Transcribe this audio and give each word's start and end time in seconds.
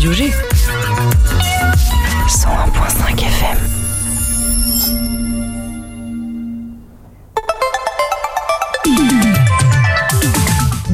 Radio 0.00 0.14
G. 0.14 0.32
101.5 2.26 3.20
FM. 3.20 3.58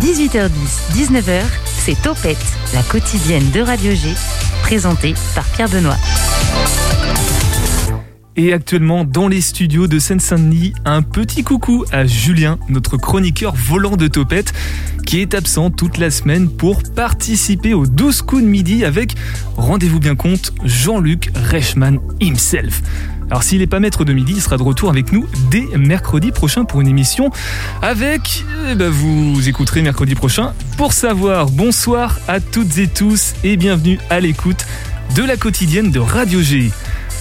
18h10, 0.01 0.51
19h, 0.93 1.43
c'est 1.85 2.03
Topette, 2.03 2.37
la 2.75 2.83
quotidienne 2.83 3.49
de 3.53 3.61
Radio 3.61 3.95
G, 3.95 4.13
présentée 4.63 5.15
par 5.37 5.45
Pierre 5.45 5.69
Benoît. 5.69 5.95
Et 8.39 8.53
actuellement, 8.53 9.05
dans 9.05 9.29
les 9.29 9.41
studios 9.41 9.87
de 9.87 9.99
Seine-Saint-Denis, 9.99 10.75
un 10.85 11.01
petit 11.01 11.43
coucou 11.43 11.87
à 11.91 12.07
Julien, 12.07 12.59
notre 12.69 12.99
chroniqueur 12.99 13.55
volant 13.55 13.97
de 13.97 14.09
Topette, 14.09 14.53
qui 15.07 15.21
est 15.21 15.35
absent 15.35 15.71
toute 15.71 15.97
la 15.97 16.11
semaine 16.11 16.51
pour 16.51 16.83
participer 16.83 17.73
aux 17.73 17.87
12 17.87 18.21
coups 18.21 18.43
de 18.43 18.47
midi 18.47 18.85
avec, 18.85 19.15
rendez-vous 19.57 20.01
bien 20.01 20.17
compte, 20.17 20.53
Jean-Luc 20.65 21.31
Reichmann 21.35 21.99
himself. 22.21 22.83
Alors 23.31 23.43
s'il 23.43 23.61
n'est 23.61 23.67
pas 23.67 23.81
maître 23.81 24.05
de 24.05 24.13
midi, 24.13 24.35
il 24.37 24.43
sera 24.43 24.59
de 24.59 24.63
retour 24.63 24.91
avec 24.91 25.13
nous 25.13 25.27
dès 25.51 25.67
mercredi 25.79 26.31
prochain 26.31 26.65
pour 26.67 26.83
une 26.83 26.89
émission 26.89 27.31
avec, 27.81 28.45
eh 28.71 28.75
ben, 28.75 28.91
vous 28.91 29.49
écouterez 29.49 29.81
mercredi 29.81 30.15
prochain 30.15 30.53
pour 30.77 30.93
savoir. 30.93 31.51
Bonsoir 31.51 32.19
à 32.29 32.41
toutes 32.41 32.77
et 32.77 32.87
tous 32.87 33.33
et 33.45 33.57
bienvenue 33.57 33.99
à 34.11 34.21
l'écoute 34.21 34.67
de 35.17 35.23
la 35.23 35.39
quotidienne 35.39 35.91
de 35.91 36.01
Radio 36.01 36.43
G. 36.43 36.71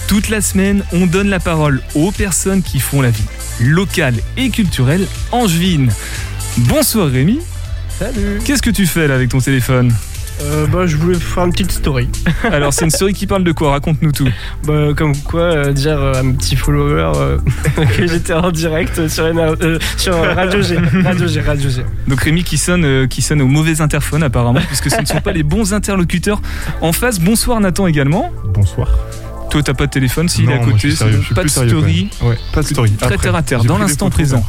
Toute 0.08 0.28
la 0.28 0.40
semaine, 0.40 0.84
on 0.92 1.06
donne 1.06 1.28
la 1.28 1.40
parole 1.40 1.80
aux 1.94 2.12
personnes 2.12 2.62
qui 2.62 2.78
font 2.78 3.02
la 3.02 3.10
vie 3.10 3.24
locale 3.60 4.14
et 4.36 4.50
culturelle 4.50 5.06
angevine. 5.32 5.90
Bonsoir 6.58 7.08
Rémi. 7.08 7.40
Salut. 7.98 8.38
Qu'est-ce 8.44 8.62
que 8.62 8.70
tu 8.70 8.86
fais 8.86 9.08
là 9.08 9.14
avec 9.16 9.30
ton 9.30 9.40
téléphone 9.40 9.92
Euh, 10.42 10.66
bah, 10.68 10.86
je 10.86 10.96
voulais 10.96 11.18
faire 11.18 11.44
une 11.46 11.50
petite 11.50 11.72
story. 11.72 12.08
Alors 12.44 12.72
c'est 12.72 12.84
une 12.84 12.90
story 12.90 13.14
qui 13.14 13.26
parle 13.26 13.42
de 13.42 13.50
quoi? 13.52 13.70
Raconte-nous 13.72 14.12
tout. 14.12 14.28
Bah, 14.64 14.88
comme 14.96 15.16
quoi, 15.16 15.40
euh, 15.40 15.72
dire 15.72 15.98
euh, 16.00 16.12
à 16.14 16.22
mes 16.22 16.34
petits 16.34 16.56
followers 16.56 17.12
euh, 17.16 17.38
que 17.96 18.06
j'étais 18.06 18.34
en 18.34 18.52
direct 18.52 19.08
sur, 19.08 19.24
euh, 19.24 19.78
Radio 20.34 20.62
G. 20.62 20.76
Radio 21.04 21.26
G, 21.26 21.40
Radio 21.40 21.68
G. 21.70 21.82
Donc 22.06 22.20
Rémi 22.20 22.44
qui 22.44 22.58
sonne, 22.58 22.84
euh, 22.84 23.06
qui 23.08 23.22
sonne 23.22 23.42
au 23.42 23.46
mauvais 23.48 23.80
interphone 23.80 24.22
apparemment, 24.22 24.60
puisque 24.68 24.88
ce 24.90 25.00
ne 25.00 25.06
sont 25.06 25.20
pas 25.20 25.32
les 25.32 25.42
bons 25.42 25.72
interlocuteurs 25.74 26.40
en 26.80 26.92
face. 26.92 27.18
Bonsoir 27.18 27.58
Nathan 27.60 27.86
également. 27.88 28.30
Bonsoir. 28.54 28.88
Toi 29.50 29.62
t'as 29.62 29.74
pas 29.74 29.86
de 29.86 29.90
téléphone, 29.90 30.28
s'il 30.28 30.50
est 30.50 30.54
à 30.54 30.58
côté, 30.58 30.90
c'est 30.90 31.34
pas 31.34 31.44
de 31.44 31.48
story. 31.48 32.10
Ouais, 32.22 32.36
pas 32.52 32.62
de 32.62 32.66
story. 32.66 32.92
Très 32.92 33.06
Après, 33.06 33.18
terre 33.18 33.34
à 33.36 33.42
terre, 33.42 33.64
dans 33.64 33.78
l'instant 33.78 34.10
présent. 34.10 34.44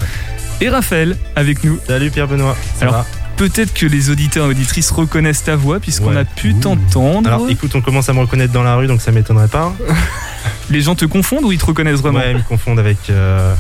Et 0.60 0.70
Raphaël 0.70 1.18
avec 1.36 1.64
nous. 1.64 1.80
Salut 1.88 2.10
Pierre 2.10 2.28
Benoît. 2.28 2.56
Ça 2.80 2.88
Alors, 2.88 3.06
Peut-être 3.38 3.72
que 3.76 3.86
les 3.86 4.10
auditeurs 4.10 4.48
et 4.48 4.50
auditrices 4.50 4.90
reconnaissent 4.90 5.44
ta 5.44 5.56
voix 5.56 5.80
puisqu'on 5.80 6.10
Ouais. 6.16 6.18
a 6.22 6.26
pu 6.26 6.56
t'entendre. 6.56 7.28
Alors 7.30 7.48
écoute, 7.50 7.70
on 7.76 7.82
commence 7.82 8.10
à 8.10 8.14
me 8.14 8.20
reconnaître 8.22 8.52
dans 8.52 8.64
la 8.64 8.76
rue, 8.76 8.88
donc 8.88 9.00
ça 9.00 9.12
m'étonnerait 9.12 9.48
pas. 9.48 9.76
Les 10.72 10.82
gens 10.82 10.96
te 10.96 11.06
confondent 11.06 11.44
ou 11.44 11.52
ils 11.52 11.60
te 11.60 11.66
reconnaissent 11.68 12.00
vraiment 12.02 12.18
Ouais, 12.18 12.32
ils 12.32 12.38
me 12.38 12.42
confondent 12.42 12.80
avec, 12.80 12.98
euh, 13.12 13.54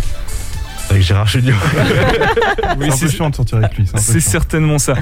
avec 0.89 1.03
Gérard 1.03 1.27
Jugnot. 1.27 1.53
Oui, 2.79 2.85
C'est 2.87 2.91
un 2.93 2.95
c'est- 2.97 3.05
peu 3.05 3.11
chiant 3.11 3.29
de 3.29 3.35
sortir 3.35 3.57
avec 3.57 3.75
lui. 3.77 3.85
C'est 3.95 4.19
certainement 4.19 4.77
ça. 4.77 4.93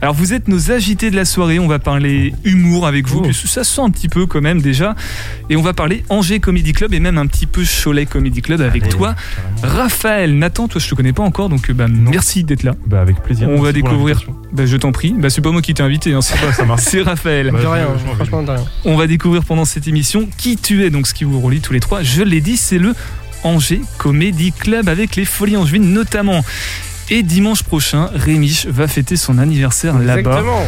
Alors 0.00 0.14
vous 0.14 0.32
êtes 0.32 0.46
nos 0.46 0.70
agités 0.70 1.10
de 1.10 1.16
la 1.16 1.24
soirée, 1.24 1.58
on 1.58 1.66
va 1.66 1.78
parler 1.78 2.32
humour 2.44 2.86
avec 2.86 3.08
vous, 3.08 3.20
Oh. 3.20 3.22
puisque 3.22 3.48
ça 3.48 3.64
se 3.64 3.74
sent 3.74 3.80
un 3.82 3.90
petit 3.90 4.08
peu 4.08 4.26
quand 4.26 4.40
même 4.40 4.60
déjà. 4.60 4.94
Et 5.50 5.56
on 5.56 5.62
va 5.62 5.72
parler 5.72 6.04
Angers 6.10 6.38
Comedy 6.40 6.72
Club 6.72 6.92
et 6.94 7.00
même 7.00 7.18
un 7.18 7.26
petit 7.26 7.46
peu 7.46 7.62
Cholet 7.64 8.06
Comedy 8.06 8.40
Club 8.42 8.60
avec 8.60 8.82
Allez, 8.84 8.92
toi. 8.92 9.14
Raphaël, 9.62 10.38
Nathan, 10.38 10.68
toi 10.68 10.80
je 10.80 10.88
te 10.88 10.94
connais 10.94 11.12
pas 11.12 11.22
encore, 11.22 11.48
donc 11.48 11.70
euh, 11.70 11.72
bah, 11.74 11.86
merci 11.88 12.44
d'être 12.44 12.62
là. 12.62 12.74
Bah, 12.86 13.00
avec 13.00 13.20
plaisir. 13.22 13.48
On 13.48 13.56
va 13.56 13.72
Merci 13.72 13.82
découvrir, 13.82 14.22
bah, 14.52 14.66
je 14.66 14.76
t'en 14.76 14.92
prie, 14.92 15.14
bah, 15.16 15.30
c'est 15.30 15.40
pas 15.40 15.50
moi 15.50 15.62
qui 15.62 15.74
t'ai 15.74 15.82
invité, 15.82 16.12
hein, 16.12 16.20
c'est 16.20 16.36
ça 16.52 16.64
marche. 16.64 16.82
c'est 16.84 17.02
Raphaël. 17.02 17.50
Bah, 17.52 17.60
de 17.60 17.66
rien, 17.66 17.86
franchement, 18.16 18.42
de 18.42 18.50
rien. 18.50 18.64
On 18.84 18.96
va 18.96 19.06
découvrir 19.06 19.44
pendant 19.44 19.64
cette 19.64 19.88
émission 19.88 20.28
qui 20.38 20.56
tu 20.56 20.84
es, 20.84 20.90
donc 20.90 21.06
ce 21.06 21.14
qui 21.14 21.24
vous 21.24 21.40
relie 21.40 21.60
tous 21.60 21.72
les 21.72 21.80
trois. 21.80 22.02
Je 22.02 22.22
l'ai 22.22 22.40
dit, 22.40 22.56
c'est 22.56 22.78
le 22.78 22.94
Angers 23.44 23.82
Comedy 23.98 24.52
Club 24.52 24.88
avec 24.88 25.16
les 25.16 25.24
Folies 25.24 25.56
Angevines 25.56 25.92
notamment. 25.92 26.44
Et 27.10 27.22
dimanche 27.22 27.62
prochain, 27.62 28.08
Rémiche 28.14 28.66
va 28.66 28.88
fêter 28.88 29.16
son 29.16 29.38
anniversaire 29.38 29.98
là-bas. 29.98 30.18
Exactement. 30.40 30.62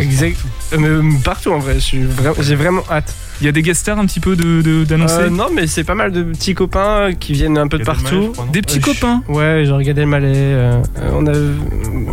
Exact. 0.00 0.36
Euh, 0.74 1.02
mais 1.02 1.18
partout 1.24 1.50
en 1.50 1.58
vrai, 1.58 1.78
je 1.80 1.96
vra- 1.96 2.40
j'ai 2.40 2.54
vraiment 2.54 2.82
hâte. 2.90 3.14
Il 3.40 3.46
y 3.46 3.48
a 3.48 3.52
des 3.52 3.62
guest 3.62 3.80
stars 3.80 3.98
un 3.98 4.06
petit 4.06 4.20
peu 4.20 4.36
de- 4.36 4.62
de- 4.62 4.84
d'annoncer 4.84 5.22
Euh, 5.22 5.28
non, 5.30 5.46
mais 5.52 5.66
c'est 5.66 5.82
pas 5.82 5.96
mal 5.96 6.12
de 6.12 6.22
petits 6.22 6.54
copains 6.54 7.10
qui 7.18 7.32
viennent 7.32 7.58
un 7.58 7.66
peu 7.66 7.78
de 7.78 7.82
partout. 7.84 8.26
je 8.28 8.28
crois, 8.28 8.46
Des 8.52 8.62
petits 8.62 8.78
Euh, 8.78 8.82
je- 8.86 8.92
copains. 8.92 9.22
Ouais, 9.28 9.64
genre 9.66 9.82
Gad 9.82 9.98
Elmaleh. 9.98 10.28
euh, 10.32 10.80
euh, 11.00 11.10
on 11.14 11.26
a 11.26 11.30
euh, 11.34 11.54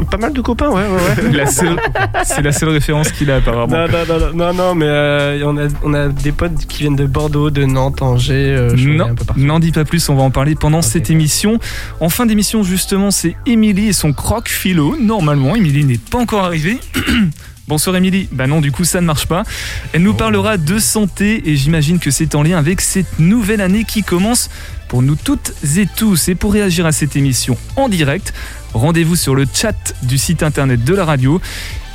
pas 0.09 0.17
mal 0.17 0.33
de 0.33 0.41
copains, 0.41 0.69
ouais, 0.69 0.81
ouais, 0.87 1.37
ouais. 1.37 1.45
Seule- 1.51 1.79
C'est 2.23 2.41
la 2.41 2.51
seule 2.51 2.69
référence 2.69 3.11
qu'il 3.11 3.29
a 3.29 3.35
apparemment. 3.35 3.67
Non, 3.67 3.85
non, 3.87 4.05
non, 4.07 4.19
non, 4.19 4.33
non, 4.33 4.53
non, 4.53 4.75
mais 4.75 4.85
euh, 4.87 5.43
on, 5.45 5.57
a, 5.57 5.67
on 5.83 5.93
a 5.93 6.07
des 6.07 6.31
potes 6.31 6.65
qui 6.67 6.79
viennent 6.83 6.95
de 6.95 7.05
Bordeaux, 7.05 7.51
de 7.51 7.63
Nantes, 7.65 8.01
Angers, 8.01 8.33
euh, 8.33 8.75
je 8.75 8.89
Non, 8.89 9.09
n'en 9.37 9.59
dis 9.59 9.71
pas 9.71 9.85
plus, 9.85 10.09
on 10.09 10.15
va 10.15 10.23
en 10.23 10.31
parler 10.31 10.55
pendant 10.55 10.81
cette 10.81 11.11
émission. 11.11 11.59
En 11.99 12.09
fin 12.09 12.25
d'émission, 12.25 12.63
justement, 12.63 13.11
c'est 13.11 13.35
Émilie 13.59 13.89
et 13.89 13.93
son 13.93 14.13
croque 14.13 14.47
philo. 14.47 14.95
Normalement, 14.97 15.53
Émilie 15.53 15.83
n'est 15.83 15.97
pas 15.97 16.17
encore 16.17 16.45
arrivée. 16.45 16.79
Bonsoir 17.67 17.97
Émilie. 17.97 18.29
Bah 18.31 18.47
non, 18.47 18.61
du 18.61 18.71
coup, 18.71 18.85
ça 18.85 19.01
ne 19.01 19.05
marche 19.05 19.25
pas. 19.27 19.43
Elle 19.91 20.03
nous 20.03 20.11
Oh. 20.11 20.13
parlera 20.13 20.55
de 20.55 20.79
santé 20.79 21.43
et 21.49 21.57
j'imagine 21.57 21.99
que 21.99 22.09
c'est 22.09 22.35
en 22.35 22.41
lien 22.41 22.57
avec 22.57 22.79
cette 22.79 23.19
nouvelle 23.19 23.59
année 23.59 23.83
qui 23.83 24.01
commence 24.01 24.49
pour 24.87 25.01
nous 25.01 25.15
toutes 25.17 25.51
et 25.77 25.87
tous. 25.93 26.29
Et 26.29 26.35
pour 26.35 26.53
réagir 26.53 26.85
à 26.85 26.93
cette 26.93 27.17
émission 27.17 27.57
en 27.75 27.89
direct, 27.89 28.33
rendez-vous 28.73 29.17
sur 29.17 29.35
le 29.35 29.45
chat 29.53 29.93
du 30.03 30.17
site 30.17 30.41
internet 30.41 30.81
de 30.85 30.95
la 30.95 31.03
radio. 31.03 31.41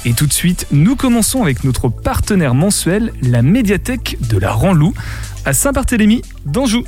Et 0.05 0.13
tout 0.13 0.27
de 0.27 0.35
suite, 0.35 0.67
nous 0.71 0.97
commençons 0.97 1.43
avec 1.43 1.65
notre 1.65 1.89
partenaire 1.89 2.55
mensuel, 2.55 3.11
la 3.23 3.41
médiathèque 3.41 4.19
de 4.29 4.37
la 4.37 4.53
Ranlou, 4.53 4.93
à 5.47 5.55
Saint-Barthélemy, 5.55 6.21
d'Anjou. 6.45 6.85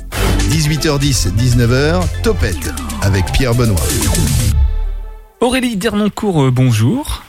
18h10, 0.51 1.29
19h, 1.35 2.03
Topette 2.21 2.71
avec 3.01 3.25
Pierre 3.33 3.55
Benoît. 3.55 3.81
Aurélie 5.39 5.75
Dernoncourt, 5.75 6.45
euh, 6.45 6.51
bonjour. 6.51 7.23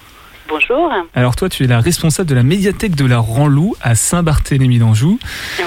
Bonjour. 0.49 0.91
Alors 1.15 1.37
toi, 1.37 1.51
tu 1.51 1.65
es 1.65 1.67
la 1.67 1.79
responsable 1.79 2.27
de 2.27 2.35
la 2.35 2.43
médiathèque 2.43 2.95
de 2.95 3.05
la 3.05 3.19
Ranlou 3.19 3.77
à 3.83 3.95
Saint-Barthélemy 3.95 4.79
d'Anjou. 4.79 5.19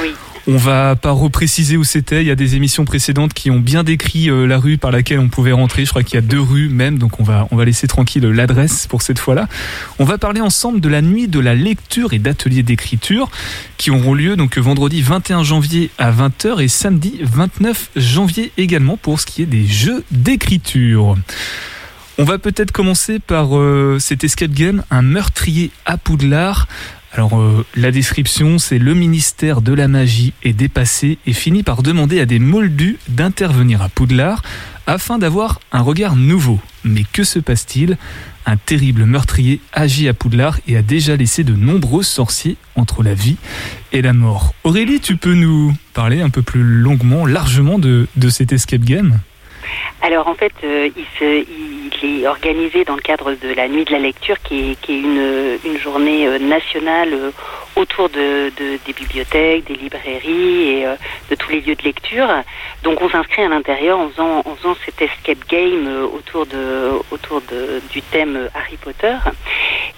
Oui. 0.02 0.16
On 0.47 0.57
va 0.57 0.96
pas 0.96 1.12
repréciser 1.12 1.78
où 1.78 1.84
c'était. 1.84 2.24
Il 2.24 2.28
y 2.28 2.31
a 2.31 2.35
des 2.35 2.56
émissions 2.56 2.84
précédentes 2.84 3.35
qui 3.35 3.52
ont 3.52 3.59
bien 3.59 3.84
décrit 3.84 4.31
euh, 4.31 4.47
la 4.47 4.57
rue 4.57 4.79
par 4.79 4.90
laquelle 4.90 5.19
on 5.19 5.29
pouvait 5.29 5.52
rentrer. 5.52 5.85
Je 5.85 5.91
crois 5.91 6.02
qu'il 6.02 6.16
y 6.16 6.18
a 6.18 6.22
deux 6.22 6.41
rues 6.41 6.68
même, 6.68 6.97
donc 6.97 7.19
on 7.19 7.24
va 7.24 7.47
on 7.52 7.56
va 7.56 7.63
laisser 7.63 7.85
tranquille 7.85 8.25
l'adresse 8.25 8.88
pour 8.88 9.03
cette 9.03 9.19
fois-là. 9.19 9.47
On 10.00 10.03
va 10.03 10.18
parler 10.18 10.41
ensemble 10.41 10.81
de 10.81 10.90
la 10.90 11.03
nuit 11.03 11.28
de 11.28 11.40
la 11.40 11.53
lecture 11.53 12.13
et 12.13 12.19
d'ateliers 12.19 12.63
d'écriture 12.63 13.29
qui 13.78 13.91
auront 13.91 14.16
lieu 14.16 14.35
donc 14.35 14.58
vendredi 14.58 15.03
21 15.03 15.44
janvier 15.44 15.91
à 16.00 16.12
20h 16.12 16.59
et 16.59 16.68
samedi 16.68 17.19
29 17.22 17.91
janvier 17.97 18.52
également 18.58 18.97
pour 18.97 19.19
ce 19.19 19.28
qui 19.28 19.44
est 19.44 19.47
des 19.47 19.68
jeux 19.68 20.03
d'écriture. 20.09 21.18
On 22.22 22.24
va 22.24 22.38
peut-être 22.38 22.72
commencer 22.72 23.18
par 23.18 23.58
euh, 23.58 23.98
cet 24.00 24.24
escape 24.24 24.52
game, 24.52 24.84
un 24.92 25.02
meurtrier 25.02 25.72
à 25.88 25.98
Poudlard. 25.98 26.68
Alors 27.14 27.42
euh, 27.42 27.66
la 27.76 27.90
description, 27.90 28.59
c'est 28.59 28.78
le 28.78 28.94
ministère 28.94 29.64
de 29.64 29.74
la 29.74 29.88
magie 29.88 30.32
est 30.44 30.54
dépassé 30.54 31.18
et 31.26 31.34
finit 31.34 31.64
par 31.64 31.82
demander 31.82 32.20
à 32.20 32.28
des 32.28 32.38
moldus 32.38 33.00
d'intervenir 33.08 33.82
à 33.82 33.90
Poudlard 33.90 34.44
afin 34.86 35.18
d'avoir 35.18 35.62
un 35.72 35.82
regard 35.82 36.16
nouveau. 36.16 36.59
Mais 36.84 37.06
que 37.12 37.24
se 37.24 37.40
passe-t-il? 37.40 37.98
Un 38.46 38.56
terrible 38.56 39.06
meurtrier 39.06 39.59
agit 39.74 40.08
à 40.08 40.14
Poudlard 40.14 40.59
et 40.68 40.78
a 40.78 40.84
déjà 40.84 41.16
laissé 41.16 41.44
de 41.44 41.53
nombreux 41.53 42.03
sorciers 42.03 42.58
entre 42.76 43.02
la 43.02 43.16
vie 43.16 43.38
et 43.94 44.03
la 44.03 44.14
mort. 44.14 44.53
Aurélie, 44.64 45.00
tu 45.00 45.18
peux 45.18 45.34
nous 45.34 45.74
parler 45.96 46.22
un 46.22 46.30
peu 46.30 46.44
plus 46.44 46.62
longuement, 46.62 47.26
largement 47.26 47.80
de, 47.80 48.06
de 48.16 48.30
cet 48.30 48.53
escape 48.53 48.82
game? 48.82 49.18
Alors 50.02 50.28
en 50.28 50.34
fait, 50.34 50.54
euh, 50.64 50.90
il, 51.22 52.22
est 52.22 52.28
organisé 52.28 52.84
dans 52.84 52.96
le 52.96 53.02
cadre 53.02 53.34
de 53.34 53.53
la 53.53 53.68
Nuit 53.68 53.85
de 53.85 53.91
la 53.91 54.00
lecture, 54.00 54.35
qui 54.41 54.72
est, 54.72 54.90
une, 54.90 55.78
journée 55.78 56.28
euh, 56.28 56.40
nationale 56.40 57.14
euh, 57.14 57.32
autour 57.76 58.09
de, 58.09 58.52
de- 58.58 58.80
des 58.85 58.94
bibliothèques, 58.94 59.66
des 59.66 59.76
librairies 59.76 60.70
et 60.70 60.85
de 61.30 61.35
tous 61.35 61.52
les 61.52 61.62
lieux 61.62 61.76
de 61.76 61.84
lecture. 61.84 62.28
Donc 62.84 63.02
on 63.02 63.09
s'inscrit 63.09 63.44
à 63.44 63.47
l'intérieur 63.47 64.00
en 64.00 64.09
faisant, 64.09 64.40
en 64.40 64.76
cet 64.85 65.02
escape 65.02 65.47
game 65.47 65.88
autour, 66.14 66.46
de, 66.46 66.91
autour 67.12 67.41
du 67.91 68.02
thème 68.02 68.50
Harry 68.53 68.78
Potter. 68.78 69.16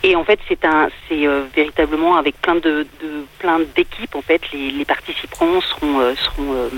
Et 0.04 0.16
en 0.16 0.24
fait, 0.24 0.40
c'est 0.48 1.26
véritablement 1.56 2.18
avec 2.18 2.40
plein 2.42 2.56
de, 2.56 2.86
plein 3.40 3.60
d'équipes. 3.76 4.16
En 4.16 4.22
fait, 4.22 4.42
les, 4.54 4.72
les 4.72 4.86
participants 4.86 5.60
seront, 5.62 6.16
seront 6.16 6.70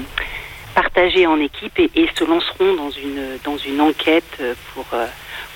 partagés 0.75 1.25
en 1.25 1.39
équipe 1.39 1.79
et, 1.79 1.89
et 1.95 2.07
se 2.15 2.23
lanceront 2.25 2.75
dans 2.75 2.91
une, 2.91 3.37
dans 3.43 3.57
une 3.57 3.81
enquête 3.81 4.23
euh, 4.41 4.53
pour, 4.73 4.85
euh, 4.93 5.05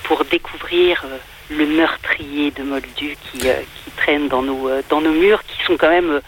pour 0.04 0.24
découvrir 0.24 1.04
euh, 1.04 1.18
le 1.56 1.66
meurtrier 1.66 2.50
de 2.50 2.62
Moldu 2.62 3.16
qui, 3.30 3.38
qui 3.40 3.90
traîne 3.96 4.28
dans 4.28 4.42
nos, 4.42 4.68
dans 4.88 5.00
nos 5.00 5.12
murs, 5.12 5.42
qui 5.44 5.62
sont 5.64 5.76
quand 5.76 5.90
même 5.90 6.20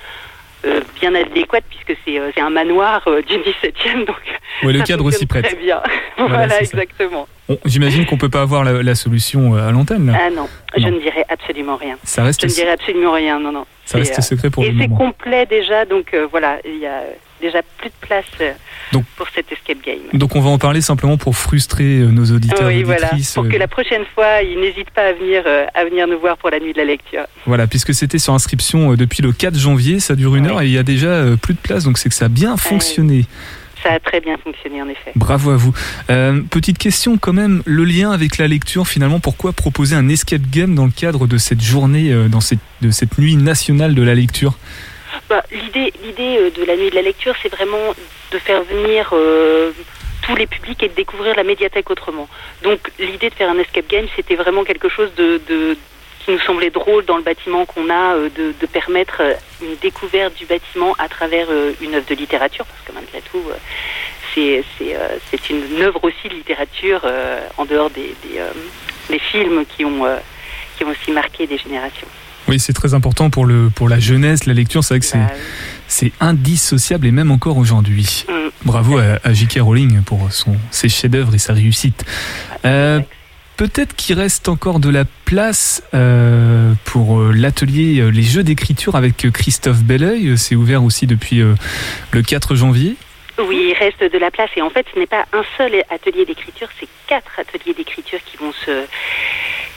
bien 1.00 1.12
adéquates 1.14 1.64
puisque 1.68 1.98
c'est 2.04 2.20
c'est 2.34 2.40
un 2.40 2.50
manoir 2.50 3.04
du 3.28 3.34
17e. 3.36 4.04
Donc 4.06 4.16
Ouais, 4.64 4.72
le 4.72 4.82
cadre 4.82 5.10
s'y 5.10 5.26
prête. 5.26 5.44
Très 5.46 5.56
bien. 5.56 5.80
Voilà, 6.18 6.48
c'est 6.58 6.64
exactement. 6.64 7.26
J'imagine 7.64 8.04
qu'on 8.06 8.16
peut 8.16 8.28
pas 8.28 8.42
avoir 8.42 8.62
la, 8.64 8.82
la 8.82 8.94
solution 8.96 9.54
à 9.54 9.70
l'antenne. 9.72 10.12
Ah 10.16 10.30
non, 10.30 10.48
je 10.76 10.86
ne 10.88 10.98
dirai 11.00 11.24
absolument 11.28 11.76
rien. 11.76 11.96
Ça 12.04 12.22
Je 12.22 12.26
reste, 12.26 12.42
ne 12.44 12.48
dirai 12.48 12.70
absolument 12.70 13.12
rien, 13.12 13.38
non, 13.40 13.52
non. 13.52 13.64
ça 13.84 13.98
reste 13.98 14.14
c'est, 14.14 14.22
secret 14.22 14.50
pour 14.50 14.64
Et 14.64 14.70
le 14.70 14.80
c'est 14.80 14.88
moment. 14.88 15.12
complet 15.12 15.46
déjà, 15.46 15.84
donc 15.84 16.14
euh, 16.14 16.26
voilà, 16.30 16.58
il 16.64 16.78
y 16.78 16.86
a 16.86 17.02
déjà 17.42 17.60
plus 17.78 17.90
de 17.90 17.94
place 18.06 18.24
euh, 18.40 18.52
Donc- 18.92 19.04
pour 19.16 19.26
cet 19.34 19.52
escape 19.52 19.84
game. 19.84 19.98
Donc 20.14 20.34
on 20.36 20.40
va 20.40 20.48
en 20.48 20.56
parler 20.58 20.80
simplement 20.80 21.18
pour 21.18 21.36
frustrer 21.36 21.98
euh, 21.98 22.06
nos 22.06 22.24
auditeurs 22.34 22.70
et 22.70 22.76
oui, 22.78 22.82
voilà. 22.84 23.10
Pour 23.34 23.44
euh, 23.44 23.48
que 23.48 23.56
la 23.56 23.68
prochaine 23.68 24.04
fois, 24.14 24.40
ils 24.42 24.58
n'hésitent 24.58 24.90
pas 24.92 25.08
à 25.08 25.12
venir, 25.12 25.42
à 25.74 25.84
venir 25.84 26.06
nous 26.06 26.18
voir 26.18 26.38
pour 26.38 26.48
la 26.50 26.60
nuit 26.60 26.72
de 26.72 26.78
la 26.78 26.84
lecture. 26.86 27.24
Voilà, 27.44 27.66
puisque 27.66 27.92
c'était 27.92 28.18
sur 28.18 28.32
inscription 28.32 28.94
depuis 28.94 29.22
le 29.22 29.32
4 29.32 29.58
janvier, 29.58 30.00
ça 30.00 30.14
dure 30.14 30.36
une 30.36 30.46
Oui. 30.46 30.50
heure 30.52 30.62
et 30.62 30.66
il 30.66 30.72
y 30.72 30.78
a 30.78 30.82
déjà 30.82 31.24
plus 31.42 31.54
de 31.54 31.58
place, 31.58 31.84
donc 31.84 31.98
c'est 31.98 32.08
que 32.08 32.14
ça 32.14 32.26
a 32.26 32.28
bien 32.28 32.56
fonctionné. 32.56 33.26
Ça 33.82 33.94
a 33.94 33.98
très 33.98 34.20
bien 34.20 34.36
fonctionné, 34.36 34.80
en 34.80 34.88
effet. 34.88 35.10
Bravo 35.16 35.50
à 35.50 35.56
vous. 35.56 35.74
Euh, 36.08 36.40
petite 36.50 36.78
question 36.78 37.18
quand 37.18 37.32
même, 37.32 37.62
le 37.66 37.84
lien 37.84 38.12
avec 38.12 38.38
la 38.38 38.46
lecture 38.46 38.86
finalement, 38.86 39.18
pourquoi 39.18 39.52
proposer 39.52 39.96
un 39.96 40.08
escape 40.08 40.42
game 40.50 40.76
dans 40.76 40.84
le 40.84 40.92
cadre 40.92 41.26
de 41.26 41.36
cette 41.36 41.60
journée, 41.60 42.14
dans 42.28 42.40
cette, 42.40 42.60
de 42.80 42.92
cette 42.92 43.18
nuit 43.18 43.34
nationale 43.34 43.96
de 43.96 44.02
la 44.02 44.14
lecture? 44.14 44.54
Bah, 45.32 45.42
l'idée, 45.50 46.36
euh, 46.36 46.50
de 46.50 46.62
la 46.62 46.76
nuit 46.76 46.90
de 46.90 46.94
la 46.94 47.00
lecture, 47.00 47.34
c'est 47.42 47.48
vraiment 47.48 47.94
de 48.32 48.38
faire 48.38 48.62
venir 48.64 49.08
euh, 49.14 49.72
tous 50.26 50.36
les 50.36 50.46
publics 50.46 50.82
et 50.82 50.88
de 50.88 50.94
découvrir 50.94 51.34
la 51.34 51.42
médiathèque 51.42 51.88
autrement. 51.88 52.28
Donc, 52.62 52.92
l'idée 52.98 53.30
de 53.30 53.34
faire 53.34 53.48
un 53.48 53.56
escape 53.56 53.88
game, 53.88 54.04
c'était 54.14 54.34
vraiment 54.34 54.62
quelque 54.62 54.90
chose 54.90 55.10
de, 55.14 55.40
qui 56.22 56.32
nous 56.32 56.38
semblait 56.40 56.68
drôle 56.68 57.06
dans 57.06 57.16
le 57.16 57.22
bâtiment 57.22 57.64
qu'on 57.64 57.88
a, 57.88 58.14
euh, 58.16 58.28
de, 58.28 58.66
permettre 58.66 59.22
une 59.62 59.74
découverte 59.76 60.34
du 60.34 60.44
bâtiment 60.44 60.92
à 60.98 61.08
travers 61.08 61.48
une 61.80 61.94
œuvre 61.94 62.06
de 62.06 62.14
littérature, 62.14 62.66
parce 62.66 62.82
que 62.84 62.92
malgré 62.92 63.22
tout, 63.22 63.42
c'est, 64.34 64.62
une 65.48 65.80
œuvre 65.80 66.04
aussi 66.04 66.28
de 66.28 66.34
littérature 66.34 67.00
en 67.56 67.64
dehors 67.64 67.88
des, 67.88 68.14
des, 69.08 69.18
films 69.18 69.64
qui 69.64 69.86
ont, 69.86 70.04
qui 70.76 70.84
ont 70.84 70.90
aussi 70.90 71.10
marqué 71.10 71.46
des 71.46 71.56
générations. 71.56 72.08
Oui, 72.48 72.58
c'est 72.58 72.72
très 72.72 72.94
important 72.94 73.30
pour, 73.30 73.46
le, 73.46 73.70
pour 73.70 73.88
la 73.88 73.98
jeunesse, 74.00 74.46
la 74.46 74.54
lecture, 74.54 74.82
c'est 74.84 74.94
vrai 74.94 75.00
que 75.00 75.06
c'est, 75.06 75.18
Bah, 75.18 75.30
c'est 75.88 76.12
indissociable 76.20 77.06
et 77.06 77.12
même 77.12 77.30
encore 77.30 77.56
aujourd'hui. 77.56 78.24
hum, 78.28 78.50
Bravo 78.64 78.98
à, 78.98 79.18
à 79.24 79.32
J.K. 79.32 79.58
Rowling 79.60 80.02
pour 80.02 80.30
son, 80.32 80.56
ses 80.70 80.88
chefs-d'œuvre 80.88 81.34
et 81.34 81.38
sa 81.38 81.52
réussite. 81.52 82.04
Euh, 82.64 83.00
Peut-être 83.58 83.94
qu'il 83.94 84.18
reste 84.18 84.48
encore 84.48 84.80
de 84.80 84.88
la 84.88 85.04
place 85.04 85.82
euh, 85.94 86.72
pour 86.84 87.20
euh, 87.20 87.32
l'atelier 87.32 88.10
Les 88.10 88.22
Jeux 88.22 88.42
d'écriture 88.42 88.96
avec 88.96 89.30
Christophe 89.30 89.82
Belleuil. 89.84 90.36
C'est 90.38 90.56
ouvert 90.56 90.82
aussi 90.82 91.06
depuis 91.06 91.40
euh, 91.42 91.54
le 92.12 92.22
4 92.22 92.54
janvier. 92.56 92.96
Oui, 93.38 93.68
il 93.70 93.74
reste 93.74 94.02
de 94.02 94.18
la 94.18 94.30
place 94.30 94.50
et 94.56 94.62
en 94.62 94.70
fait, 94.70 94.86
ce 94.92 94.98
n'est 94.98 95.06
pas 95.06 95.24
un 95.32 95.42
seul 95.56 95.82
atelier 95.88 96.24
d'écriture, 96.26 96.68
c'est 96.78 96.88
quatre 97.06 97.38
ateliers 97.38 97.72
d'écriture 97.72 98.18
qui 98.24 98.36
vont 98.36 98.52
se 98.52 98.86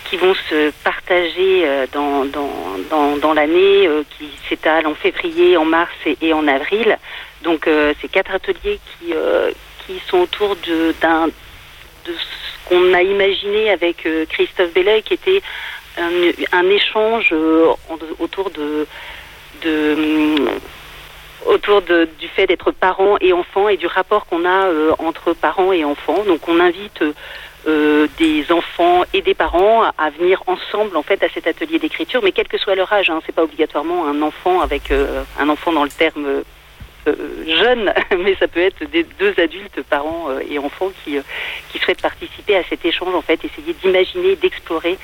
qui 0.09 0.17
vont 0.17 0.35
se 0.35 0.71
partager 0.83 1.67
euh, 1.67 1.87
dans, 1.91 2.25
dans, 2.25 2.77
dans, 2.91 3.17
dans 3.17 3.33
l'année, 3.33 3.87
euh, 3.87 4.03
qui 4.17 4.29
s'étalent 4.47 4.85
en 4.85 4.93
février, 4.93 5.57
en 5.57 5.65
mars 5.65 5.91
et, 6.21 6.31
en 6.31 6.47
avril. 6.47 6.97
Donc, 7.41 7.67
euh, 7.67 7.91
c'est 7.99 8.07
quatre 8.07 8.35
ateliers 8.35 8.79
qui, 8.99 9.13
euh, 9.13 9.51
qui 9.85 9.99
sont 10.07 10.19
autour 10.19 10.55
de, 10.57 10.93
d'un, 11.01 11.25
de 11.25 12.13
ce 12.13 12.69
qu'on 12.69 12.93
a 12.93 13.01
imaginé 13.01 13.71
avec 13.71 14.07
Christophe 14.29 14.73
Belleuil, 14.73 15.01
qui 15.01 15.15
était 15.15 15.41
un, 15.97 16.11
un 16.51 16.69
échange 16.69 17.33
autour 18.19 18.51
de, 18.51 18.87
de 19.63 19.93
hum, 19.97 20.49
autour 21.45 21.81
du 21.81 22.27
fait 22.35 22.47
d'être 22.47 22.71
parent 22.71 23.17
et 23.21 23.33
enfant 23.33 23.69
et 23.69 23.77
du 23.77 23.87
rapport 23.87 24.25
qu'on 24.25 24.45
a 24.45 24.67
euh, 24.67 24.91
entre 24.99 25.33
parents 25.33 25.71
et 25.71 25.83
enfants. 25.85 26.23
Donc 26.27 26.47
on 26.47 26.59
invite 26.59 27.03
euh, 27.67 28.07
des 28.17 28.51
enfants 28.51 29.03
et 29.13 29.21
des 29.21 29.33
parents 29.33 29.83
à, 29.97 30.09
venir 30.09 30.43
ensemble 30.47 30.97
en 30.97 31.03
fait 31.03 31.23
à 31.23 31.29
cet 31.29 31.47
atelier 31.47 31.79
d'écriture, 31.79 32.21
mais 32.23 32.31
quel 32.31 32.47
que 32.47 32.57
soit 32.57 32.75
leur 32.75 32.91
âge, 32.91 33.09
hein, 33.09 33.21
c'est 33.25 33.35
pas 33.35 33.43
obligatoirement 33.43 34.07
un 34.07 34.21
enfant 34.21 34.61
avec 34.61 34.91
euh, 34.91 35.23
un 35.39 35.49
enfant 35.49 35.71
dans 35.71 35.83
le 35.83 35.89
terme 35.89 36.43
jeune, 37.47 37.93
mais 38.17 38.35
ça 38.39 38.47
peut 38.47 38.61
être 38.61 38.83
des 38.89 39.05
deux 39.19 39.33
adultes, 39.37 39.79
parents 39.87 40.27
et 40.49 40.57
enfants 40.57 40.91
qui, 41.03 41.17
qui 41.71 41.77
souhaitent 41.77 42.01
participer 42.01 42.55
à 42.55 42.63
cet 42.67 42.83
échange 42.83 43.13
en 43.13 43.21
fait, 43.21 43.39
essayer 43.45 43.75
d'imaginer, 43.83 44.35
d'explorer 44.35 44.97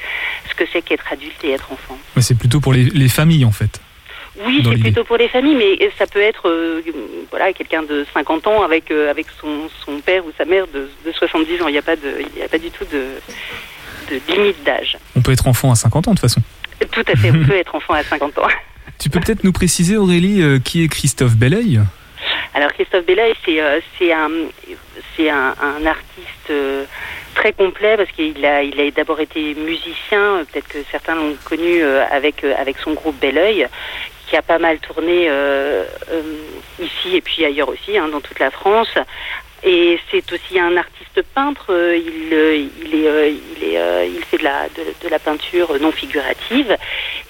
ce 0.49 0.55
que 0.55 0.63
c'est 0.73 0.81
qu'être 0.81 1.05
adulte 1.11 1.43
et 1.43 1.51
être 1.51 1.71
enfant. 1.71 1.99
C'est 2.19 2.37
plutôt 2.37 2.59
pour 2.59 2.73
les 2.73 3.09
familles 3.09 3.45
en 3.45 3.51
fait. 3.51 3.79
Oui, 4.39 4.63
c'est 4.63 4.79
plutôt 4.79 5.03
pour 5.03 5.17
les 5.17 5.27
familles, 5.27 5.55
mais 5.55 5.89
ça 5.97 6.07
peut 6.07 6.21
être 6.21 6.47
euh, 6.47 6.81
voilà 7.29 7.51
quelqu'un 7.51 7.83
de 7.83 8.05
50 8.13 8.47
ans 8.47 8.63
avec 8.63 8.89
euh, 8.89 9.09
avec 9.09 9.27
son, 9.39 9.69
son 9.85 9.99
père 9.99 10.25
ou 10.25 10.31
sa 10.37 10.45
mère 10.45 10.67
de, 10.67 10.89
de 11.05 11.11
70 11.11 11.61
ans. 11.61 11.67
Il 11.67 11.73
n'y 11.73 11.77
a 11.77 11.81
pas 11.81 11.97
de 11.97 12.23
il 12.33 12.39
y 12.39 12.43
a 12.43 12.47
pas 12.47 12.57
du 12.57 12.71
tout 12.71 12.85
de, 12.85 13.19
de 14.09 14.33
limite 14.33 14.63
d'âge. 14.63 14.97
On 15.15 15.21
peut 15.21 15.33
être 15.33 15.47
enfant 15.47 15.71
à 15.71 15.75
50 15.75 16.07
ans 16.07 16.11
de 16.11 16.15
toute 16.15 16.21
façon. 16.21 16.41
Tout 16.91 17.03
à 17.07 17.15
fait, 17.15 17.31
on 17.31 17.43
peut 17.47 17.57
être 17.57 17.75
enfant 17.75 17.93
à 17.93 18.03
50 18.03 18.37
ans. 18.39 18.47
Tu 18.99 19.09
peux 19.09 19.19
peut-être 19.19 19.43
nous 19.43 19.51
préciser 19.51 19.97
Aurélie 19.97 20.41
euh, 20.41 20.59
qui 20.59 20.83
est 20.83 20.87
Christophe 20.87 21.35
Belleuil? 21.35 21.81
Alors 22.53 22.71
Christophe 22.73 23.05
Belleuil, 23.05 23.33
c'est 23.43 23.59
euh, 23.59 23.79
un 24.13 24.29
c'est 25.17 25.29
un, 25.29 25.55
un 25.59 25.85
artiste 25.85 26.51
euh, 26.51 26.85
très 27.33 27.53
complet 27.53 27.97
parce 27.97 28.11
qu'il 28.11 28.45
a 28.45 28.61
il 28.61 28.79
a 28.79 28.91
d'abord 28.91 29.19
été 29.19 29.55
musicien. 29.55 30.43
Peut-être 30.51 30.67
que 30.67 30.77
certains 30.91 31.15
l'ont 31.15 31.35
connu 31.45 31.81
avec 32.11 32.43
avec 32.43 32.77
son 32.77 32.93
groupe 32.93 33.19
Belleuil, 33.19 33.67
qui 34.31 34.37
a 34.37 34.41
pas 34.41 34.59
mal 34.59 34.79
tourné 34.79 35.25
euh, 35.27 35.83
euh, 36.09 36.21
ici 36.79 37.17
et 37.17 37.21
puis 37.21 37.43
ailleurs 37.43 37.67
aussi, 37.67 37.97
hein, 37.97 38.07
dans 38.07 38.21
toute 38.21 38.39
la 38.39 38.49
France. 38.49 38.97
Et 39.61 39.99
c'est 40.09 40.31
aussi 40.31 40.57
un 40.57 40.77
artiste 40.77 41.21
peintre. 41.35 41.65
Il, 41.69 42.29
fait 44.23 44.37
de 44.37 45.09
la, 45.09 45.19
peinture 45.19 45.77
non 45.81 45.91
figurative. 45.91 46.77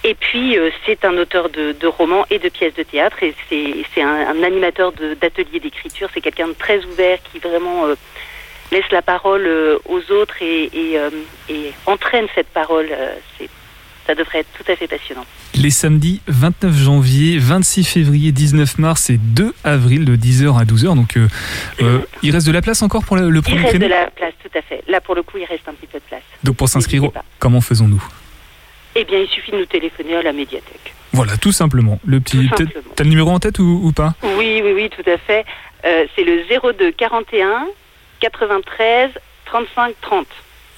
Et 0.04 0.14
puis, 0.14 0.58
euh, 0.58 0.70
c'est 0.86 1.04
un 1.04 1.18
auteur 1.18 1.50
de, 1.50 1.88
romans 1.88 2.26
et 2.30 2.38
de 2.38 2.50
pièces 2.50 2.76
de 2.76 2.84
théâtre. 2.84 3.18
Et 3.24 3.34
c'est 3.50 4.02
un, 4.04 4.44
animateur 4.44 4.94
d'ateliers 4.94 5.60
d'écriture. 5.60 6.08
C'est 6.14 6.22
quelqu'un 6.22 6.50
de 6.50 6.54
très 6.54 6.86
ouvert 6.86 7.18
qui 7.32 7.40
vraiment 7.40 7.88
laisse 8.72 8.90
la 8.92 9.02
parole 9.02 9.50
aux 9.90 10.12
autres 10.12 10.38
et, 10.42 11.00
entraîne 11.88 12.28
cette 12.36 12.50
parole. 12.50 12.90
Ça 14.08 14.16
devrait 14.16 14.40
être 14.40 14.50
tout 14.58 14.70
à 14.72 14.76
fait 14.76 14.88
passionnant. 14.88 15.26
Les 15.56 15.70
samedis 15.70 16.22
29 16.28 16.76
janvier, 16.76 17.38
26 17.38 17.84
février, 17.84 18.32
19 18.32 18.78
mars 18.80 19.10
et 19.10 19.18
2 19.18 19.54
avril 19.64 20.06
de 20.06 20.16
10h 20.16 20.60
à 20.60 20.64
12h. 20.64 20.96
Donc 20.96 21.18
euh, 21.18 21.28
euh, 21.82 22.00
il 22.24 22.32
reste 22.32 22.48
de 22.48 22.52
la 22.52 22.62
place 22.62 22.82
encore 22.82 23.04
pour 23.04 23.16
le, 23.18 23.30
le 23.30 23.40
Il 23.40 23.42
premier 23.44 23.62
reste 23.62 23.74
de 23.74 23.80
créneau 23.80 23.94
la 23.94 24.10
place, 24.12 24.34
tout 24.42 24.58
à 24.58 24.62
fait. 24.62 24.84
Là, 24.88 25.02
pour 25.02 25.16
le 25.16 25.24
coup, 25.24 25.38
il 25.38 25.46
reste 25.46 25.68
un 25.68 25.74
petit 25.74 25.88
peu 25.88 26.00
de 26.00 26.04
place. 26.04 26.24
Donc 26.44 26.56
pour 26.56 26.70
s'inscrire, 26.70 27.04
comment 27.40 27.62
faisons-nous? 27.62 28.04
Eh 28.96 29.06
bien, 29.06 29.20
il 29.20 29.28
suffit 29.28 29.52
de 29.52 29.58
nous 29.58 29.66
téléphoner 29.66 30.16
à 30.16 30.22
la 30.22 30.34
médiathèque. 30.34 30.94
Voilà, 31.14 31.38
tout 31.38 31.52
simplement. 31.52 32.00
Le 32.06 32.20
petit, 32.20 32.50
t'as 32.96 33.04
le 33.04 33.10
numéro 33.10 33.30
en 33.32 33.40
tête 33.40 33.60
ou, 33.60 33.82
ou 33.84 33.92
pas? 33.92 34.16
Oui, 34.38 34.62
oui, 34.64 34.72
oui, 34.74 34.90
tout 34.90 35.10
à 35.10 35.18
fait. 35.18 35.46
Euh, 35.86 36.06
c'est 36.16 36.24
le 36.24 36.44
02 36.78 36.92
41 36.92 37.68
93 38.20 39.12
35 39.46 39.96
30. 40.02 40.28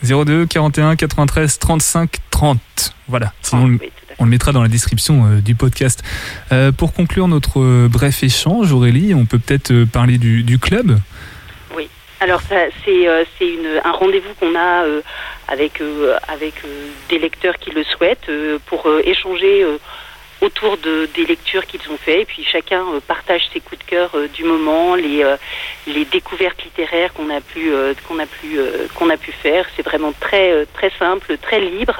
02 0.04 0.46
41 0.46 0.96
93 0.96 1.60
35 1.60 2.18
30. 2.44 2.60
Voilà. 3.08 3.32
Sinon, 3.42 3.78
Oui, 3.82 3.90
on 4.20 4.26
le 4.26 4.30
mettra 4.30 4.52
dans 4.52 4.62
la 4.62 4.68
description 4.68 5.26
euh, 5.26 5.40
du 5.40 5.56
podcast. 5.56 6.04
Euh, 6.52 6.74
pour 6.74 6.92
conclure 6.92 7.30
notre 7.30 7.62
euh, 7.62 7.88
bref 7.90 8.22
échange, 8.22 8.74
Aurélie, 8.74 9.14
on 9.14 9.26
peut 9.26 9.40
peut-être 9.40 9.86
parler 9.86 10.18
du, 10.18 10.44
du 10.44 10.60
club. 10.60 11.00
Alors, 12.20 12.42
ça, 12.42 12.56
c'est 12.86 13.06
un 13.84 13.92
rendez-vous 13.92 14.34
qu'on 14.40 14.56
a 14.56 14.86
avec, 15.50 15.84
avec 16.30 16.54
des 17.10 17.20
lecteurs 17.20 17.58
qui 17.58 17.72
le 17.72 17.84
souhaitent 17.84 18.32
pour 18.66 18.88
échanger 19.04 19.66
autour 20.44 20.78
de, 20.78 21.08
des 21.16 21.26
lectures 21.26 21.66
qu'ils 21.66 21.82
ont 21.90 21.98
fait. 21.98 22.22
Et 22.22 22.26
puis, 22.26 22.44
chacun 22.44 22.82
euh, 22.82 23.00
partage 23.06 23.44
ses 23.54 23.60
coups 23.62 23.80
de 23.80 23.86
cœur 23.86 24.12
euh, 24.16 24.28
du 24.28 24.44
moment, 24.44 24.96
les, 24.96 25.24
euh, 25.24 25.38
les 25.88 26.06
découvertes 26.06 26.62
littéraires 26.64 27.14
qu'on 27.14 27.30
a 27.30 27.42
pu, 27.42 27.72
qu'on 28.08 28.20
a 28.20 28.26
pu, 28.26 28.58
qu'on 28.96 29.10
a 29.10 29.18
pu 29.18 29.32
faire. 29.32 29.66
C'est 29.76 29.84
vraiment 29.84 30.14
très, 30.20 30.66
très 30.74 30.92
simple, 31.00 31.38
très 31.38 31.60
libre. 31.60 31.98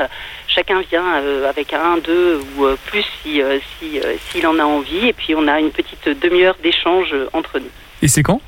Chacun 0.48 0.82
vient 0.82 1.24
avec 1.48 1.74
un, 1.74 1.98
deux 1.98 2.42
ou 2.58 2.66
plus 2.86 3.06
si, 3.22 3.42
euh, 3.42 3.60
si, 3.80 4.00
s'il 4.28 4.46
en 4.46 4.60
a 4.60 4.64
envie. 4.64 5.08
Et 5.08 5.14
puis, 5.14 5.34
on 5.36 5.48
a 5.48 5.60
une 5.60 5.72
petite 5.72 6.08
demi-heure 6.10 6.58
d'échange 6.62 7.16
entre 7.34 7.60
nous. 7.60 7.72
Et 8.02 8.08
c'est 8.08 8.24
quand? 8.24 8.42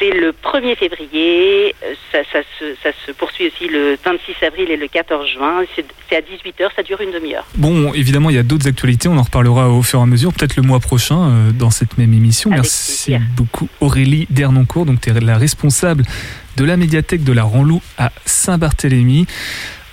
C'est 0.00 0.10
le 0.10 0.32
1er 0.32 0.76
février, 0.76 1.74
euh, 1.84 1.94
ça, 2.10 2.18
ça, 2.32 2.38
se, 2.58 2.74
ça 2.82 2.90
se 3.06 3.12
poursuit 3.12 3.46
aussi 3.48 3.68
le 3.68 3.96
26 4.04 4.44
avril 4.44 4.70
et 4.70 4.76
le 4.76 4.88
14 4.88 5.28
juin. 5.28 5.62
C'est 5.76 5.84
c'est 6.10 6.16
à 6.16 6.20
18h, 6.20 6.74
ça 6.74 6.82
dure 6.82 7.00
une 7.00 7.12
demi-heure. 7.12 7.46
Bon, 7.54 7.92
évidemment, 7.94 8.30
il 8.30 8.36
y 8.36 8.38
a 8.38 8.42
d'autres 8.42 8.66
actualités. 8.66 9.08
On 9.08 9.16
en 9.16 9.22
reparlera 9.22 9.70
au 9.70 9.82
fur 9.82 10.00
et 10.00 10.02
à 10.02 10.06
mesure, 10.06 10.32
peut-être 10.32 10.56
le 10.56 10.62
mois 10.62 10.80
prochain, 10.80 11.30
euh, 11.30 11.50
dans 11.52 11.70
cette 11.70 11.98
même 11.98 12.12
émission. 12.12 12.50
Avec 12.50 12.64
Merci 12.64 13.12
plaisir. 13.12 13.26
beaucoup, 13.36 13.68
Aurélie 13.80 14.26
Dernoncourt. 14.30 14.86
Donc, 14.86 15.00
tu 15.00 15.10
es 15.10 15.20
la 15.20 15.38
responsable 15.38 16.04
de 16.56 16.64
la 16.64 16.76
médiathèque 16.76 17.22
de 17.22 17.32
la 17.32 17.44
Ranlou 17.44 17.80
à 17.96 18.10
Saint-Barthélemy. 18.26 19.26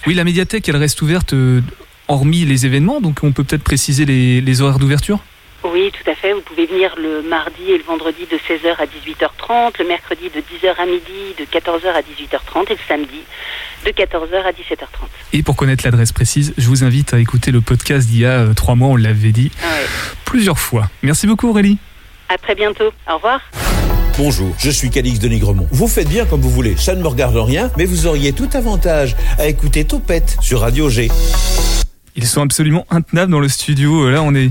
Oui, 0.07 0.15
la 0.15 0.23
médiathèque, 0.23 0.67
elle 0.67 0.77
reste 0.77 1.01
ouverte, 1.03 1.33
euh, 1.33 1.61
hormis 2.07 2.45
les 2.45 2.65
événements. 2.65 2.99
Donc, 2.99 3.19
on 3.21 3.31
peut 3.31 3.43
peut-être 3.43 3.63
préciser 3.63 4.05
les, 4.05 4.41
les 4.41 4.61
horaires 4.61 4.79
d'ouverture? 4.79 5.19
Oui, 5.63 5.91
tout 5.91 6.09
à 6.09 6.15
fait. 6.15 6.33
Vous 6.33 6.41
pouvez 6.41 6.65
venir 6.65 6.95
le 6.97 7.21
mardi 7.27 7.71
et 7.71 7.77
le 7.77 7.83
vendredi 7.83 8.25
de 8.31 8.37
16h 8.37 8.75
à 8.77 8.85
18h30, 8.85 9.73
le 9.79 9.87
mercredi 9.87 10.29
de 10.29 10.39
10h 10.39 10.75
à 10.79 10.85
midi, 10.85 11.35
de 11.37 11.43
14h 11.45 11.87
à 11.93 12.01
18h30 12.01 12.71
et 12.71 12.73
le 12.73 12.79
samedi 12.87 13.21
de 13.85 13.91
14h 13.91 14.43
à 14.45 14.51
17h30. 14.51 14.85
Et 15.33 15.43
pour 15.43 15.55
connaître 15.55 15.83
l'adresse 15.85 16.11
précise, 16.11 16.53
je 16.57 16.67
vous 16.67 16.83
invite 16.83 17.13
à 17.13 17.19
écouter 17.19 17.51
le 17.51 17.61
podcast 17.61 18.07
d'il 18.07 18.19
y 18.21 18.25
a 18.25 18.39
euh, 18.41 18.53
trois 18.53 18.75
mois, 18.75 18.89
on 18.89 18.95
l'avait 18.95 19.31
dit 19.31 19.51
Ah 19.63 19.67
ouais. 19.67 19.85
plusieurs 20.25 20.59
fois. 20.59 20.89
Merci 21.03 21.27
beaucoup 21.27 21.49
Aurélie. 21.49 21.77
À 22.29 22.37
très 22.37 22.55
bientôt. 22.55 22.91
Au 23.09 23.15
revoir. 23.15 23.41
Bonjour, 24.17 24.53
je 24.57 24.69
suis 24.71 24.89
Calix 24.89 25.19
de 25.19 25.27
Nigremont. 25.27 25.67
Vous 25.71 25.87
faites 25.87 26.09
bien 26.09 26.25
comme 26.25 26.41
vous 26.41 26.49
voulez, 26.49 26.75
ça 26.77 26.95
ne 26.95 27.01
me 27.01 27.07
regarde 27.07 27.35
rien, 27.37 27.69
mais 27.77 27.85
vous 27.85 28.07
auriez 28.07 28.33
tout 28.33 28.49
avantage 28.53 29.15
à 29.37 29.47
écouter 29.47 29.85
Topette 29.85 30.37
sur 30.41 30.61
Radio 30.61 30.89
G. 30.89 31.09
Ils 32.15 32.25
sont 32.25 32.41
absolument 32.41 32.85
intenables 32.89 33.31
dans 33.31 33.39
le 33.39 33.47
studio. 33.47 34.07
Euh, 34.07 34.11
Là, 34.11 34.23
on 34.23 34.33
est. 34.33 34.49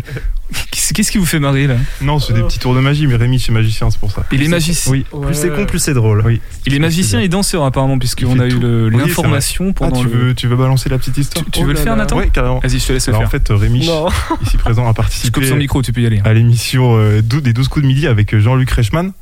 Qu'est-ce 0.87 0.93
qu'est-ce 0.95 1.11
qui 1.13 1.19
vous 1.19 1.27
fait 1.27 1.41
marrer 1.41 1.67
là? 1.67 1.77
Non, 2.01 2.19
c'est 2.21 2.33
des 2.33 2.43
petits 2.43 2.59
tours 2.59 2.75
de 2.75 2.81
magie, 2.81 3.07
mais 3.07 3.17
Rémi, 3.17 3.41
c'est 3.41 3.51
magicien, 3.53 3.91
c'est 3.91 3.99
pour 3.99 4.13
ça. 4.13 4.25
Il 4.31 4.43
est 4.43 4.49
magicien. 4.49 4.93
Oui, 4.93 5.05
Ouais. 5.13 5.27
plus 5.27 5.35
c'est 5.35 5.51
con, 5.51 5.67
plus 5.67 5.79
c'est 5.81 5.95
drôle. 5.95 6.23
Oui. 6.25 6.41
Il 6.65 6.75
est 6.75 6.79
magicien 6.79 7.21
et 7.21 7.29
danseur 7.29 7.65
apparemment, 7.65 7.99
puisqu'on 7.99 8.39
a 8.39 8.47
eu 8.47 8.59
le- 8.59 8.89
Oui, 8.89 8.97
l'information 8.99 9.67
Ah, 9.71 9.73
pendant 9.75 10.03
tu 10.03 10.09
le. 10.09 10.11
veux, 10.29 10.35
tu 10.35 10.47
veux 10.47 10.57
balancer 10.57 10.89
la 10.89 10.99
petite 10.99 11.17
histoire 11.19 11.45
Tu, 11.45 11.51
tu 11.51 11.59
Oh 11.61 11.67
veux 11.67 11.73
le 11.73 11.79
là 11.79 11.83
faire, 11.83 11.97
là. 11.97 12.03
Nathan? 12.05 12.19
Oui, 12.19 12.31
carrément. 12.31 12.61
Vas-y, 12.61 12.79
je 12.79 12.87
te 12.87 12.93
laisse 12.93 13.07
le 13.09 13.15
Alors 13.15 13.27
en 13.27 13.31
faire. 13.31 13.41
fait, 13.43 13.53
Rémi, 13.53 13.87
Non. 13.87 14.07
ici 14.43 14.57
présent, 14.59 14.83
a 14.83 14.87
Je 14.87 14.91
coupe 14.91 14.97
participé 14.97 15.47
son 15.49 15.57
micro, 15.57 15.83
tu 15.83 15.93
peux 15.93 16.03
y 16.03 16.07
aller. 16.07 16.21
à 16.25 16.33
l'émission 16.33 16.97
euh, 16.99 17.21
des 17.23 17.53
12 17.53 17.69
coups 17.69 17.83
de 17.83 17.89
midi 17.89 18.07
avec 18.07 18.37
Jean-Luc 18.39 18.71
Reichmann. 18.71 19.13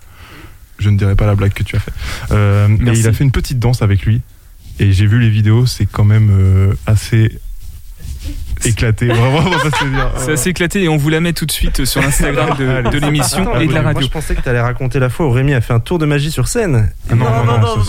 Je 0.78 0.90
ne 0.90 0.99
dirai 0.99 1.14
pas 1.14 1.26
la 1.26 1.35
blague 1.35 1.52
que 1.52 1.62
tu 1.62 1.76
as 1.76 1.78
fait. 1.80 1.92
Euh, 2.33 2.68
et 2.68 2.99
il 2.99 3.06
a 3.06 3.12
fait 3.12 3.25
une 3.25 3.30
petite 3.30 3.59
danse 3.59 3.80
avec 3.80 4.02
lui. 4.04 4.21
Et 4.80 4.92
j'ai 4.92 5.06
vu 5.06 5.21
les 5.21 5.30
vidéos, 5.30 5.66
c'est 5.66 5.87
quand 5.87 6.04
même 6.04 6.30
euh, 6.33 6.75
assez 6.87 7.38
éclaté. 8.64 9.06
Vraiment. 9.06 9.42
C'est 10.18 10.32
assez 10.32 10.50
éclaté 10.50 10.82
et 10.84 10.88
on 10.88 10.96
vous 10.96 11.08
la 11.08 11.20
met 11.20 11.32
tout 11.32 11.46
de 11.46 11.50
suite 11.52 11.84
sur 11.84 12.00
l'Instagram 12.00 12.56
de, 12.58 12.99
l'émission 12.99 13.58
et 13.61 13.66
de 13.66 13.73
la 13.73 13.82
moi, 13.82 13.92
radio. 13.92 14.06
je 14.06 14.12
pensais 14.12 14.34
que 14.34 14.40
tu 14.40 14.49
allais 14.49 14.61
raconter 14.61 14.99
la 14.99 15.08
fois 15.08 15.26
où 15.26 15.30
Rémi 15.30 15.54
a 15.54 15.61
fait 15.61 15.73
un 15.73 15.80
tour 15.80 15.99
de 15.99 16.06
magie 16.06 16.30
sur 16.30 16.49
scène. 16.49 16.90
Ah 17.11 17.14
non, 17.14 17.25
non, 17.44 17.58
non, 17.58 17.84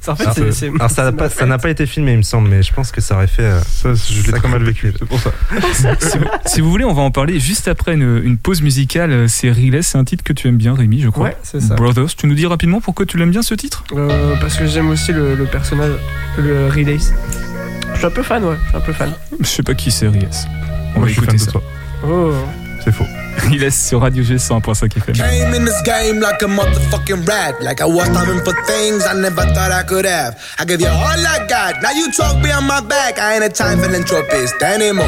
ça, 0.00 0.16
Ça, 0.16 0.88
ça 0.88 1.46
n'a 1.46 1.58
pas, 1.58 1.70
été 1.70 1.86
filmé, 1.86 2.12
il 2.12 2.18
me 2.18 2.22
semble, 2.22 2.48
mais 2.48 2.62
je 2.62 2.72
pense 2.72 2.90
que 2.92 3.00
ça 3.00 3.14
aurait 3.16 3.26
fait. 3.26 3.42
euh, 3.42 3.60
Ça, 3.66 3.90
je 3.94 4.26
l'ai 4.26 4.38
très 4.38 4.48
mal 4.48 4.62
vécu. 4.62 4.92
C'est 4.98 5.04
pour 5.08 5.20
ça. 5.20 5.30
si, 5.72 6.18
vous, 6.18 6.24
si 6.46 6.60
vous 6.60 6.70
voulez, 6.70 6.84
on 6.84 6.94
va 6.94 7.02
en 7.02 7.10
parler 7.10 7.38
juste 7.40 7.68
après 7.68 7.94
une, 7.94 8.20
une 8.24 8.38
pause 8.38 8.62
musicale. 8.62 9.28
C'est 9.28 9.50
Relay, 9.50 9.82
c'est 9.82 9.98
un 9.98 10.04
titre 10.04 10.24
que 10.24 10.32
tu 10.32 10.48
aimes 10.48 10.56
bien, 10.56 10.74
Rémi, 10.74 11.00
je 11.00 11.08
crois. 11.08 11.26
Ouais, 11.28 11.36
c'est 11.42 11.60
ça. 11.60 11.74
Brothers, 11.74 12.14
tu 12.16 12.26
nous 12.26 12.34
dis 12.34 12.46
rapidement 12.46 12.80
pourquoi 12.80 13.06
tu 13.06 13.16
l'aimes 13.18 13.30
bien 13.30 13.42
ce 13.42 13.54
titre? 13.54 13.84
Euh, 13.92 14.34
parce 14.40 14.56
que 14.56 14.66
j'aime 14.66 14.88
aussi 14.90 15.12
le, 15.12 15.34
le 15.34 15.44
personnage, 15.46 15.92
le 16.38 16.68
Relay. 16.68 16.98
Je 17.92 17.98
suis 17.98 18.06
un 18.06 18.10
peu 18.10 18.22
fan, 18.22 18.44
ouais. 18.44 18.56
Je 18.64 18.68
suis 18.68 18.76
un 18.76 18.80
peu 18.80 18.92
fan. 18.92 19.12
Je 19.40 19.46
sais 19.46 19.62
pas 19.62 19.74
qui 19.74 19.90
c'est 19.90 20.06
Relay. 20.06 20.28
On 20.94 21.00
Moi, 21.00 21.02
va 21.02 21.06
je 21.08 21.12
suis 21.12 21.22
écouter 21.22 21.26
fan 21.26 21.36
de 21.36 21.44
ça. 21.44 21.52
toi. 21.52 21.62
Oh. 22.06 22.32
C'est 22.84 22.92
faux. 22.92 23.04
Relay 23.50 23.70
sur 23.70 24.00
Radio 24.00 24.22
G 24.24 24.36
100.5 24.36 24.96
FM. 24.98 25.14
Came 25.16 25.54
in 25.54 25.64
this 25.64 25.80
game 25.84 26.20
like 26.20 26.42
a 26.42 26.46
motherfucking 26.46 27.26
rat. 27.26 27.54
Like 27.62 27.80
I 27.80 27.84
was 27.86 28.06
timing 28.08 28.42
for 28.44 28.54
things 28.66 29.04
I 29.06 29.14
never 29.14 29.42
thought 29.54 29.70
I 29.72 29.82
could 29.84 30.06
have. 30.06 30.36
I 30.58 30.64
give 30.64 30.80
you 30.80 30.88
all 30.88 31.26
I 31.26 31.46
got. 31.48 31.82
Now 31.82 31.90
you 31.92 32.10
talk 32.12 32.40
behind 32.42 32.66
my 32.66 32.80
back. 32.80 33.18
I 33.18 33.34
ain't 33.36 33.44
a 33.44 33.48
time 33.48 33.78
philanthropist 33.80 34.60
anymore. 34.62 35.06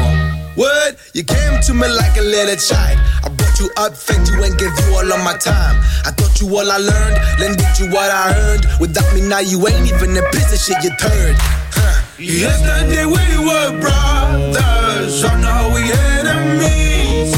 What? 0.55 0.97
You 1.13 1.23
came 1.23 1.61
to 1.63 1.73
me 1.73 1.87
like 1.87 2.17
a 2.17 2.21
little 2.21 2.55
child. 2.55 2.99
I 3.23 3.29
brought 3.29 3.57
you 3.59 3.69
up, 3.77 3.95
fed 3.95 4.27
you, 4.27 4.43
and 4.43 4.57
gave 4.59 4.71
you 4.83 4.95
all 4.95 5.07
of 5.11 5.23
my 5.23 5.37
time. 5.37 5.79
I 6.05 6.11
taught 6.11 6.41
you 6.41 6.47
all 6.55 6.69
I 6.69 6.77
learned, 6.77 7.17
lended 7.39 7.65
you 7.79 7.87
what 7.89 8.11
I 8.11 8.35
earned. 8.35 8.65
Without 8.79 9.07
me 9.13 9.21
now, 9.21 9.39
you 9.39 9.65
ain't 9.67 9.87
even 9.87 10.15
a 10.17 10.21
piece 10.31 10.51
of 10.51 10.59
shit, 10.59 10.83
you 10.83 10.91
turd. 10.99 11.35
Huh. 11.71 12.00
Yesterday 12.23 13.03
we 13.07 13.37
were 13.47 13.79
brothers, 13.79 15.23
oh 15.23 15.37
no, 15.41 15.73
we 15.73 15.91
enemies. 15.91 17.33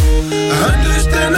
Understand 0.51 1.35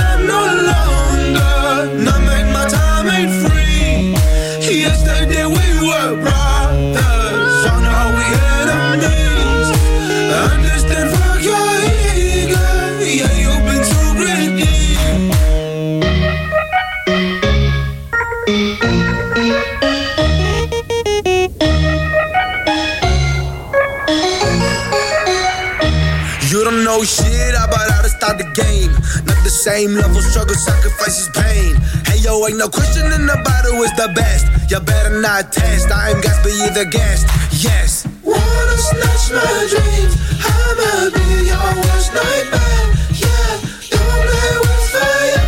same 29.65 29.95
level, 29.95 30.21
struggle, 30.21 30.53
sacrifices, 30.53 31.27
pain. 31.33 31.73
Hey 32.05 32.19
yo, 32.19 32.45
ain't 32.45 32.59
no 32.59 32.69
question 32.69 33.11
in 33.11 33.25
the 33.25 33.33
battle 33.43 33.81
is 33.81 33.91
the 33.93 34.13
best. 34.13 34.45
You 34.69 34.79
better 34.79 35.19
not 35.19 35.51
test. 35.51 35.89
I 35.89 36.11
am 36.11 36.21
gas, 36.21 36.37
but 36.43 36.53
you 36.53 36.69
the 36.69 36.85
guest. 36.85 37.25
Yes. 37.65 38.05
Wanna 38.21 38.77
snatch 38.77 39.25
my 39.33 39.57
dreams? 39.73 40.13
I'ma 40.53 41.09
be 41.17 41.49
your 41.49 41.69
worst 41.81 42.13
nightmare. 42.13 42.85
Yeah, 43.17 43.53
don't 43.89 44.21
play 44.29 44.53
with 44.65 44.85
fire. 44.93 45.45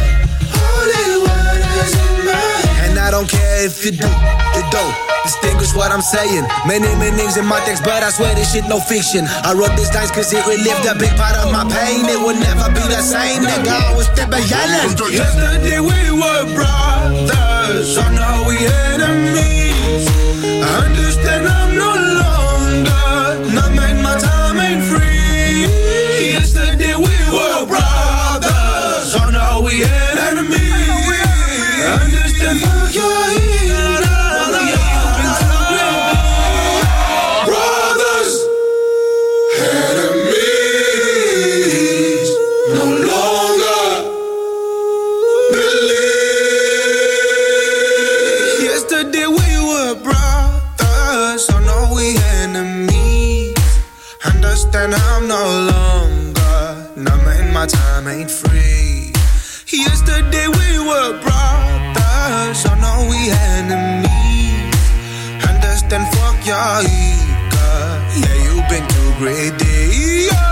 Holy 0.49 1.05
waters 1.21 1.93
in 1.93 2.25
my 2.25 2.33
hand. 2.33 2.89
And 2.89 2.99
I 2.99 3.11
don't 3.11 3.29
care 3.29 3.65
if 3.67 3.85
you 3.85 3.91
do, 3.91 4.09
you 4.57 4.63
don't. 4.71 5.06
Distinguish 5.23 5.73
what 5.73 5.91
I'm 5.91 6.01
saying. 6.01 6.45
Many, 6.67 6.87
many 6.95 7.15
names 7.17 7.37
in 7.37 7.45
my 7.45 7.59
text, 7.65 7.83
but 7.83 8.03
I 8.03 8.09
swear 8.09 8.33
this 8.35 8.53
shit 8.53 8.67
no 8.67 8.79
fiction. 8.79 9.25
I 9.43 9.53
wrote 9.53 9.75
this 9.75 9.93
lines 9.93 10.11
cause 10.11 10.31
it 10.31 10.45
relived 10.45 10.85
a 10.85 10.95
big 10.95 11.15
part 11.17 11.35
of 11.37 11.51
my 11.51 11.63
pain. 11.65 12.05
It 12.05 12.19
will 12.19 12.37
never 12.37 12.69
be 12.71 12.83
the 12.87 13.01
same, 13.01 13.43
nigga. 13.43 13.73
I 13.73 13.95
was 13.95 14.07
still 14.07 14.29
yelling. 14.29 14.95
Yesterday 15.11 15.79
we 15.79 16.11
were 16.13 16.45
brothers, 16.55 17.97
oh 17.97 18.09
no, 18.13 18.45
we 18.47 18.57
enemies. 18.67 20.07
I 20.63 20.85
understand 20.85 21.47
I'm 21.47 21.75
no 21.75 21.96
greedy. 69.19 70.27
Yeah. 70.27 70.47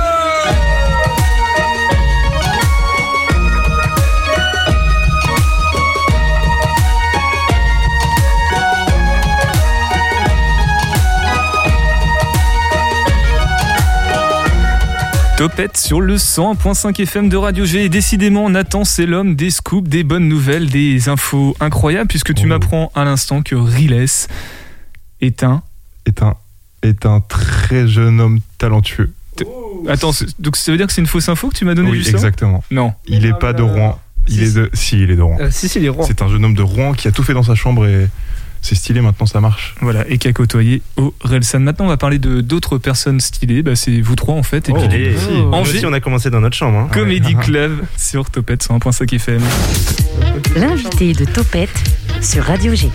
Topette 15.38 15.75
sur 15.75 16.00
le 16.00 16.15
100.5 16.15 17.01
FM 17.01 17.27
de 17.27 17.36
Radio 17.36 17.65
G. 17.65 17.84
Et 17.86 17.89
décidément, 17.89 18.50
Nathan, 18.50 18.86
c'est 18.86 19.05
l'homme 19.05 19.36
des 19.36 19.50
scoops, 19.50 19.88
des 19.89 20.03
bonnes 20.03 20.29
nouvelles, 20.29 20.69
des 20.69 21.10
infos 21.10 21.57
incroyables, 21.60 22.07
puisque 22.07 22.34
tu 22.34 22.45
Oh. 22.45 22.50
m'apprends 22.50 22.91
à 22.95 23.03
l'instant 23.03 23.41
que 23.41 23.55
Riles 23.55 23.93
est 25.22 25.43
un. 25.43 25.62
Est 26.05 26.22
un, 26.22 26.36
est 26.85 27.05
un 27.05 27.19
très 27.21 27.87
jeune 27.87 28.19
homme 28.21 28.39
talentueux. 28.57 29.11
Attends, 29.89 30.11
c'est- 30.13 30.39
donc 30.39 30.55
ça 30.55 30.71
veut 30.71 30.77
dire 30.77 30.87
que 30.87 30.93
c'est 30.93 31.01
une 31.01 31.07
fausse 31.07 31.27
info 31.29 31.49
que 31.49 31.55
tu 31.55 31.65
m'as 31.65 31.75
donnée 31.75 31.91
Oui, 31.91 31.97
juste 31.97 32.09
exactement. 32.11 32.63
Non. 32.71 32.93
Il 33.07 33.25
est 33.25 33.37
pas 33.37 33.53
de 33.53 33.61
Rouen. 33.61 33.99
Il 34.27 34.35
Si, 34.35 34.43
est 34.43 34.55
de. 34.55 34.69
Si, 34.73 35.01
il 35.03 35.11
est 35.11 35.15
de 35.15 35.21
Rouen. 35.21 35.37
Euh, 35.39 35.49
si, 35.51 35.67
si, 35.69 35.79
les 35.79 35.89
rois. 35.89 36.05
C'est 36.07 36.21
un 36.21 36.27
jeune 36.29 36.43
homme 36.45 36.55
de 36.55 36.63
Rouen 36.63 36.93
qui 36.93 37.07
a 37.07 37.11
tout 37.11 37.21
fait 37.21 37.33
dans 37.35 37.43
sa 37.43 37.53
chambre 37.53 37.85
et 37.85 38.07
c'est 38.63 38.73
stylé 38.73 39.01
maintenant, 39.01 39.27
ça 39.27 39.39
marche. 39.41 39.75
Voilà, 39.81 40.03
et 40.09 40.17
qui 40.17 40.27
a 40.27 40.33
côtoyé 40.33 40.81
au 40.97 41.13
Relsan. 41.21 41.59
Maintenant, 41.59 41.85
on 41.85 41.89
va 41.89 41.97
parler 41.97 42.17
de 42.17 42.41
d'autres 42.41 42.79
personnes 42.79 43.19
stylées. 43.19 43.61
Bah, 43.61 43.75
c'est 43.75 44.01
vous 44.01 44.15
trois 44.15 44.33
en 44.33 44.41
fait. 44.41 44.67
Et 44.69 44.73
puis 44.73 44.81
Oh. 45.29 45.53
Angers. 45.53 45.75
aussi, 45.77 45.85
on 45.85 45.93
a 45.93 45.99
commencé 45.99 46.31
dans 46.31 46.41
notre 46.41 46.55
chambre. 46.57 46.79
hein. 46.79 46.87
Comedy 46.91 47.35
Ouais. 47.35 47.43
Club 47.43 47.83
sur 47.97 48.31
Topette 48.31 48.63
101.5 48.63 49.13
FM. 49.13 49.41
L'invité 50.55 51.13
de 51.13 51.25
Topette 51.25 51.69
sur 52.21 52.43
Radio 52.45 52.73
G. 52.73 52.89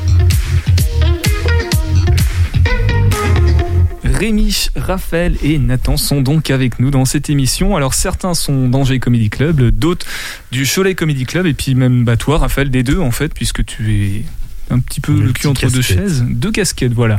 Rémi, 4.20 4.68
Raphaël 4.76 5.38
et 5.42 5.56
Nathan 5.56 5.96
sont 5.96 6.20
donc 6.20 6.50
avec 6.50 6.78
nous 6.78 6.90
dans 6.90 7.06
cette 7.06 7.30
émission. 7.30 7.74
Alors 7.74 7.94
certains 7.94 8.34
sont 8.34 8.68
d'Angers 8.68 8.98
Comedy 8.98 9.30
Club, 9.30 9.70
d'autres 9.70 10.06
du 10.52 10.66
Cholet 10.66 10.94
Comedy 10.94 11.24
Club 11.24 11.46
et 11.46 11.54
puis 11.54 11.74
même 11.74 12.04
bah, 12.04 12.18
toi 12.18 12.36
Raphaël 12.36 12.70
des 12.70 12.82
deux 12.82 12.98
en 12.98 13.12
fait 13.12 13.32
puisque 13.32 13.64
tu 13.64 13.94
es 13.94 14.24
un 14.68 14.78
petit 14.78 15.00
peu 15.00 15.18
le 15.18 15.32
cul 15.32 15.46
entre 15.46 15.70
deux 15.70 15.80
chaises, 15.80 16.22
deux 16.28 16.52
casquettes 16.52 16.92
voilà. 16.92 17.18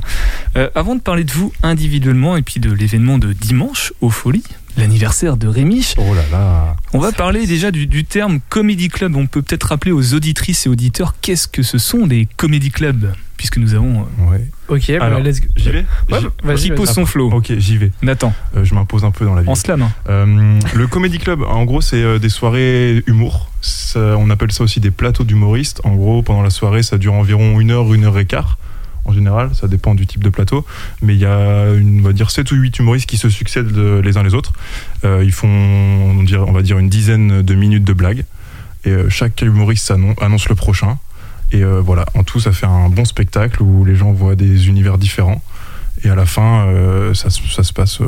Euh, 0.58 0.70
avant 0.76 0.96
de 0.96 1.02
parler 1.02 1.24
de 1.24 1.32
vous 1.32 1.52
individuellement 1.64 2.38
et 2.38 2.44
puis 2.44 2.60
de 2.60 2.72
l'événement 2.72 3.18
de 3.18 3.34
dimanche 3.34 3.94
aux 4.02 4.12
Folies, 4.12 4.44
l'anniversaire 4.78 5.38
de 5.38 5.48
Rémi, 5.48 5.94
Oh 5.98 6.14
là 6.14 6.22
là. 6.32 6.76
on 6.94 7.00
va 7.00 7.12
parler 7.12 7.46
déjà 7.48 7.72
du, 7.72 7.88
du 7.88 8.04
terme 8.04 8.40
Comedy 8.50 8.88
Club. 8.90 9.16
On 9.16 9.28
peut 9.28 9.42
peut-être 9.42 9.64
rappeler 9.66 9.92
aux 9.92 10.14
auditrices 10.14 10.66
et 10.66 10.70
auditeurs 10.70 11.16
qu'est-ce 11.22 11.48
que 11.48 11.64
ce 11.64 11.78
sont 11.78 12.06
les 12.06 12.28
Comedy 12.38 12.72
Clubs 12.72 13.12
puisque 13.38 13.58
nous 13.58 13.74
avons 13.74 14.02
euh, 14.02 14.32
Ouais. 14.32 14.46
Ok, 14.68 14.84
bah, 15.00 15.06
Alors, 15.06 15.20
let's 15.20 15.42
go. 15.42 15.48
J'y 15.56 15.72
vais 15.72 15.86
Ouais, 16.44 16.56
J'y- 16.58 16.70
pose 16.72 16.92
son 16.92 17.08
flow. 17.08 17.32
Ok, 17.32 17.52
j'y 17.58 17.76
vais. 17.78 17.92
Nathan, 18.04 18.34
Euh, 18.56 18.64
je 18.64 18.76
m'impose 18.76 19.04
un 19.04 19.10
peu 19.10 19.26
dans 19.26 19.34
la 19.34 19.42
vie. 19.42 19.50
en 19.50 19.56
slam. 19.56 19.90
Euh, 20.10 20.60
le 20.76 20.88
Comedy 20.88 21.18
Club, 21.18 21.42
en 21.42 21.64
gros, 21.66 21.82
c'est 21.82 22.20
des 22.20 22.30
soirées 22.30 23.04
humour. 23.08 23.50
Ça- 23.62 24.16
on 24.18 24.30
appelle 24.30 24.52
ça 24.52 24.64
aussi 24.64 24.80
des 24.80 24.92
plateaux 24.92 25.24
d'humoristes. 25.24 25.82
En 25.84 25.96
gros, 25.96 26.22
pendant 26.22 26.44
la 26.44 26.52
soirée, 26.52 26.84
ça 26.84 27.00
dure 27.00 27.14
environ 27.14 27.60
une 27.60 27.72
heure, 27.72 27.92
une 27.96 28.06
heure 28.06 28.20
et 28.20 28.26
quart. 28.26 28.60
En 29.06 29.14
général, 29.14 29.50
ça 29.56 29.68
dépend 29.68 29.96
du 29.96 30.06
type 30.06 30.24
de 30.24 30.30
plateau. 30.30 30.66
Mais 31.02 31.16
il 31.16 31.20
y 31.20 31.26
a, 31.26 31.74
une, 31.74 32.02
on 32.02 32.04
va 32.04 32.14
dire, 32.14 32.30
7 32.32 32.52
ou 32.52 32.56
8 32.56 32.80
humoristes 32.80 33.10
qui 33.10 33.18
se 33.18 33.30
succèdent 33.30 33.76
les 33.76 34.18
uns 34.18 34.24
les 34.24 34.34
autres. 34.36 34.54
Euh, 35.04 35.24
ils 35.24 35.32
font, 35.32 35.48
on, 35.48 36.52
va 36.52 36.62
dire, 36.62 36.78
une 36.78 36.90
dizaine 36.90 37.42
de 37.42 37.56
minutes 37.56 37.84
de 37.84 37.94
blagues. 37.94 38.26
Et 38.86 38.90
euh, 38.92 39.10
chaque 39.10 39.42
humoriste 39.42 39.92
annonce 40.22 40.50
le 40.50 40.56
prochain. 40.56 40.98
Et 41.52 41.64
euh, 41.64 41.82
voilà, 41.82 42.06
en 42.16 42.24
tout, 42.24 42.40
ça 42.40 42.52
fait 42.52 42.68
un 42.68 42.90
bon 42.90 43.06
spectacle 43.06 43.62
où 43.62 43.84
les 43.86 43.96
gens 43.96 44.12
voient 44.12 44.36
des 44.36 44.68
univers 44.68 44.98
différents. 44.98 45.42
Et 46.04 46.10
à 46.10 46.16
la 46.16 46.26
fin, 46.26 46.68
ça, 47.14 47.30
se- 47.30 47.74
passe, 47.74 48.00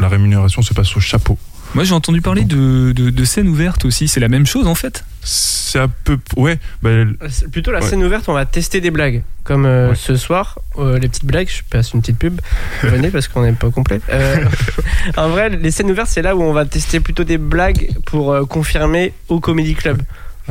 la 0.00 0.08
rémunération 0.08 0.60
se 0.60 0.74
passe 0.74 0.94
au 0.96 1.00
chapeau. 1.00 1.38
Moi 1.74 1.84
j'ai 1.84 1.94
entendu 1.94 2.20
parler 2.22 2.44
de, 2.44 2.92
de, 2.92 3.10
de 3.10 3.24
scènes 3.24 3.48
ouvertes 3.48 3.84
aussi, 3.84 4.08
c'est 4.08 4.20
la 4.20 4.28
même 4.28 4.46
chose 4.46 4.66
en 4.66 4.74
fait 4.74 5.04
C'est 5.22 5.78
un 5.78 5.88
peu. 6.04 6.18
Ouais, 6.36 6.58
bah, 6.82 6.90
C'est 7.28 7.50
Plutôt 7.50 7.70
la 7.72 7.80
Ouais. 7.80 7.86
scène 7.86 8.02
ouverte, 8.02 8.24
on 8.28 8.32
va 8.32 8.46
tester 8.46 8.80
des 8.80 8.90
blagues. 8.90 9.22
Comme 9.44 9.66
euh, 9.66 9.90
Ouais. 9.90 9.94
ce 9.94 10.16
soir, 10.16 10.58
euh, 10.78 10.98
les 10.98 11.08
petites 11.08 11.24
blagues, 11.26 11.48
je 11.48 11.62
passe 11.68 11.92
une 11.92 12.00
petite 12.00 12.18
pub. 12.18 12.40
Venez 12.82 13.10
parce 13.10 13.28
qu'on 13.28 13.42
n'est 13.42 13.52
pas 13.52 13.70
complet. 13.70 14.00
Euh, 14.10 14.44
en 15.16 15.28
vrai, 15.28 15.50
les 15.50 15.70
scènes 15.70 15.90
ouvertes, 15.90 16.08
c'est 16.10 16.22
là 16.22 16.34
où 16.36 16.42
on 16.42 16.52
va 16.52 16.64
tester 16.64 17.00
plutôt 17.00 17.24
des 17.24 17.38
blagues 17.38 17.90
pour 18.06 18.32
euh, 18.32 18.44
confirmer 18.46 19.12
au 19.28 19.38
Comedy 19.40 19.74
Club. 19.74 20.02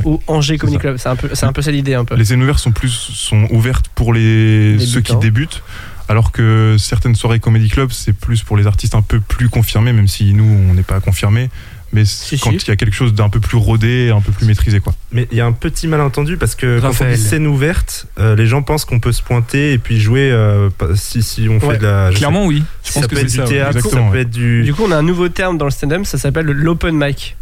Ou 0.04 0.20
Angers 0.28 0.58
Comedy. 0.58 0.78
Club. 0.78 0.96
C'est 0.98 1.08
un 1.08 1.16
peu, 1.16 1.28
c'est 1.32 1.46
un 1.46 1.52
peu 1.52 1.60
ça 1.62 1.72
l'idée 1.72 1.94
un 1.94 2.04
peu. 2.04 2.14
les 2.14 2.24
scènes 2.24 2.40
ouvertes 2.42 2.60
sont 2.60 2.70
plus 2.70 2.90
sont 2.90 3.48
ouvertes 3.50 3.86
pour 3.96 4.12
les 4.14 4.78
ceux 4.78 5.00
qui 5.00 5.16
débutent, 5.16 5.60
alors 6.08 6.32
que 6.32 6.76
certaines 6.78 7.14
soirées 7.14 7.40
comédie 7.40 7.68
club 7.68 7.90
c'est 7.92 8.12
plus 8.12 8.42
pour 8.42 8.56
les 8.56 8.66
artistes 8.66 8.94
un 8.94 9.02
peu 9.02 9.20
plus 9.20 9.48
confirmés, 9.48 9.92
même 9.92 10.08
si 10.08 10.32
nous 10.34 10.44
on 10.70 10.74
n'est 10.74 10.82
pas 10.82 11.00
confirmés. 11.00 11.50
Mais 11.90 12.04
Si, 12.04 12.38
quand 12.38 12.50
si. 12.50 12.56
il 12.56 12.68
y 12.68 12.70
a 12.70 12.76
quelque 12.76 12.94
chose 12.94 13.14
d'un 13.14 13.30
peu 13.30 13.40
plus 13.40 13.56
rodé, 13.56 14.10
un 14.14 14.20
peu 14.20 14.30
plus 14.30 14.44
maîtrisé, 14.44 14.78
quoi. 14.78 14.92
Mais 15.10 15.26
il 15.32 15.38
y 15.38 15.40
a 15.40 15.46
un 15.46 15.52
petit 15.52 15.86
malentendu 15.88 16.36
parce 16.36 16.54
que 16.54 16.80
quand 16.80 16.90
on 17.00 17.08
dit 17.10 17.16
scène 17.16 17.46
ouverte, 17.46 18.06
euh, 18.18 18.36
les 18.36 18.44
gens 18.46 18.60
pensent 18.60 18.84
qu'on 18.84 19.00
peut 19.00 19.10
se 19.12 19.22
pointer 19.22 19.72
et 19.72 19.78
puis 19.78 19.98
jouer 19.98 20.30
euh, 20.30 20.68
si, 20.96 21.22
si 21.22 21.48
on 21.48 21.58
fait 21.60 21.78
de 21.78 21.84
la. 21.84 22.10
sais- 22.10 22.16
Clairement 22.18 22.44
oui, 22.44 22.62
je 22.84 22.92
pense 22.92 23.02
ça 23.04 23.08
que 23.08 23.14
peut 23.14 23.26
c'est 23.26 23.38
être 23.38 23.46
du 23.48 23.54
théâtre, 23.54 23.80
ça 23.80 23.88
peut 23.96 24.02
ouais. 24.10 24.20
être 24.20 24.30
du 24.30 24.64
Du 24.64 24.74
coup, 24.74 24.82
on 24.86 24.90
a 24.90 24.98
un 24.98 25.02
nouveau 25.02 25.30
terme 25.30 25.56
dans 25.56 25.64
le 25.64 25.70
stand-up, 25.70 26.04
ça 26.04 26.18
s'appelle 26.18 26.44
l'open 26.48 26.94
mic. 26.94 27.37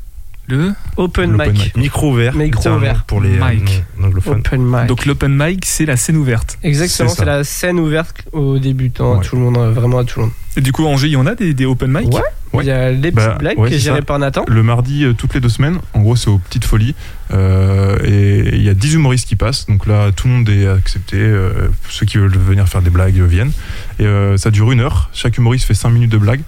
Le 0.48 0.72
Open 0.96 1.32
mic. 1.32 1.52
mic. 1.52 1.76
micro 1.76 2.12
ouvert. 2.12 2.34
Micro 2.34 2.68
ouvert. 2.70 3.04
Pour 3.04 3.20
les 3.20 3.38
euh, 3.38 3.50
Mic. 3.50 3.82
anglophones. 4.02 4.38
Open 4.46 4.62
mic. 4.64 4.86
Donc 4.86 5.04
l'open 5.06 5.36
mic 5.36 5.64
c'est 5.64 5.86
la 5.86 5.96
scène 5.96 6.16
ouverte. 6.16 6.58
Exactement, 6.62 7.08
c'est 7.10 7.24
la 7.24 7.42
scène 7.44 7.78
ouverte 7.80 8.22
aux 8.32 8.58
débutants, 8.58 9.18
à 9.20 9.24
tout 9.24 9.36
le 9.36 9.42
monde, 9.42 9.56
vraiment 9.74 9.98
à 9.98 10.04
tout 10.04 10.20
le 10.20 10.26
monde. 10.26 10.34
Et 10.56 10.60
du 10.60 10.72
coup 10.72 10.84
Angers 10.86 11.08
il 11.08 11.12
y 11.12 11.16
en 11.16 11.26
a 11.26 11.34
des, 11.34 11.52
des 11.52 11.66
open 11.66 11.90
mic? 11.92 12.12
Ouais. 12.14 12.20
Ouais. 12.52 12.64
Il 12.64 12.68
y 12.68 12.70
a 12.70 12.90
les 12.90 13.10
petites 13.12 13.14
Bah, 13.28 13.36
blagues 13.38 13.58
ouais, 13.58 13.68
qui 13.68 13.74
est 13.74 13.80
ça. 13.80 14.00
par 14.02 14.18
Nathan. 14.20 14.44
Le 14.48 14.62
mardi, 14.62 15.04
euh, 15.04 15.12
toutes 15.12 15.34
les 15.34 15.40
deux 15.40 15.48
semaines, 15.50 15.78
en 15.92 16.00
gros, 16.00 16.16
c'est 16.16 16.30
aux 16.30 16.38
petites 16.38 16.64
folies. 16.64 16.94
Euh, 17.32 17.98
et 18.04 18.54
il 18.56 18.62
y 18.62 18.68
a 18.70 18.74
10 18.74 18.94
humoristes 18.94 19.28
qui 19.28 19.36
passent. 19.36 19.66
Donc 19.66 19.84
là, 19.86 20.10
tout 20.12 20.28
le 20.28 20.34
monde 20.34 20.48
est 20.48 20.66
accepté. 20.66 21.16
euh, 21.18 21.68
ceux 21.90 22.06
qui 22.06 22.16
veulent 22.18 22.30
venir 22.38 22.66
faire 22.68 22.80
des 22.82 22.88
blagues 22.90 23.20
viennent. 23.20 23.50
Et 23.98 24.06
euh, 24.06 24.36
ça 24.38 24.50
dure 24.50 24.70
une 24.72 24.80
heure. 24.80 25.10
Chaque 25.12 25.36
humoriste 25.36 25.66
fait 25.66 25.74
5 25.74 25.90
minutes 25.90 26.12
de 26.12 26.18
blagues. 26.18 26.42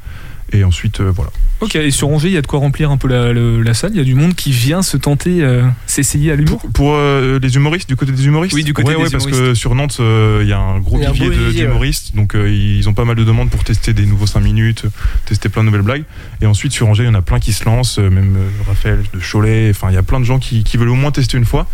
Et 0.52 0.64
ensuite, 0.64 1.00
euh, 1.00 1.10
voilà. 1.14 1.30
Ok, 1.60 1.74
et 1.76 1.90
sur 1.90 2.08
Angers 2.08 2.28
il 2.28 2.34
y 2.34 2.36
a 2.38 2.40
de 2.42 2.46
quoi 2.46 2.60
remplir 2.60 2.90
un 2.90 2.96
peu 2.96 3.08
la, 3.08 3.32
le- 3.32 3.60
la 3.62 3.74
salle, 3.74 3.90
il 3.92 3.98
y 3.98 4.00
a 4.00 4.04
du 4.04 4.14
monde 4.14 4.34
qui 4.34 4.50
vient 4.52 4.80
se 4.80 4.96
tenter, 4.96 5.42
euh, 5.42 5.64
s'essayer 5.86 6.30
à 6.32 6.36
l'humour. 6.36 6.60
Pour, 6.60 6.70
pour, 6.70 6.94
euh, 6.94 7.38
les 7.42 7.56
humoristes, 7.56 7.88
du 7.88 7.96
côté 7.96 8.12
des 8.12 8.24
humoristes 8.26 8.54
Oui, 8.54 8.62
du 8.64 8.72
côté 8.72 8.88
Ouais, 8.90 8.94
des 8.96 9.02
ouais, 9.02 9.10
parce 9.10 9.24
humoristes. 9.26 9.44
que 9.50 9.54
sur 9.54 9.74
Nantes, 9.74 9.96
euh, 10.00 10.38
il 10.42 10.48
y 10.48 10.52
a 10.52 10.58
un 10.58 10.78
gros 10.78 11.02
a 11.02 11.10
vivier 11.10 11.28
ouais. 11.28 11.52
d'humoristes. 11.52 12.14
Donc 12.16 12.34
euh, 12.34 12.48
ils 12.50 12.88
ont 12.88 12.94
pas 12.94 13.04
mal 13.04 13.16
de 13.16 13.24
demandes 13.24 13.50
pour 13.50 13.64
tester 13.64 13.92
des 13.92 14.06
nouveaux 14.06 14.26
5 14.26 14.40
minutes, 14.40 14.84
tester 15.26 15.48
plein 15.48 15.62
de 15.62 15.66
nouvelles 15.66 15.82
blagues. 15.82 16.04
Et 16.40 16.46
ensuite, 16.46 16.72
sur 16.72 16.88
Angers, 16.88 17.02
il 17.02 17.06
y 17.06 17.10
en 17.10 17.14
a 17.14 17.22
plein 17.22 17.40
qui 17.40 17.52
se 17.52 17.64
lancent, 17.64 17.98
même 17.98 18.36
euh, 18.36 18.48
Raphaël 18.68 19.00
de 19.12 19.18
Cholet. 19.20 19.68
Enfin, 19.70 19.88
il 19.90 19.94
y 19.94 19.98
a 19.98 20.02
plein 20.02 20.20
de 20.20 20.24
gens 20.24 20.38
qui, 20.38 20.64
qui 20.64 20.76
veulent 20.76 20.88
au 20.88 20.94
moins 20.94 21.10
tester 21.10 21.36
une 21.36 21.44
fois. 21.44 21.68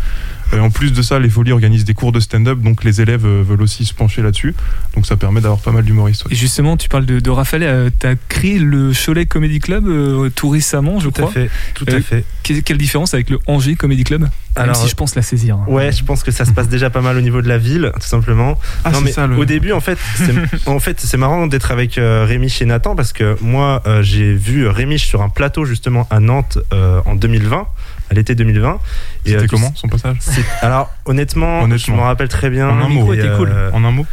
Et 0.55 0.59
en 0.59 0.69
plus 0.69 0.91
de 0.93 1.01
ça, 1.01 1.19
les 1.19 1.29
folies 1.29 1.51
organisent 1.51 1.85
des 1.85 1.93
cours 1.93 2.11
de 2.11 2.19
stand-up, 2.19 2.59
donc 2.59 2.83
les 2.83 3.01
élèves 3.01 3.25
euh, 3.25 3.43
veulent 3.45 3.61
aussi 3.61 3.85
se 3.85 3.93
pencher 3.93 4.21
là-dessus. 4.21 4.55
Donc 4.95 5.05
ça 5.05 5.15
permet 5.17 5.41
d'avoir 5.41 5.59
pas 5.59 5.71
mal 5.71 5.83
d'humoristes. 5.83 6.25
ouais. 6.25 6.33
Et 6.33 6.35
justement, 6.35 6.77
tu 6.77 6.89
parles 6.89 7.05
de, 7.05 7.19
de 7.19 7.29
Raphaël, 7.29 7.63
euh, 7.63 7.89
t'as 7.97 8.15
créé 8.29 8.57
le 8.59 8.91
Cholet 8.93 9.25
Comedy 9.25 9.59
Club 9.59 9.87
euh, 9.87 10.29
tout 10.29 10.49
récemment, 10.49 10.99
je 10.99 11.09
Tout 11.09 11.13
à 11.17 11.21
crois. 11.21 11.31
fait. 11.31 11.49
Tout 11.73 11.85
Euh, 11.89 11.97
à 11.97 12.01
fait. 12.01 12.23
Que- 12.43 12.59
Quelle 12.61 12.77
différence 12.77 13.13
avec 13.13 13.29
le 13.29 13.39
Angers 13.47 13.75
Comedy 13.75 14.03
Club? 14.03 14.21
Même 14.21 14.29
Alors, 14.55 14.75
si 14.77 14.87
je 14.87 14.95
pense 14.95 15.15
la 15.15 15.21
saisir. 15.21 15.55
hein. 15.57 15.65
Ouais, 15.67 15.91
je 15.91 16.03
pense 16.05 16.23
que 16.23 16.31
ça 16.31 16.45
se 16.45 16.51
passe 16.51 16.69
déjà 16.69 16.89
pas 16.89 17.01
mal 17.01 17.17
au 17.17 17.21
niveau 17.21 17.41
de 17.41 17.47
la 17.49 17.57
ville, 17.57 17.91
tout 17.95 18.07
simplement. 18.07 18.57
Ah, 18.85 18.91
non 18.91 19.01
mais 19.01 19.11
ça, 19.11 19.27
le- 19.27 19.35
au 19.37 19.43
début 19.43 19.73
en 19.73 19.81
fait 19.81 19.97
c'est 20.15 20.33
en 20.69 20.79
fait 20.79 21.01
c'est 21.01 21.17
marrant 21.17 21.47
d'être 21.47 21.71
avec 21.71 21.97
euh, 21.97 22.23
Rémi 22.25 22.47
chez 22.47 22.63
Nathan 22.65 22.95
parce 22.95 23.11
que 23.11 23.35
moi 23.41 23.83
euh, 23.85 24.01
j'ai 24.01 24.33
vu 24.33 24.67
Rémi 24.67 24.97
sur 24.97 25.21
un 25.21 25.27
plateau 25.29 25.65
justement 25.65 26.07
à 26.09 26.21
Nantes 26.21 26.57
euh, 26.73 27.01
en 27.05 27.15
2020 27.15 27.67
à 28.09 28.13
l'été 28.13 28.35
2020 28.35 28.79
et 29.25 29.29
C'était 29.31 29.43
euh, 29.43 29.47
comment 29.49 29.71
son 29.75 29.87
passage 29.87 30.17
alors 30.61 30.91
honnêtement, 31.05 31.61
je 31.61 31.65
Honnêtement. 31.65 31.95
me 31.97 32.01
rappelle 32.01 32.27
très 32.29 32.49
bien 32.49 32.69
En 32.69 32.79
un 32.81 32.87
mot, 32.89 33.13
était 33.13 33.29
cool. 33.35 33.49
euh, 33.51 33.71
En 33.73 33.83
un 33.83 33.91
mot 33.91 34.05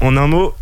en 0.00 0.16
un 0.16 0.26
mot 0.26 0.54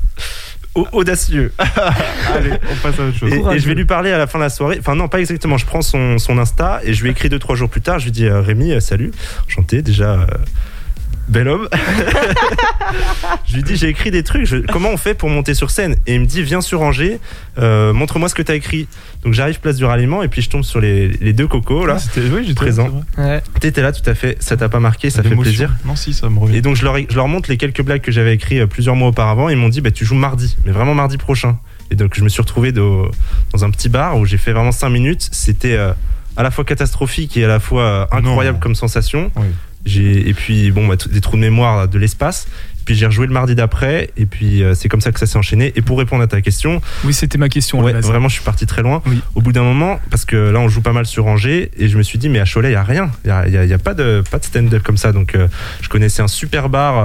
au- 0.74 0.86
audacieux 0.92 1.52
Allez, 2.34 2.50
on 2.70 2.74
passe 2.82 2.98
à 2.98 3.04
autre 3.04 3.16
chose. 3.18 3.32
et, 3.32 3.54
et 3.54 3.58
je 3.58 3.66
vais 3.68 3.74
lui 3.74 3.84
parler 3.84 4.12
à 4.12 4.18
la 4.18 4.26
fin 4.26 4.38
de 4.38 4.44
la 4.44 4.50
soirée. 4.50 4.76
Enfin, 4.80 4.94
non, 4.96 5.08
pas 5.08 5.20
exactement. 5.20 5.56
Je 5.56 5.66
prends 5.66 5.82
son, 5.82 6.18
son 6.18 6.36
Insta 6.38 6.80
et 6.84 6.92
je 6.94 7.02
lui 7.04 7.10
écris 7.10 7.28
deux, 7.28 7.38
trois 7.38 7.54
jours 7.56 7.68
plus 7.70 7.80
tard. 7.80 7.98
Je 8.00 8.06
lui 8.06 8.12
dis 8.12 8.26
euh, 8.26 8.40
Rémi, 8.40 8.80
salut, 8.80 9.12
enchanté, 9.46 9.82
déjà. 9.82 10.26
Bel 11.28 11.48
homme. 11.48 11.68
je 13.46 13.54
lui 13.56 13.62
dis 13.62 13.76
j'ai 13.76 13.88
écrit 13.88 14.10
des 14.10 14.22
trucs. 14.22 14.44
je- 14.46 14.56
comment 14.58 14.90
on 14.90 14.96
fait 14.96 15.14
pour 15.14 15.28
monter 15.28 15.54
sur 15.54 15.70
scène? 15.70 15.96
Et 16.06 16.14
il 16.14 16.20
me 16.20 16.26
dit 16.26 16.42
viens 16.42 16.60
sur 16.60 16.82
Angers, 16.82 17.18
euh, 17.58 17.92
montre-moi 17.92 18.28
ce 18.28 18.34
que 18.34 18.42
tu 18.42 18.52
as 18.52 18.54
écrit. 18.54 18.86
Donc 19.22 19.32
j'arrive 19.32 19.60
place 19.60 19.76
du 19.76 19.84
ralliement 19.84 20.22
et 20.22 20.28
puis 20.28 20.42
je 20.42 20.50
tombe 20.50 20.64
sur 20.64 20.80
les, 20.80 21.08
les 21.08 21.32
deux 21.32 21.46
cocos 21.46 21.86
là. 21.86 21.94
Ah, 21.96 21.98
c'était- 21.98 22.28
oui, 22.28 22.42
j'étais 22.42 22.54
Présent. 22.54 22.88
Ouais. 23.18 23.42
T'étais 23.60 23.82
là 23.82 23.92
tout 23.92 24.08
à 24.08 24.14
fait. 24.14 24.36
Ça 24.42 24.56
t'a 24.56 24.68
pas 24.68 24.80
marqué, 24.80 25.10
ça 25.10 25.22
fait 25.22 25.34
plaisir. 25.34 25.74
Non, 25.84 25.96
si, 25.96 26.12
ça 26.12 26.28
me 26.28 26.38
revient. 26.38 26.56
Et 26.56 26.60
donc 26.60 26.76
je 26.76 26.84
leur, 26.84 26.96
je 26.98 27.14
leur 27.16 27.28
montre 27.28 27.50
les 27.50 27.56
quelques 27.56 27.82
blagues 27.82 28.02
que 28.02 28.12
j'avais 28.12 28.34
écrites 28.34 28.60
euh, 28.60 28.66
plusieurs 28.66 28.96
mois 28.96 29.08
auparavant. 29.08 29.48
Ils 29.48 29.56
m'ont 29.56 29.68
dit 29.70 29.80
bah, 29.80 29.90
tu 29.90 30.04
joues 30.04 30.14
mardi, 30.16 30.56
mais 30.64 30.72
vraiment 30.72 30.94
mardi 30.94 31.16
prochain. 31.16 31.58
Et 31.90 31.96
donc 31.96 32.14
je 32.16 32.22
me 32.24 32.28
suis 32.28 32.40
retrouvé 32.42 32.72
de- 32.72 33.02
dans 33.52 33.64
un 33.64 33.70
petit 33.70 33.88
bar 33.88 34.18
où 34.18 34.26
j'ai 34.26 34.38
fait 34.38 34.52
vraiment 34.52 34.72
5 34.72 34.88
minutes. 34.90 35.28
C'était 35.32 35.76
euh, 35.76 35.92
à 36.36 36.42
la 36.42 36.50
fois 36.50 36.64
catastrophique 36.64 37.36
et 37.36 37.44
à 37.44 37.48
la 37.48 37.60
fois 37.60 37.82
euh, 37.82 38.06
incroyable 38.12 38.56
Non. 38.56 38.60
comme 38.62 38.74
sensation. 38.74 39.30
Oui. 39.36 39.46
J'ai 39.86 40.28
et 40.28 40.34
puis 40.34 40.70
bon 40.70 40.86
bah, 40.86 40.96
des 41.10 41.20
trous 41.20 41.36
de 41.36 41.42
mémoire 41.42 41.76
là, 41.76 41.86
de 41.86 41.98
l'espace. 41.98 42.46
Puis 42.86 42.94
j'ai 42.96 43.06
rejoué 43.06 43.26
le 43.26 43.32
mardi 43.32 43.54
d'après 43.54 44.10
et 44.18 44.26
puis 44.26 44.62
euh, 44.62 44.74
c'est 44.74 44.90
comme 44.90 45.00
ça 45.00 45.10
que 45.10 45.18
ça 45.18 45.24
s'est 45.24 45.38
enchaîné. 45.38 45.72
Et 45.74 45.80
pour 45.80 45.98
répondre 45.98 46.22
à 46.22 46.26
ta 46.26 46.42
question, 46.42 46.82
Oui, 47.04 47.14
c'était 47.14 47.38
ma 47.38 47.48
question. 47.48 47.80
ouais, 47.82 47.92
vraiment 47.94 48.28
je 48.28 48.34
suis 48.34 48.42
parti 48.44 48.66
très 48.66 48.82
loin. 48.82 49.02
Oui. 49.06 49.20
Au 49.34 49.40
bout 49.40 49.52
d'un 49.52 49.62
moment, 49.62 50.00
parce 50.10 50.26
que 50.26 50.36
là 50.36 50.60
on 50.60 50.68
joue 50.68 50.82
pas 50.82 50.92
mal 50.92 51.06
sur 51.06 51.26
Angers 51.26 51.70
et 51.78 51.88
je 51.88 51.96
me 51.96 52.02
suis 52.02 52.18
dit 52.18 52.28
mais 52.28 52.40
à 52.40 52.44
Cholet 52.44 52.68
il 52.70 52.72
y 52.72 52.76
a 52.76 52.82
rien, 52.82 53.10
il 53.24 53.28
y 53.28 53.30
a, 53.30 53.48
y 53.48 53.56
a- 53.56 53.64
y 53.64 53.72
a 53.72 53.78
pas 53.78 53.94
de 53.94 54.22
pas 54.30 54.38
de 54.38 54.44
stand-up 54.44 54.82
comme 54.82 54.98
ça. 54.98 55.12
Donc 55.12 55.34
euh, 55.34 55.48
je 55.80 55.88
connaissais 55.88 56.20
un 56.22 56.28
super 56.28 56.68
bar. 56.68 57.04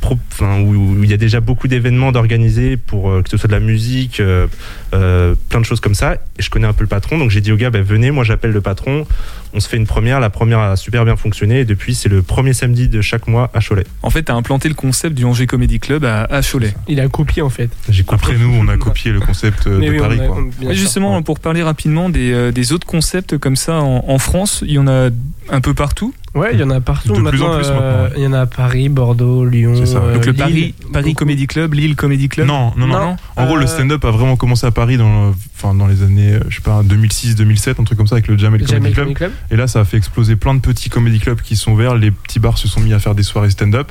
Pro- 0.00 0.18
enfin, 0.32 0.60
où 0.60 0.70
où 0.98 1.04
il 1.04 1.10
y 1.10 1.14
a 1.14 1.16
déjà 1.16 1.40
beaucoup 1.40 1.68
d'événements 1.68 2.12
d'organiser 2.12 2.76
pour 2.76 3.10
euh, 3.10 3.22
que 3.22 3.28
ce 3.30 3.36
soit 3.36 3.48
de 3.48 3.52
la 3.52 3.60
musique, 3.60 4.20
euh, 4.20 4.46
euh, 4.94 5.34
plein 5.48 5.60
de 5.60 5.64
choses 5.66 5.80
comme 5.80 5.94
ça. 5.94 6.14
Et 6.14 6.42
je 6.42 6.50
connais 6.50 6.66
un 6.66 6.72
peu 6.72 6.82
le 6.84 6.88
patron, 6.88 7.18
donc 7.18 7.30
j'ai 7.30 7.40
dit 7.40 7.52
au 7.52 7.56
gars, 7.56 7.70
bah, 7.70 7.82
venez, 7.82 8.10
moi 8.10 8.24
j'appelle 8.24 8.50
le 8.52 8.60
patron. 8.60 9.06
On 9.52 9.58
se 9.60 9.68
fait 9.68 9.76
une 9.76 9.86
première. 9.86 10.20
La 10.20 10.30
première 10.30 10.60
a 10.60 10.76
super 10.76 11.04
bien 11.04 11.16
fonctionné. 11.16 11.60
Et 11.60 11.64
depuis, 11.64 11.96
c'est 11.96 12.08
le 12.08 12.22
premier 12.22 12.52
samedi 12.52 12.86
de 12.88 13.00
chaque 13.00 13.26
mois 13.26 13.50
à 13.52 13.58
Cholet. 13.60 13.84
En 14.02 14.08
fait, 14.10 14.22
t'as 14.22 14.34
implanté 14.34 14.68
le 14.68 14.76
concept 14.76 15.16
du 15.16 15.24
Angers 15.24 15.48
Comedy 15.48 15.80
Club 15.80 16.04
à, 16.04 16.22
à 16.22 16.40
Cholet. 16.42 16.72
Il 16.86 17.00
a 17.00 17.08
copié 17.08 17.42
en 17.42 17.50
fait. 17.50 17.68
J'ai 17.88 18.04
Après 18.08 18.36
nous, 18.38 18.52
on 18.54 18.68
a 18.68 18.76
copié 18.76 19.10
le 19.10 19.18
concept 19.20 19.66
de 19.68 19.76
oui, 19.90 19.98
Paris. 19.98 20.20
a- 20.20 20.26
quoi. 20.28 20.38
on- 20.62 20.72
justement, 20.72 21.20
pour 21.22 21.40
parler 21.40 21.62
rapidement 21.64 22.10
des, 22.10 22.52
des 22.52 22.72
autres 22.72 22.86
concepts 22.86 23.38
comme 23.38 23.56
ça 23.56 23.80
en, 23.80 24.04
en 24.06 24.18
France, 24.18 24.62
il 24.64 24.72
y 24.72 24.78
en 24.78 24.86
a 24.86 25.10
un 25.48 25.60
peu 25.60 25.74
partout. 25.74 26.14
Ouais, 26.34 26.50
il 26.52 26.60
y 26.60 26.62
en 26.62 26.70
a 26.70 26.80
partout. 26.80 27.12
De 27.12 27.28
plus 27.28 27.42
en 27.42 27.56
plus, 27.56 27.66
euh, 27.68 27.74
maintenant. 27.74 28.14
Il 28.16 28.22
y 28.22 28.26
en 28.28 28.32
a 28.32 28.40
à 28.42 28.46
Paris, 28.46 28.88
Bordeaux, 28.88 29.44
Lyon. 29.44 29.74
C'est 29.76 29.86
ça. 29.86 29.98
euh, 29.98 30.14
Donc 30.14 30.26
le 30.26 30.32
Lille. 30.32 30.38
Paris, 30.40 30.74
Paris 30.92 31.14
Comedy 31.14 31.46
Club, 31.48 31.74
Lille 31.74 31.96
Comedy 31.96 32.28
Club. 32.28 32.46
Non, 32.46 32.72
non, 32.76 32.86
non, 32.86 32.98
Non. 33.00 33.16
En 33.36 33.46
gros, 33.46 33.56
le 33.56 33.64
Euh, 33.64 33.66
stand-up 33.66 34.04
a 34.04 34.10
vraiment 34.12 34.36
commencé 34.36 34.64
à 34.64 34.70
Paris 34.70 34.96
dans, 34.96 35.34
enfin, 35.56 35.74
dans 35.74 35.88
les 35.88 36.02
années, 36.04 36.34
euh, 36.34 36.40
je 36.48 36.56
sais 36.56 36.62
pas, 36.62 36.82
2006-2007, 36.84 37.80
un 37.80 37.84
truc 37.84 37.98
comme 37.98 38.06
ça, 38.06 38.14
avec 38.14 38.28
le 38.28 38.38
Jamel 38.38 38.60
Comedy 38.60 38.72
Jamel 38.72 38.92
Club. 38.92 39.04
Comedy 39.06 39.14
Club. 39.16 39.32
Et 39.50 39.56
là, 39.56 39.66
ça 39.66 39.80
a 39.80 39.84
fait 39.84 39.96
exploser 39.96 40.36
plein 40.36 40.54
de 40.54 40.60
petits 40.60 40.88
comedy 40.88 41.18
clubs 41.18 41.40
qui 41.40 41.56
sont 41.56 41.72
ouverts. 41.72 41.96
Les 41.96 42.12
petits 42.12 42.38
bars 42.38 42.58
se 42.58 42.68
sont 42.68 42.80
mis 42.80 42.92
à 42.92 43.00
faire 43.00 43.14
des 43.16 43.22
soirées 43.24 43.50
stand-up. 43.50 43.90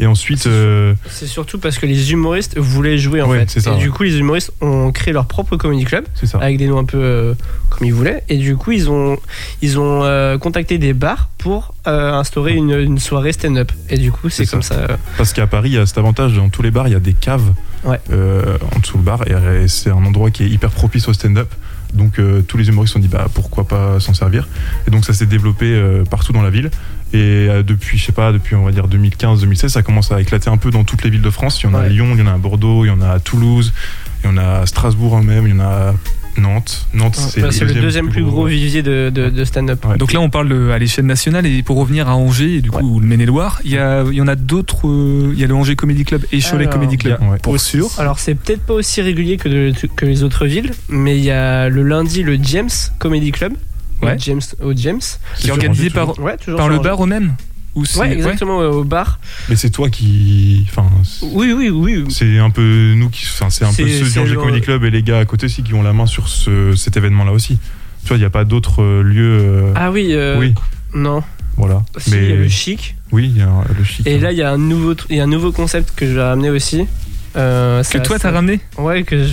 Et 0.00 0.06
ensuite, 0.06 0.46
euh, 0.46 0.94
C'est 1.08 1.26
surtout 1.26 1.58
parce 1.58 1.78
que 1.78 1.86
les 1.86 2.12
humoristes 2.12 2.58
voulaient 2.58 2.98
jouer 2.98 3.22
en 3.22 3.28
Ouais, 3.30 3.46
fait. 3.46 3.60
ça, 3.60 3.70
et 3.70 3.74
ouais. 3.74 3.80
du 3.80 3.90
coup, 3.90 4.02
les 4.02 4.16
humoristes 4.18 4.52
ont 4.60 4.90
créé 4.90 5.12
leur 5.14 5.26
propre 5.26 5.56
comedy 5.56 5.84
club 5.84 6.04
avec 6.40 6.58
des 6.58 6.66
noms 6.66 6.78
un 6.78 6.84
peu 6.84 6.98
euh, 6.98 7.34
comme 7.70 7.86
ils 7.86 7.94
voulaient. 7.94 8.24
Et 8.28 8.36
du 8.38 8.56
coup, 8.56 8.72
ils 8.72 8.90
ont, 8.90 9.16
ils 9.62 9.78
ont 9.78 10.02
euh, 10.02 10.36
contacté 10.38 10.78
des 10.78 10.92
bars 10.94 11.28
pour 11.38 11.74
euh, 11.86 12.12
instaurer 12.12 12.54
une, 12.54 12.72
une 12.78 12.98
soirée 12.98 13.32
stand-up. 13.32 13.70
Et 13.88 13.98
du 13.98 14.10
coup, 14.10 14.30
c'est 14.30 14.46
comme 14.46 14.62
ça. 14.62 14.86
Parce 15.16 15.32
qu'à 15.32 15.46
Paris, 15.46 15.70
il 15.70 15.74
y 15.74 15.78
a 15.78 15.86
cet 15.86 15.98
avantage, 15.98 16.34
dans 16.34 16.48
tous 16.48 16.62
les 16.62 16.70
bars, 16.70 16.88
il 16.88 16.92
y 16.92 16.96
a 16.96 17.00
des 17.00 17.14
caves 17.14 17.52
Ouais. 17.84 18.00
en 18.74 18.78
dessous 18.80 18.96
le 18.96 19.04
bar. 19.04 19.24
Et, 19.28 19.32
et 19.64 19.68
c'est 19.68 19.90
un 19.90 20.04
endroit 20.06 20.30
qui 20.30 20.42
est 20.44 20.48
hyper 20.48 20.70
propice 20.70 21.06
au 21.08 21.12
stand-up. 21.12 21.48
Donc 21.92 22.18
euh, 22.18 22.42
tous 22.42 22.56
les 22.56 22.66
humoristes 22.68 22.94
se 22.94 22.98
sont 22.98 23.00
dit, 23.02 23.08
bah, 23.08 23.28
pourquoi 23.32 23.68
pas 23.68 24.00
s'en 24.00 24.14
servir. 24.14 24.48
Et 24.88 24.90
donc 24.90 25.04
ça 25.04 25.12
s'est 25.12 25.26
développé 25.26 25.66
euh, 25.66 26.02
partout 26.04 26.32
dans 26.32 26.42
la 26.42 26.50
ville. 26.50 26.70
Et 27.14 27.48
euh, 27.48 27.62
depuis, 27.62 27.96
je 27.96 28.04
sais 28.06 28.12
pas, 28.12 28.32
depuis 28.32 28.56
on 28.56 28.64
va 28.64 28.72
dire 28.72 28.88
2015-2016, 28.88 29.68
ça 29.68 29.82
commence 29.82 30.10
à 30.10 30.20
éclater 30.20 30.50
un 30.50 30.56
peu 30.56 30.70
dans 30.70 30.82
toutes 30.84 31.04
les 31.04 31.10
villes 31.10 31.22
de 31.22 31.30
France. 31.30 31.60
Il 31.62 31.66
y 31.66 31.68
en 31.68 31.74
a 31.74 31.82
à. 31.82 31.88
Lyon, 31.88 32.08
il 32.14 32.18
y 32.18 32.22
en 32.22 32.26
a 32.26 32.32
à 32.32 32.38
Bordeaux, 32.38 32.84
il 32.84 32.88
y 32.88 32.90
en 32.90 33.00
a 33.00 33.08
à 33.10 33.18
Toulouse, 33.20 33.72
il 34.22 34.26
y 34.26 34.32
en 34.32 34.36
a 34.36 34.60
à 34.62 34.66
Strasbourg 34.66 35.22
même, 35.22 35.46
il 35.46 35.54
y 35.54 35.56
en 35.56 35.60
a 35.60 35.64
à 35.64 35.94
Nantes. 36.40 36.88
Nantes, 36.92 37.14
c'est 37.14 37.40
le 37.40 37.74
deuxième 37.74 38.08
plus 38.08 38.24
gros 38.24 38.46
vivier 38.46 38.82
de, 38.82 39.08
de, 39.14 39.30
de 39.30 39.44
stand-up. 39.44 39.84
Ouais. 39.86 39.96
Donc 39.96 40.12
là, 40.12 40.20
on 40.20 40.28
parle 40.30 40.48
de- 40.48 40.70
à 40.70 40.78
l'échelle 40.78 41.06
nationale 41.06 41.46
et 41.46 41.62
pour 41.62 41.76
revenir 41.76 42.08
à 42.08 42.16
Angers, 42.16 42.56
et 42.56 42.60
du 42.60 42.72
coup, 42.72 42.78
Ouais. 42.78 42.82
ou 42.82 42.98
le 42.98 43.06
Maine-et-Loire, 43.06 43.60
il 43.64 43.70
y, 43.70 43.78
a- 43.78 44.02
il 44.10 44.14
y 44.14 44.20
en 44.20 44.26
a 44.26 44.34
d'autres. 44.34 44.88
euh, 44.88 45.30
Il 45.32 45.38
y 45.38 45.44
a 45.44 45.46
le 45.46 45.54
Angers 45.54 45.76
Comedy 45.76 46.04
Club 46.04 46.24
et 46.32 46.40
Cholet 46.40 46.64
Alors, 46.64 46.72
Comedy 46.74 46.96
Club, 46.96 47.20
ouais. 47.30 47.38
pour 47.40 47.60
sûr. 47.60 47.88
Alors, 47.98 48.18
c'est 48.18 48.34
peut-être 48.34 48.62
pas 48.66 48.74
aussi 48.74 49.00
régulier 49.02 49.36
que, 49.36 49.48
de- 49.48 49.72
que 49.94 50.04
les 50.06 50.24
autres 50.24 50.46
villes, 50.46 50.72
mais 50.88 51.16
il 51.16 51.22
y 51.24 51.30
a 51.30 51.68
le 51.68 51.84
lundi 51.84 52.24
le 52.24 52.36
James 52.42 52.68
Comedy 52.98 53.30
Club. 53.30 53.52
Au 54.04 54.06
Ouais. 54.08 54.16
James, 54.18 54.40
au 54.62 54.72
James. 54.74 55.00
Qui 55.38 55.48
est 55.48 55.50
organisé 55.50 55.90
par, 55.90 56.18
Ouais, 56.18 56.36
toujours 56.36 56.58
par 56.58 56.66
sur 56.66 56.74
le 56.76 56.80
bar 56.82 57.00
au 57.00 57.06
même 57.06 57.34
Ou 57.74 57.84
c'est- 57.84 57.98
Ouais, 57.98 58.12
exactement, 58.12 58.58
ouais, 58.60 58.66
au 58.66 58.84
bar. 58.84 59.18
Mais 59.48 59.56
c'est 59.56 59.70
toi 59.70 59.90
qui. 59.90 60.64
Enfin, 60.70 60.86
Oui, 61.22 61.52
oui, 61.52 61.70
oui. 61.70 62.04
c'est 62.08 62.38
un 62.38 62.50
peu 62.50 62.94
nous 62.96 63.08
qui. 63.10 63.26
Enfin, 63.26 63.50
c'est 63.50 63.64
un 63.64 63.72
peu 63.72 63.88
ceux 63.88 64.04
du 64.08 64.18
Angers 64.20 64.34
le- 64.34 64.40
Comedy 64.40 64.60
Club 64.60 64.84
et 64.84 64.90
les 64.90 65.02
gars 65.02 65.18
à 65.18 65.24
côté 65.24 65.46
aussi 65.46 65.62
qui 65.64 65.74
ont 65.74 65.82
la 65.82 65.92
main 65.92 66.06
sur 66.06 66.28
ce, 66.28 66.74
cet 66.76 66.96
événement-là 66.96 67.32
aussi. 67.32 67.58
Tu 68.02 68.08
vois, 68.08 68.16
il 68.16 68.20
n'y 68.20 68.26
a 68.26 68.30
pas 68.30 68.44
d'autres 68.44 68.82
euh, 68.82 69.02
lieux. 69.02 69.38
euh, 69.40 69.72
Ah 69.74 69.90
oui, 69.90 70.08
euh, 70.12 70.38
oui, 70.38 70.54
non. 70.94 71.22
voilà. 71.56 71.82
Si, 71.96 72.10
il 72.12 72.28
y 72.28 72.32
a 72.32 72.36
le 72.36 72.48
chic. 72.48 72.94
oui, 73.10 73.32
il 73.34 73.38
y 73.38 73.42
a 73.42 73.48
le 73.76 73.82
chic. 73.82 74.06
Et 74.06 74.18
là, 74.20 74.30
il 74.30 74.38
y 74.38 74.42
a 74.42 74.52
un 74.52 74.58
nouveau, 74.58 74.94
il 75.10 75.16
y 75.16 75.20
a 75.20 75.24
un 75.24 75.26
nouveau 75.26 75.50
concept 75.50 75.94
que 75.96 76.06
je 76.06 76.12
vais 76.12 76.22
ramener 76.22 76.50
aussi. 76.50 76.86
Euh, 77.36 77.80
Que 77.82 77.86
ça- 77.86 77.98
toi, 78.00 78.18
t'as 78.18 78.30
ramené 78.30 78.60
Ouais, 78.78 79.02
que 79.04 79.24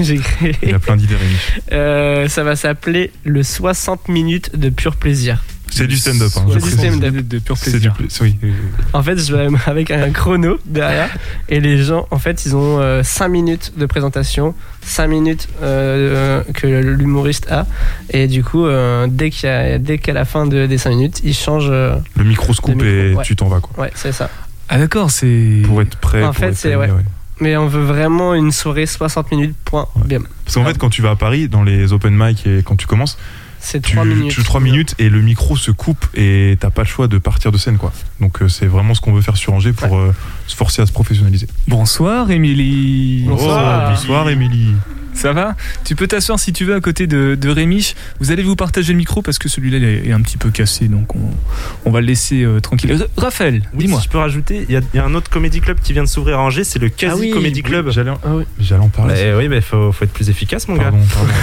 j'ai 0.00 0.16
créé. 0.18 0.56
il 0.62 0.70
y 0.70 0.74
a 0.74 0.78
plein 0.78 0.96
d'idées 0.96 1.14
Rémi. 1.16 1.36
Euh, 1.72 2.28
ça 2.28 2.42
va 2.44 2.56
s'appeler 2.56 3.12
le 3.24 3.42
60 3.42 4.08
minutes 4.08 4.58
de 4.58 4.68
pur 4.70 4.96
plaisir. 4.96 5.42
C'est 5.70 5.86
du 5.88 5.96
stand-up. 5.96 6.30
Hein, 6.36 6.46
C'est 6.52 6.62
du 6.62 6.70
stand-up. 6.70 7.14
de, 7.14 7.38
pur 7.40 7.56
C'est 7.58 7.70
du 7.80 7.90
plaisir. 7.90 7.94
pla- 7.94 8.06
oui. 8.22 8.52
En 8.92 9.02
fait, 9.02 9.18
je 9.18 9.34
vais 9.34 9.48
avec 9.66 9.90
un 9.90 10.10
chrono 10.10 10.56
derrière. 10.66 11.08
Et 11.48 11.58
les 11.58 11.82
gens, 11.82 12.06
en 12.12 12.18
fait, 12.20 12.46
ils 12.46 12.54
ont 12.54 13.02
5 13.02 13.28
minutes 13.28 13.72
de 13.76 13.84
présentation, 13.86 14.54
5 14.82 15.08
minutes 15.08 15.48
euh, 15.62 16.42
que 16.54 16.66
l'humoriste 16.68 17.50
a. 17.50 17.66
Et 18.10 18.28
du 18.28 18.44
coup, 18.44 18.66
euh, 18.66 19.08
dès 19.10 19.30
qu'il 19.30 19.48
y 19.48 19.52
a- 19.52 19.78
dès 19.78 19.98
qu'à 19.98 20.12
la 20.12 20.24
fin 20.24 20.46
de- 20.46 20.66
des 20.66 20.78
5 20.78 20.90
minutes, 20.90 21.20
il 21.24 21.34
change. 21.34 21.66
euh, 21.68 21.96
Le 22.16 22.24
micro 22.24 22.54
se 22.54 22.60
coupe 22.60 22.80
et 22.82 23.14
ouais. 23.14 23.24
tu 23.24 23.34
t'en 23.34 23.48
vas 23.48 23.58
quoi. 23.60 23.82
ouais, 23.84 23.90
c'est 23.96 24.12
ça. 24.12 24.30
Ah 24.68 24.78
d'accord, 24.78 25.10
c'est. 25.10 25.62
Pour 25.66 25.82
être 25.82 25.96
prêt. 25.96 26.22
En 26.22 26.26
pour 26.28 26.36
fait, 26.36 26.48
être 26.50 26.56
c'est- 26.56 26.76
ouais. 26.76 26.88
Mais 27.40 27.56
on 27.56 27.66
veut 27.66 27.82
vraiment 27.82 28.34
une 28.34 28.52
soirée 28.52 28.86
60 28.86 29.30
minutes, 29.32 29.56
point. 29.64 29.88
Ouais. 29.96 30.02
Bien. 30.06 30.20
Parce 30.44 30.54
qu'en 30.56 30.64
fait, 30.64 30.78
quand 30.78 30.90
tu 30.90 31.02
vas 31.02 31.10
à 31.10 31.16
Paris, 31.16 31.48
dans 31.48 31.62
les 31.62 31.92
open 31.92 32.14
mic 32.16 32.46
et 32.46 32.62
quand 32.64 32.76
tu 32.76 32.86
commences, 32.86 33.18
C'est 33.60 33.80
tu 33.82 33.92
3 33.92 34.04
minutes. 34.04 34.28
tu 34.30 34.36
joues 34.36 34.44
3 34.44 34.60
minutes 34.60 34.94
et 34.98 35.08
le 35.08 35.20
micro 35.20 35.56
se 35.56 35.70
coupe 35.70 36.06
et 36.14 36.56
t'as 36.60 36.70
pas 36.70 36.82
le 36.82 36.88
choix 36.88 37.08
de 37.08 37.18
partir 37.18 37.50
de 37.50 37.58
scène 37.58 37.76
quoi. 37.78 37.92
Donc 38.20 38.42
euh, 38.42 38.48
c'est 38.48 38.66
vraiment 38.66 38.94
ce 38.94 39.00
qu'on 39.00 39.12
veut 39.12 39.22
faire 39.22 39.36
sur 39.36 39.52
Angers 39.54 39.72
pour 39.72 39.96
euh, 39.96 40.14
se 40.46 40.54
forcer 40.54 40.82
à 40.82 40.86
se 40.86 40.92
professionnaliser. 40.92 41.48
Bonsoir, 41.66 42.30
Émilie. 42.30 43.24
Bonsoir. 43.26 43.84
Oh, 43.86 43.90
bonsoir 43.90 44.28
Émilie. 44.28 44.74
Ça 45.14 45.32
va 45.32 45.54
Tu 45.84 45.94
peux 45.96 46.06
t'asseoir 46.06 46.38
si 46.38 46.52
tu 46.52 46.64
veux 46.64 46.74
à 46.74 46.80
côté 46.80 47.06
de, 47.06 47.34
de 47.40 47.48
Rémi. 47.48 47.94
Vous 48.20 48.30
allez 48.32 48.42
vous 48.42 48.56
partager 48.56 48.92
le 48.92 48.98
micro 48.98 49.22
parce 49.22 49.38
que 49.38 49.48
celui-là 49.48 49.78
il 49.78 49.84
est, 49.84 50.08
est 50.08 50.12
un 50.12 50.20
petit 50.20 50.36
peu 50.36 50.50
cassé, 50.50 50.88
donc 50.88 51.14
on, 51.14 51.20
on 51.84 51.90
va 51.90 52.00
le 52.00 52.06
laisser 52.06 52.42
euh, 52.42 52.60
tranquille. 52.60 52.90
R- 52.92 53.06
Raphaël, 53.16 53.62
Oui, 53.74 53.84
dis-moi. 53.84 54.00
si 54.00 54.06
je 54.06 54.10
peux 54.10 54.18
rajouter, 54.18 54.66
il 54.68 54.74
y, 54.74 54.76
a- 54.76 54.80
il 54.92 54.96
y 54.96 55.00
a 55.00 55.04
un 55.04 55.14
autre 55.14 55.30
comédie 55.30 55.60
club 55.60 55.78
qui 55.82 55.92
vient 55.92 56.02
de 56.02 56.08
s'ouvrir 56.08 56.38
à 56.38 56.42
Angers, 56.42 56.64
c'est 56.64 56.78
le 56.78 56.88
Quasi 56.88 57.12
Ah 57.14 57.16
oui, 57.18 57.30
Comedy 57.30 57.62
Club. 57.62 57.90
J'allais 57.90 58.10
en, 58.10 58.18
Ah 58.24 58.34
oui. 58.36 58.44
j'allais 58.60 58.82
en 58.82 58.88
parler. 58.88 59.14
Mais 59.14 59.34
oui, 59.34 59.48
mais 59.48 59.60
faut, 59.60 59.92
faut 59.92 60.04
être 60.04 60.12
plus 60.12 60.30
efficace, 60.30 60.68
mon 60.68 60.76
gars. 60.76 60.84
Pardon. 60.84 60.98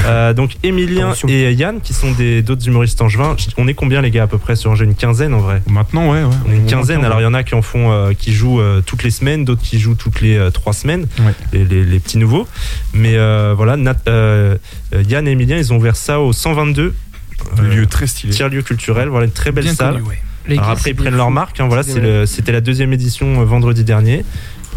Euh, 0.08 0.34
donc 0.34 0.52
Emilien 0.64 1.08
Attention. 1.08 1.28
et 1.30 1.54
Yann, 1.54 1.80
qui 1.82 1.94
sont 1.94 2.12
des 2.12 2.42
d'autres 2.42 2.68
humoristes 2.68 3.02
angevins. 3.02 3.36
On 3.58 3.68
est 3.68 3.74
combien 3.74 4.02
les 4.02 4.12
gars 4.12 4.24
à 4.24 4.28
peu 4.28 4.38
près 4.38 4.56
sur 4.56 4.72
Angers? 4.72 4.86
Une 4.86 4.96
quinzaine 4.96 5.34
en 5.34 5.40
vrai? 5.40 5.62
Maintenant 5.70 6.12
ouais 6.12 6.24
ouais. 6.24 6.30
On 6.48 6.52
est 6.52 6.58
une 6.58 6.66
quinzaine. 6.66 7.04
Alors 7.06 7.20
il 7.20 7.24
y 7.24 7.28
en 7.28 7.34
a 7.34 7.44
qui 7.44 7.56
en 7.56 7.62
font, 7.62 7.92
euh, 7.92 8.14
qui 8.14 8.34
jouent 8.34 8.60
euh, 8.62 8.82
toutes 8.86 9.04
les 9.04 9.12
semaines, 9.12 9.46
d'autres 9.46 9.62
qui 9.62 9.80
jouent 9.80 9.96
toutes 9.96 10.22
les 10.22 10.38
euh, 10.38 10.50
trois 10.50 10.74
semaines, 10.74 11.08
Ouais. 11.20 11.34
les, 11.54 11.66
les- 11.66 11.86
les 11.86 12.00
petits 12.00 12.18
nouveaux. 12.18 12.48
Mais 12.94 13.16
euh, 13.16 13.54
voilà, 13.63 13.78
Nat- 13.78 13.95
euh, 14.08 14.56
euh, 14.93 15.04
Yann 15.08 15.28
et 15.28 15.32
Emilien, 15.32 15.58
ils 15.58 15.71
ont 15.71 15.78
ouvert 15.78 15.95
ça 15.95 16.19
au 16.19 16.34
122. 16.34 16.93
Un 17.58 17.63
euh, 17.63 17.76
lieu 17.76 17.86
très 17.88 18.08
stylé. 18.08 18.34
tiers 18.34 18.50
lieu 18.50 18.62
culturel, 18.62 19.10
voilà 19.10 19.26
une 19.26 19.32
très 19.32 19.52
belle 19.52 19.63
Bien 19.65 19.74
salle. 19.74 19.93
connu, 19.95 20.06
ouais. 20.08 20.19
Les 20.47 20.56
Alors 20.58 20.67
gars, 20.67 20.71
après 20.74 20.89
ils 20.91 20.95
prennent 20.95 21.15
leur 21.15 21.30
marque, 21.32 21.60
hein, 21.60 21.67
voilà, 21.67 21.84
c'était 21.84 22.52
la 22.52 22.62
deuxième 22.62 22.91
édition 22.93 23.41
euh, 23.41 23.45
vendredi 23.45 23.84
dernier. 23.84 24.26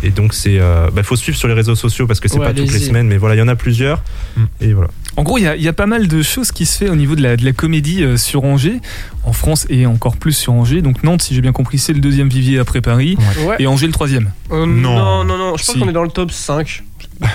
Et 0.02 0.10
donc 0.10 0.34
c'est, 0.34 0.58
euh, 0.60 0.90
bah, 0.92 1.02
faut 1.02 1.16
suivre 1.16 1.38
sur 1.38 1.48
les 1.48 1.54
réseaux 1.54 1.74
sociaux 1.76 2.06
parce 2.06 2.20
que 2.20 2.28
c'est 2.28 2.38
Ouais, 2.38 2.44
pas 2.46 2.52
toutes 2.52 2.70
les 2.72 2.78
semaines, 2.78 3.06
mais 3.06 3.16
voilà, 3.16 3.36
il 3.36 3.38
y 3.38 3.42
en 3.42 3.48
a 3.48 3.56
plusieurs. 3.56 4.02
Mm. 4.36 4.42
Et 4.60 4.72
voilà. 4.74 4.88
En 5.16 5.22
gros, 5.22 5.38
il 5.38 5.44
y, 5.44 5.46
a- 5.46 5.56
il 5.56 5.62
y 5.62 5.68
a 5.68 5.72
pas 5.72 5.86
mal 5.86 6.08
de 6.08 6.22
choses 6.22 6.52
qui 6.52 6.66
se 6.66 6.76
fait 6.76 6.90
au 6.90 6.96
niveau 6.96 7.14
de 7.16 7.22
la, 7.22 7.36
de 7.36 7.44
la 7.44 7.52
comédie 7.52 8.02
euh, 8.02 8.18
sur 8.18 8.44
Angers, 8.44 8.80
en 9.22 9.32
France 9.32 9.66
et 9.70 9.86
encore 9.86 10.16
plus 10.18 10.32
sur 10.36 10.52
Angers. 10.52 10.82
Donc 10.82 11.04
Nantes, 11.04 11.22
si 11.22 11.34
j'ai 11.34 11.40
bien 11.40 11.52
compris, 11.52 11.78
c'est 11.78 11.94
le 11.94 12.00
deuxième 12.00 12.28
vivier 12.28 12.58
après 12.58 12.82
Paris. 12.82 13.16
Ouais. 13.46 13.56
Et 13.60 13.66
Angers 13.66 13.86
le 13.86 13.92
troisième. 13.94 14.30
Euh, 14.50 14.66
Non. 14.66 14.94
non, 14.96 15.24
non, 15.24 15.38
non. 15.38 15.56
Je 15.56 15.64
pense 15.64 15.74
Si. 15.74 15.78
qu'on 15.80 15.88
est 15.88 15.92
dans 15.92 16.02
le 16.02 16.10
top 16.10 16.30
5. 16.32 16.82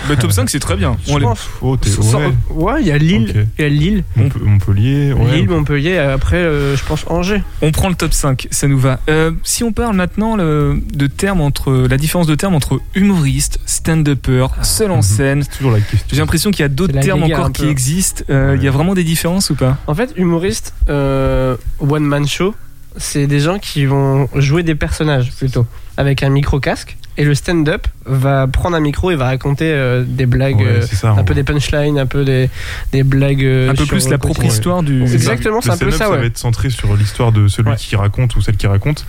Le 0.09 0.15
top 0.15 0.31
5, 0.31 0.49
c'est 0.49 0.59
très 0.59 0.75
bien. 0.75 0.97
Je 1.07 1.13
On 1.13 1.17
les- 1.17 1.23
pense. 1.25 1.49
Oh, 1.61 1.77
Sans- 1.83 2.19
ouais. 2.19 2.33
Ouais, 2.49 2.81
il 2.81 2.87
y 2.87 2.91
a 2.91 2.97
Lille. 2.97 3.29
Ok. 3.35 3.45
Il 3.57 3.61
y 3.61 3.65
a 3.65 3.69
Lille. 3.69 4.03
Mont- 4.15 4.29
Montpellier. 4.41 5.13
Ouais. 5.13 5.37
Lille, 5.37 5.49
Montpellier. 5.49 5.97
Après, 5.97 6.37
euh, 6.37 6.75
je 6.75 6.83
pense 6.83 7.05
Angers. 7.07 7.41
On 7.61 7.71
prend 7.71 7.89
le 7.89 7.95
top 7.95 8.13
5, 8.13 8.47
ça 8.51 8.67
nous 8.67 8.77
va. 8.77 8.99
Euh, 9.09 9.31
si 9.43 9.63
on 9.63 9.71
parle 9.71 9.95
maintenant 9.95 10.35
le- 10.35 10.81
de 10.93 11.07
termes 11.07 11.41
entre 11.41 11.87
la 11.89 11.97
différence 11.97 12.27
de 12.27 12.35
termes 12.35 12.55
entre 12.55 12.79
humoriste, 12.95 13.59
stand-upper, 13.65 14.47
seul 14.63 14.91
en 14.91 14.97
Mhm. 14.97 15.01
scène. 15.01 15.43
C'est 15.43 15.57
toujours 15.57 15.71
la 15.71 15.79
question. 15.79 16.07
J'ai 16.11 16.17
l'impression 16.17 16.51
qu'il 16.51 16.61
y 16.61 16.65
a 16.65 16.69
d'autres 16.69 16.99
termes 16.99 17.23
encore 17.23 17.51
qui 17.51 17.67
existent. 17.67 18.23
Euh, 18.29 18.55
Il 18.57 18.63
y 18.63 18.67
a 18.67 18.71
vraiment 18.71 18.93
des 18.95 19.03
différences 19.03 19.49
ou 19.49 19.55
pas? 19.55 19.77
En 19.87 19.95
fait, 19.95 20.11
humoriste, 20.17 20.73
euh, 20.89 21.55
one 21.79 22.03
man 22.03 22.27
show, 22.27 22.53
c'est 22.97 23.27
des 23.27 23.39
gens 23.39 23.59
qui 23.59 23.85
vont 23.85 24.27
jouer 24.35 24.63
des 24.63 24.75
personnages 24.75 25.31
plutôt, 25.31 25.65
avec 25.97 26.23
un 26.23 26.29
micro 26.29 26.59
casque. 26.59 26.97
Et 27.17 27.23
le 27.25 27.35
stand-up 27.35 27.85
va 28.09 28.47
prendre 28.47 28.75
un 28.75 28.79
micro 28.79 29.11
et 29.11 29.15
va 29.15 29.25
raconter 29.25 29.71
euh, 29.71 30.03
des 30.07 30.25
blagues, 30.25 30.57
Ouais, 30.57 30.65
euh, 30.67 30.81
ça. 30.81 31.11
un 31.11 31.23
peu 31.23 31.33
des 31.33 31.43
punchlines, 31.43 31.97
un 31.99 32.05
peu 32.05 32.25
des, 32.25 32.49
des 32.91 33.03
blagues. 33.03 33.43
euh, 33.43 33.69
Un 33.69 33.75
peu 33.75 33.85
plus 33.85 34.05
le 34.05 34.11
la 34.11 34.17
propre 34.17 34.43
histoire 34.43 34.83
du. 34.83 35.07
Ça. 35.07 35.13
Exactement, 35.13 35.61
c'est 35.61 35.69
Le 35.69 35.73
un 35.73 35.77
peu 35.77 35.91
ça, 35.91 36.09
ouais. 36.09 36.17
va 36.17 36.25
être 36.25 36.37
centré 36.37 36.69
sur 36.69 36.95
l'histoire 36.95 37.31
de 37.31 37.47
celui 37.47 37.69
Ouais. 37.69 37.75
qui 37.77 37.95
raconte 37.95 38.35
ou 38.35 38.41
celle 38.41 38.57
qui 38.57 38.67
raconte, 38.67 39.05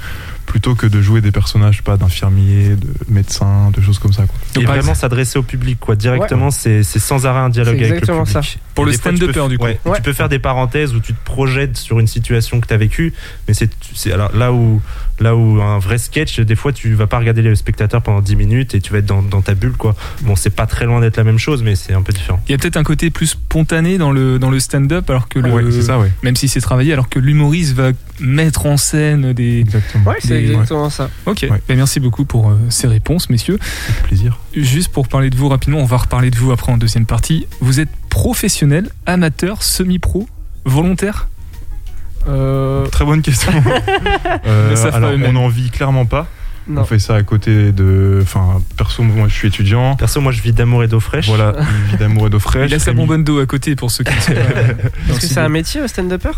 plutôt 0.47 0.75
que 0.75 0.87
de 0.87 1.01
jouer 1.01 1.21
des 1.21 1.31
personnages, 1.33 1.83
pas, 1.83 1.97
d'infirmiers, 1.97 2.77
de 2.77 2.87
médecins, 3.09 3.71
de 3.75 3.81
choses 3.81 3.99
comme 3.99 4.13
ça. 4.13 4.25
Quoi. 4.25 4.35
Donc, 4.55 4.65
et 4.65 4.67
vraiment 4.67 4.95
s'adresser 4.95 5.39
au 5.39 5.43
public 5.43 5.79
quoi 5.81 5.97
directement 5.97 6.51
c'est 6.51 6.83
c'est 6.83 6.99
sans 6.99 7.27
arrêt 7.27 7.39
un 7.41 7.49
dialogue 7.49 7.77
avec 7.77 7.89
le 7.91 7.95
exactement 7.97 8.25
public 8.25 8.33
ça. 8.53 8.59
Pour 8.75 8.85
Et 8.85 8.87
le 8.89 8.93
tu 8.93 8.99
stand-upper, 8.99 9.33
peux- 9.45 9.49
du 9.49 9.59
coup. 9.59 9.65
ouais, 9.65 9.79
Ouais. 9.85 9.97
tu 9.97 10.03
peux 10.03 10.13
faire 10.13 10.29
des 10.29 10.39
parenthèses 10.39 10.95
où 10.95 11.01
tu 11.01 11.15
te 11.15 11.25
projettes 11.25 11.77
sur 11.77 12.01
une 12.01 12.07
situation 12.07 12.61
que 12.61 12.67
tu 12.67 12.75
as 12.75 12.77
vécue 12.77 13.13
mais 13.49 13.55
c'est 13.55 13.71
c'est 13.95 14.13
alors 14.13 14.35
là 14.37 14.53
où 14.53 14.81
là 15.21 15.37
où 15.37 15.61
un 15.63 15.79
vrai 15.79 15.99
sketch 15.99 16.41
des 16.41 16.57
fois 16.57 16.73
tu 16.73 16.95
vas 16.95 17.07
pas 17.07 17.19
regarder 17.19 17.43
les 17.43 17.55
spectateurs 17.55 18.03
pendant 18.03 18.21
10 18.21 18.37
minutes 18.37 18.75
et 18.75 18.81
tu 18.81 18.90
vas 18.93 18.99
être 18.99 19.07
dans, 19.07 19.23
dans 19.23 19.43
ta 19.43 19.55
bulle 19.55 19.73
quoi 19.73 19.95
bon 20.23 20.37
c'est 20.37 20.51
pas 20.51 20.67
très 20.67 20.85
loin 20.85 21.01
d'être 21.01 21.17
la 21.17 21.25
même 21.25 21.39
chose 21.39 21.63
mais 21.63 21.77
c'est 21.77 21.93
un 21.93 22.03
peu 22.03 22.13
différent 22.13 22.41
Il 22.49 22.53
y 22.53 22.55
a 22.55 22.59
peut-être 22.59 22.77
un 22.77 22.83
côté 22.83 23.11
plus 23.11 23.27
spontané 23.29 23.99
dans 23.99 24.13
le, 24.13 24.39
dans 24.39 24.51
le 24.51 24.61
stand-up, 24.61 25.09
alors 25.11 25.29
que 25.29 25.39
le. 25.39 25.51
Ouais, 25.51 25.65
c'est 25.71 25.83
ça, 25.83 25.99
ouais. 25.99 26.11
Même 26.23 26.37
si 26.37 26.49
c'est 26.49 26.61
travaillé, 26.61 26.93
alors 26.93 27.09
que 27.09 27.19
l'humoriste 27.19 27.75
va 27.75 27.91
mettre 28.21 28.67
en 28.67 28.77
scène 28.77 29.33
des. 29.33 29.61
Exactement. 29.61 30.11
Ouais, 30.11 30.17
c'est 30.21 30.43
exactement 30.43 30.91
ça. 30.91 31.11
Ok, 31.27 31.47
Ouais. 31.51 31.61
Ben, 31.69 31.77
merci 31.77 32.01
beaucoup 32.01 32.25
pour 32.25 32.51
euh, 32.51 32.59
ces 32.69 32.87
réponses, 32.87 33.31
messieurs. 33.31 33.59
Avec 33.89 34.03
plaisir. 34.05 34.39
Juste 34.55 34.91
pour 34.93 35.09
parler 35.09 35.31
de 35.31 35.37
vous 35.37 35.49
rapidement, 35.49 35.79
on 35.79 35.85
va 35.85 35.97
reparler 35.99 36.31
de 36.31 36.37
vous 36.37 36.53
après 36.53 36.73
en 36.73 36.77
deuxième 36.77 37.07
partie. 37.07 37.47
Vous 37.61 37.81
êtes 37.81 37.91
professionnel, 38.09 38.89
amateur, 39.07 39.63
semi-pro, 39.63 40.29
volontaire? 40.65 41.29
Euh, 42.29 42.87
Très 42.87 43.05
bonne 43.05 43.23
question. 43.23 43.53
Euh, 44.47 44.91
alors, 44.93 45.13
on 45.25 45.33
n'en 45.33 45.49
vit 45.49 45.71
clairement 45.71 46.07
pas. 46.07 46.27
Non. 46.71 46.83
On 46.83 46.85
fait 46.85 46.99
ça 46.99 47.17
à 47.17 47.23
côté 47.23 47.73
de. 47.73 48.21
Enfin, 48.23 48.61
perso, 48.77 49.03
moi 49.03 49.29
je 49.29 49.35
suis 49.35 49.49
étudiant. 49.49 49.97
perso 49.97 50.21
moi 50.21 50.33
je 50.33 50.41
vis 50.41 50.53
d'amour 50.53 50.83
et 50.85 50.89
d'eau 50.89 51.01
fraîche 51.01 51.27
Voilà, 51.29 51.55
une 51.59 51.91
vie 51.91 51.97
d'amour 51.99 52.27
et 52.27 52.31
d'eau 52.31 52.39
fraîche. 52.39 52.71
Il 52.71 52.75
a 52.75 52.79
sa 52.79 52.93
Rémi- 52.93 52.97
bonbonne 52.97 53.25
d'eau 53.25 53.41
à 53.41 53.47
côté 53.47 53.75
pour 53.77 53.91
ceux 53.91 54.05
qui 54.05 54.15
ne 54.15 54.21
savent 54.21 54.37
pas. 54.37 54.61
Est-ce 55.13 55.21
que 55.21 55.27
c'est 55.27 55.41
un 55.41 55.49
métier, 55.49 55.87
stand-upper? 55.89 56.31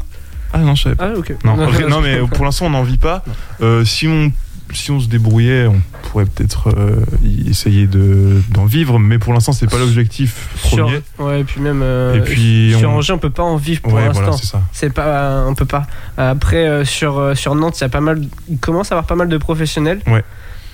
Ah 0.52 0.58
non, 0.58 0.74
je 0.74 0.82
savais 0.82 0.94
pas. 0.96 1.10
Ah, 1.14 1.18
ok. 1.18 1.34
Non, 1.44 2.00
mais 2.02 2.18
pour 2.34 2.44
l'instant, 2.44 2.66
on 2.66 2.70
n'en 2.70 2.82
vit 2.82 2.98
pas. 2.98 3.24
Euh, 3.62 3.84
si 3.84 4.06
on 4.08 4.32
si 4.72 4.90
on 4.90 5.00
se 5.00 5.08
débrouillait, 5.08 5.66
on 5.66 5.80
pourrait 6.08 6.24
peut-être 6.26 6.68
euh, 6.76 7.04
essayer 7.48 7.87
de 7.87 8.40
d'en 8.50 8.64
vivre, 8.64 8.98
mais 8.98 9.18
pour 9.18 9.32
l'instant, 9.32 9.52
c'est 9.52 9.70
pas 9.70 9.78
l'objectif 9.78 10.48
Sur, 10.56 10.87
premier. 10.87 11.00
ouais, 11.18 11.40
et 11.40 11.44
puis 11.44 11.61
même 11.61 11.80
euh, 11.82 12.16
Et 12.16 12.20
puis, 12.20 12.74
sur 12.78 12.90
on- 12.90 12.96
Angers, 12.96 13.12
on 13.12 13.18
peut 13.18 13.30
pas 13.30 13.42
en 13.42 13.56
vivre 13.56 13.80
pour 13.82 13.94
Ouais, 13.94 14.06
l'instant. 14.06 14.22
voilà, 14.30 14.66
c'est 14.72 14.92
pas, 14.92 15.44
on 15.46 15.54
peut 15.54 15.64
pas. 15.66 15.87
Après, 16.16 16.66
euh, 16.68 16.85
sur, 16.85 17.18
euh, 17.18 17.35
sur 17.35 17.54
Nantes, 17.54 17.78
il 17.78 17.82
y 17.82 17.85
a 17.85 17.88
pas 17.88 18.00
mal, 18.00 18.22
il 18.48 18.58
commence 18.58 18.92
à 18.92 18.94
avoir 18.96 19.06
pas 19.06 19.14
mal 19.16 19.28
de 19.28 19.37
professionnels. 19.38 20.00
Ouais. 20.06 20.24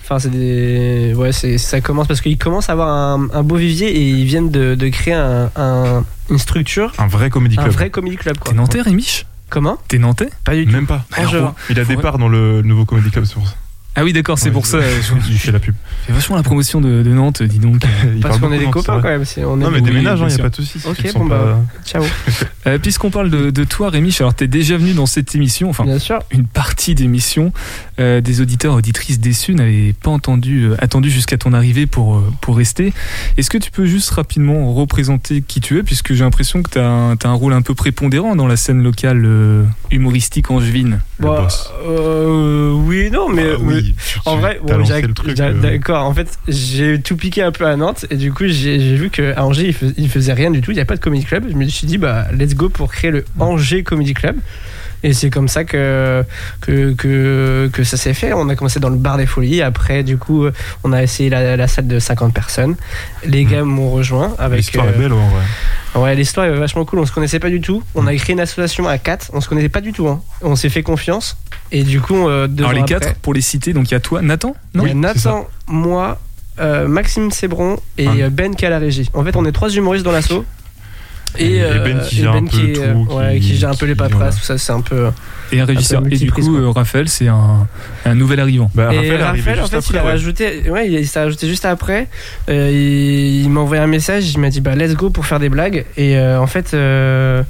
Enfin, 0.04 0.18
c'est 0.18 0.30
des, 0.30 1.12
ouais, 1.14 1.32
c'est, 1.32 1.58
ça 1.58 1.82
commence 1.82 2.06
parce 2.06 2.22
qu'ils 2.22 2.38
commencent 2.38 2.70
à 2.70 2.72
avoir 2.72 2.88
un, 2.88 3.28
un 3.32 3.42
beau 3.42 3.56
vivier 3.56 3.88
et 3.94 4.08
ils 4.08 4.24
viennent 4.24 4.50
de, 4.50 4.74
de 4.74 4.88
créer 4.88 5.12
un, 5.14 5.50
un- 5.54 6.02
une 6.30 6.38
structure, 6.38 6.92
Un 6.98 7.06
vrai 7.08 7.28
comédie 7.28 7.56
un 7.58 7.62
club. 7.64 7.74
vrai 7.74 7.90
comedy 7.90 8.16
club. 8.16 8.38
Quoi. 8.38 8.52
T'es 8.52 8.56
nantais, 8.56 8.80
Rémi? 8.80 9.24
Comment? 9.50 9.76
T'es 9.88 9.98
nantais? 9.98 10.28
Pas 10.44 10.54
du 10.54 10.66
tout. 10.66 10.72
Même 10.72 10.87
pas. 10.87 11.04
Angevin. 11.16 11.54
Il 11.70 11.78
a 11.80 11.84
parts 12.00 12.18
dans 12.18 12.28
le 12.28 12.62
nouveau 12.62 12.84
comédie 12.87 13.11
club, 13.11 13.24
c'est 13.26 13.34
pour 13.34 13.46
ça. 13.48 13.54
Ah 14.00 14.04
oui, 14.04 14.12
d'accord, 14.12 14.38
c'est 14.38 14.46
Ouais, 14.46 14.52
pour 14.52 14.64
je- 14.64 14.70
ça. 14.70 14.78
Je 14.80 15.12
Il 15.30 15.38
fait 15.38 15.50
la 15.50 15.58
pub. 15.58 15.74
fais 16.06 16.12
vachement 16.12 16.37
la 16.37 16.42
promotion 16.44 16.80
de, 16.80 17.02
de 17.02 17.11
Nantes, 17.11 17.42
dis 17.42 17.58
donc. 17.58 17.82
Il 18.14 18.20
Parce 18.20 18.38
qu'on 18.38 18.52
est 18.52 18.58
des 18.58 18.64
Nantes, 18.66 18.74
copains 18.74 19.00
quand 19.02 19.08
même. 19.08 19.24
c'est- 19.24 19.44
on 19.44 19.61
est 19.61 19.64
Non, 19.64 19.70
mais 19.70 19.80
déménage, 19.80 20.20
il 20.20 20.26
n'y 20.26 20.34
a 20.34 20.38
pas 20.38 20.50
de 20.50 20.54
soucis. 20.54 20.80
Ok, 20.87 21.12
bon 21.14 21.28
pas- 21.28 21.38
bah, 21.44 21.61
ciao. 21.84 22.04
Euh, 22.66 22.78
Puisqu'on 22.78 23.11
parle 23.11 23.30
de, 23.30 23.48
de 23.50 23.64
toi, 23.64 23.88
Rémi, 23.88 24.14
alors 24.20 24.34
t'es 24.34 24.46
déjà 24.46 24.76
venu 24.76 24.92
dans 24.92 25.06
cette 25.06 25.34
émission, 25.34 25.70
enfin 25.70 25.84
Bien 25.84 25.98
sûr. 25.98 26.18
une 26.30 26.46
partie 26.46 26.94
d'émission. 26.94 27.52
Euh, 27.98 28.20
des 28.20 28.42
auditeurs 28.42 28.74
auditrices 28.74 29.20
déçus 29.20 29.54
n'avaient 29.54 29.94
pas 29.94 30.11
entendu, 30.11 30.64
euh, 30.64 30.76
attendu 30.78 31.11
jusqu'à 31.11 31.38
ton 31.38 31.54
arrivée 31.54 31.87
pour, 31.87 32.16
euh, 32.16 32.32
pour 32.42 32.56
rester. 32.58 32.92
Est-ce 33.38 33.48
que 33.48 33.56
tu 33.58 33.70
peux 33.70 33.87
juste 33.87 34.11
rapidement 34.11 34.74
représenter 34.74 35.40
qui 35.40 35.61
tu 35.61 35.78
es, 35.78 35.82
puisque 35.82 36.12
j'ai 36.12 36.24
l'impression 36.24 36.62
que 36.62 36.70
tu 36.70 36.78
as, 36.78 36.87
un 36.87 37.16
t'as 37.16 37.30
un 37.30 37.34
rôle 37.34 37.54
un 37.54 37.62
peu 37.62 37.74
prépondérant 37.74 38.37
dans 38.37 38.46
la 38.46 38.56
scène 38.56 38.82
locale 38.82 39.22
euh, 39.24 39.64
humoristique 39.90 40.50
angevine? 40.50 41.00
Bah, 41.20 41.48
euh, 41.85 42.70
oui, 42.72 43.11
non, 43.11 43.28
mais, 43.28 43.42
Ah 43.54 43.59
mais- 43.61 43.74
oui, 43.74 43.94
En 44.24 44.37
vrai, 44.37 44.61
bon, 44.62 44.68
euh, 45.50 45.61
d'accord. 45.61 46.04
En 46.04 46.14
fait, 46.14 46.38
j'ai 46.46 47.00
tout 47.00 47.16
piqué 47.16 47.42
un 47.42 47.50
peu 47.52 47.66
à 47.66 47.74
Nantes 47.76 48.07
et 48.11 48.16
du 48.16 48.33
coup, 48.33 48.44
j'ai 48.46 48.78
vu 48.94 49.11
qu'à 49.11 49.42
Angers, 49.44 49.66
il, 49.66 49.72
fais- 49.74 49.92
il 49.96 50.09
faisait 50.09 50.33
rien 50.33 50.50
du 50.50 50.61
tout. 50.61 50.70
Il 50.70 50.74
n'y 50.74 50.81
a 50.81 50.85
pas 50.85 50.94
de 50.96 51.00
comedy 51.00 51.24
club. 51.24 51.46
Je 51.50 51.54
me 51.57 51.66
suis 51.66 51.87
dit, 51.87 51.98
bah, 51.98 52.26
let's 52.33 52.54
go 52.54 52.68
pour 52.68 52.92
créer 52.92 53.11
le 53.11 53.24
Angers 53.38 53.83
Comedy 53.83 54.14
Club. 54.14 54.37
Et 55.02 55.12
c'est 55.12 55.30
comme 55.30 55.46
ça 55.48 55.64
que, 55.64 56.24
que, 56.61 56.92
que, 56.94 57.70
que 57.72 57.84
ça 57.84 57.96
s'est 57.96 58.14
fait. 58.14 58.32
On 58.32 58.48
a 58.48 58.56
commencé 58.56 58.80
dans 58.80 58.88
le 58.88 58.96
bar 58.96 59.16
des 59.16 59.26
folies. 59.26 59.62
Après, 59.62 60.02
du 60.02 60.16
coup, 60.18 60.46
on 60.84 60.92
a 60.92 61.02
essayé 61.02 61.30
la, 61.30 61.56
la 61.56 61.68
salle 61.68 61.87
de 61.87 61.98
50 61.98 62.34
personnes. 62.34 62.74
Les 63.24 63.44
gars 63.44 63.62
m'ont 63.64 63.90
rejoint 63.90 64.34
avec. 64.38 64.58
L'histoire 64.58 64.87
euh, 64.87 64.90
est 64.94 64.98
belle, 64.98 65.12
en 65.12 65.28
vrai. 65.28 65.42
Ouais, 65.94 66.14
l'histoire 66.14 66.46
est 66.46 66.52
vachement 66.56 66.84
cool. 66.84 66.98
On 66.98 67.06
se 67.06 67.12
connaissait 67.12 67.38
pas 67.38 67.48
du 67.50 67.61
tout. 67.61 67.82
On 67.94 68.06
a 68.06 68.14
créé 68.16 68.32
une 68.34 68.40
association 68.40 68.88
à 68.88 68.98
4. 68.98 69.30
On 69.34 69.40
se 69.40 69.48
connaissait 69.48 69.68
pas 69.68 69.80
du 69.80 69.92
tout. 69.92 70.08
hein. 70.08 70.20
On 70.42 70.56
s'est 70.56 70.68
fait 70.68 70.82
confiance. 70.82 71.37
Et 71.70 71.82
du 71.84 72.00
coup, 72.00 72.28
euh, 72.28 72.46
deux 72.48 72.64
Alors 72.64 72.72
les 72.72 72.80
après- 72.80 72.94
quatre, 72.98 73.14
pour 73.16 73.34
les 73.34 73.40
citer, 73.40 73.72
donc 73.72 73.90
il 73.90 73.92
y 73.92 73.96
a 73.96 74.00
toi, 74.00 74.22
Nathan 74.22 74.54
Non? 74.74 74.84
Il 74.87 75.00
y 75.00 75.06
a 75.06 75.12
c'est 75.12 75.18
ça. 75.20 75.28
Nathan, 75.30 75.48
moi, 75.66 76.18
euh, 76.61 76.88
Maxime 76.88 77.30
Sébron 77.30 77.78
et 77.98 78.06
Ah. 78.08 78.12
euh, 78.24 78.30
Ben 78.30 78.54
qui 78.56 78.66
à 78.66 78.70
la 78.70 78.78
régie. 78.78 79.08
En 79.14 79.22
fait, 79.24 79.37
on 79.37 79.44
est 79.44 79.52
trois 79.52 79.68
humoristes 79.70 80.04
dans 80.04 80.12
l'assaut. 80.12 80.44
Et- 81.38 81.56
et 81.58 81.60
Ben 81.84 82.00
qui 82.00 82.16
gère 82.16 82.32
un 82.32 82.44
peu 82.44 82.56
est, 82.58 82.78
euh, 82.78 82.92
tout, 82.94 83.14
ouais, 83.14 83.38
qui- 83.38 83.48
qui 83.52 83.56
gère 83.58 83.70
un 83.70 83.74
peu 83.74 83.86
les 83.86 83.94
paperasses, 83.94 84.16
voilà. 84.18 84.30
tout 84.32 84.42
ça, 84.44 84.58
c'est 84.58 84.72
un 84.72 84.80
peu. 84.80 85.08
Et 85.52 85.60
un 85.60 85.64
régisseur. 85.64 86.02
Et 86.10 86.16
du 86.16 86.30
coup, 86.30 86.42
quoi. 86.42 86.60
euh, 86.60 86.70
Raphaël, 86.70 87.08
c'est 87.08 87.28
un, 87.28 87.66
un 88.04 88.14
nouvel 88.14 88.40
arrivant. 88.40 88.70
Bah, 88.74 88.92
et 88.92 88.96
Raphaël 88.96 89.22
Raphaël, 89.22 89.60
en 89.60 89.66
fait, 89.66 89.76
après, 89.76 89.94
il 89.94 89.98
a 89.98 90.04
ouais. 90.04 90.10
rajouté, 90.10 90.70
ouais, 90.70 90.86
il, 90.88 90.94
il 90.94 91.06
s'est 91.06 91.20
rajouté 91.20 91.48
juste 91.48 91.64
après. 91.64 92.08
Euh, 92.50 92.70
il 92.70 93.42
il 93.44 93.50
m'a 93.50 93.60
envoyé 93.60 93.82
un 93.82 93.86
message, 93.86 94.30
il 94.30 94.38
m'a 94.40 94.50
dit 94.50 94.60
bah 94.60 94.74
let's 94.74 94.94
go 94.94 95.08
pour 95.10 95.24
faire 95.26 95.38
des 95.40 95.48
blagues. 95.48 95.86
Et 95.96 96.18
euh, 96.18 96.38
en 96.40 96.46
fait, 96.46 96.74
euh, 96.74 97.42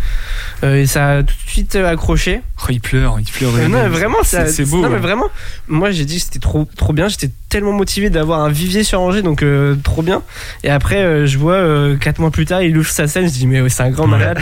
euh, 0.64 0.86
ça 0.86 1.08
a 1.18 1.22
tout 1.22 1.34
de 1.46 1.50
suite 1.50 1.74
accroché. 1.76 2.40
Oh, 2.62 2.66
il 2.70 2.80
pleure, 2.80 3.16
il 3.18 3.24
pleure. 3.24 3.52
Euh, 3.56 3.68
non, 3.68 3.82
mais 3.82 3.88
vraiment, 3.88 4.18
c'est 4.22 4.64
beau. 4.68 4.80
Non, 4.82 4.90
mais 4.90 4.98
vraiment, 4.98 5.26
moi 5.66 5.90
j'ai 5.90 6.04
dit 6.04 6.20
c'était 6.20 6.38
trop, 6.40 6.68
trop 6.76 6.92
bien. 6.92 7.08
J'étais 7.08 7.30
tellement 7.48 7.72
motivé 7.72 8.10
d'avoir 8.10 8.40
un 8.40 8.50
vivier 8.50 8.84
sur 8.84 9.00
Angers, 9.00 9.22
donc 9.22 9.42
euh, 9.42 9.74
trop 9.82 10.02
bien. 10.02 10.22
Et 10.62 10.68
après, 10.70 10.98
euh, 11.02 11.26
je 11.26 11.38
vois 11.38 11.54
euh, 11.54 11.96
quatre 11.96 12.18
mois 12.20 12.30
plus 12.30 12.44
tard, 12.46 12.62
il 12.62 12.76
ouvre 12.78 12.88
sa 12.90 13.06
scène. 13.08 13.26
Je 13.26 13.32
dis, 13.32 13.46
mais 13.46 13.60
c'est 13.68 13.82
un 13.82 13.90
grand 13.90 14.06
malade. 14.06 14.38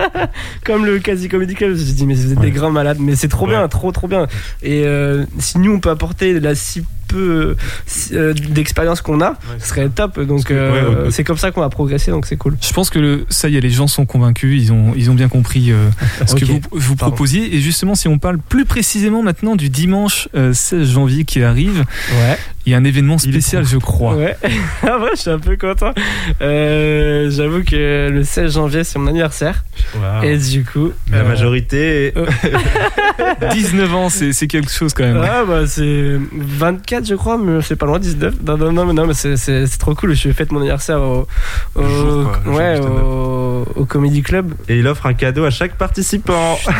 Comme 0.64 0.84
le 0.86 0.98
Quasi 0.98 1.28
Comedy 1.28 1.54
Club. 1.54 1.76
Je 1.76 1.92
dis, 1.92 2.06
mais 2.06 2.14
vous 2.14 2.32
êtes 2.32 2.40
des 2.40 2.50
grands 2.50 2.70
malades. 2.70 2.98
Mais 3.00 3.16
c'est 3.16 3.28
trop 3.28 3.46
bien, 3.46 3.66
trop, 3.68 3.92
trop 3.92 4.08
bien. 4.08 4.26
Et 4.62 4.84
euh, 4.84 5.24
si 5.38 5.58
nous, 5.58 5.74
on 5.74 5.80
peut 5.80 5.90
apporter 5.90 6.38
la 6.40 6.54
si 6.54 6.84
peu 7.06 7.56
euh, 8.12 8.32
d'expérience 8.34 9.00
qu'on 9.00 9.20
a, 9.20 9.34
ce 9.58 9.68
serait 9.68 9.88
top. 9.88 10.20
Donc, 10.20 10.50
euh, 10.50 10.72
ouais, 10.72 11.04
ouais. 11.04 11.10
c'est 11.10 11.24
comme 11.24 11.36
ça 11.36 11.50
qu'on 11.50 11.60
va 11.60 11.68
progresser, 11.68 12.10
donc 12.10 12.26
c'est 12.26 12.36
cool. 12.36 12.56
Je 12.60 12.72
pense 12.72 12.90
que 12.90 12.98
le, 12.98 13.26
ça 13.28 13.48
y 13.48 13.56
est, 13.56 13.60
les 13.60 13.70
gens 13.70 13.86
sont 13.86 14.06
convaincus, 14.06 14.60
ils 14.62 14.72
ont, 14.72 14.92
ils 14.96 15.10
ont 15.10 15.14
bien 15.14 15.28
compris 15.28 15.70
euh, 15.72 15.88
ce 16.26 16.34
que 16.34 16.44
vous, 16.44 16.60
vous 16.72 16.96
Pardon. 16.96 17.12
proposiez. 17.12 17.54
Et 17.54 17.60
justement, 17.60 17.94
si 17.94 18.08
on 18.08 18.18
parle 18.18 18.38
plus 18.38 18.64
précisément 18.64 19.22
maintenant 19.22 19.56
du 19.56 19.68
dimanche 19.68 20.28
euh, 20.34 20.52
16 20.52 20.90
janvier 20.92 21.24
qui 21.24 21.42
arrive, 21.42 21.84
Ouais. 22.20 22.38
il 22.64 22.72
y 22.72 22.74
a 22.74 22.78
un 22.78 22.84
événement 22.84 23.18
spécial, 23.18 23.64
je 23.66 23.76
crois. 23.78 24.16
Ouais, 24.16 24.36
ah 24.82 24.98
ouais, 25.00 25.10
je 25.14 25.20
suis 25.20 25.30
un 25.30 25.38
peu 25.38 25.56
content. 25.56 25.92
Euh, 26.42 27.30
J'avoue 27.30 27.62
que 27.64 28.08
le 28.10 28.24
16 28.24 28.54
janvier, 28.54 28.84
c'est 28.84 28.98
mon 28.98 29.06
anniversaire. 29.08 29.64
Et 30.22 30.36
du 30.38 30.64
coup. 30.64 30.92
La 31.10 31.18
euh, 31.18 31.28
majorité. 31.28 32.14
19 33.52 33.94
ans, 33.94 34.08
c'est 34.08 34.32
c'est 34.32 34.46
quelque 34.46 34.70
chose 34.70 34.92
quand 34.94 35.04
même. 35.04 35.20
Ah 35.22 35.44
bah 35.46 35.66
c'est 35.66 36.18
24 36.32 36.95
je 37.04 37.14
crois 37.14 37.36
mais 37.38 37.60
c'est 37.62 37.76
pas 37.76 37.86
loin 37.86 37.98
19 37.98 38.34
non 38.46 38.56
non 38.56 38.72
non, 38.72 38.86
mais 38.86 38.92
non 38.92 39.06
mais 39.06 39.14
c'est- 39.14 39.36
c'est 39.36 39.66
c'est 39.66 39.78
trop 39.78 39.94
cool. 39.94 40.14
Je 40.14 40.30
fête 40.32 40.52
mon 40.52 40.60
anniversaire 40.60 41.00
au, 41.00 41.26
au- 41.74 41.82
jour, 41.88 42.32
quoi, 42.44 42.52
ouais 42.54 42.78
au, 42.80 43.66
au 43.74 43.84
comedy 43.84 44.22
club. 44.22 44.54
Et 44.68 44.78
il 44.78 44.86
offre 44.86 45.06
un 45.06 45.14
cadeau 45.14 45.44
à 45.44 45.50
chaque 45.50 45.76
participant. 45.76 46.56
Ça, 46.64 46.70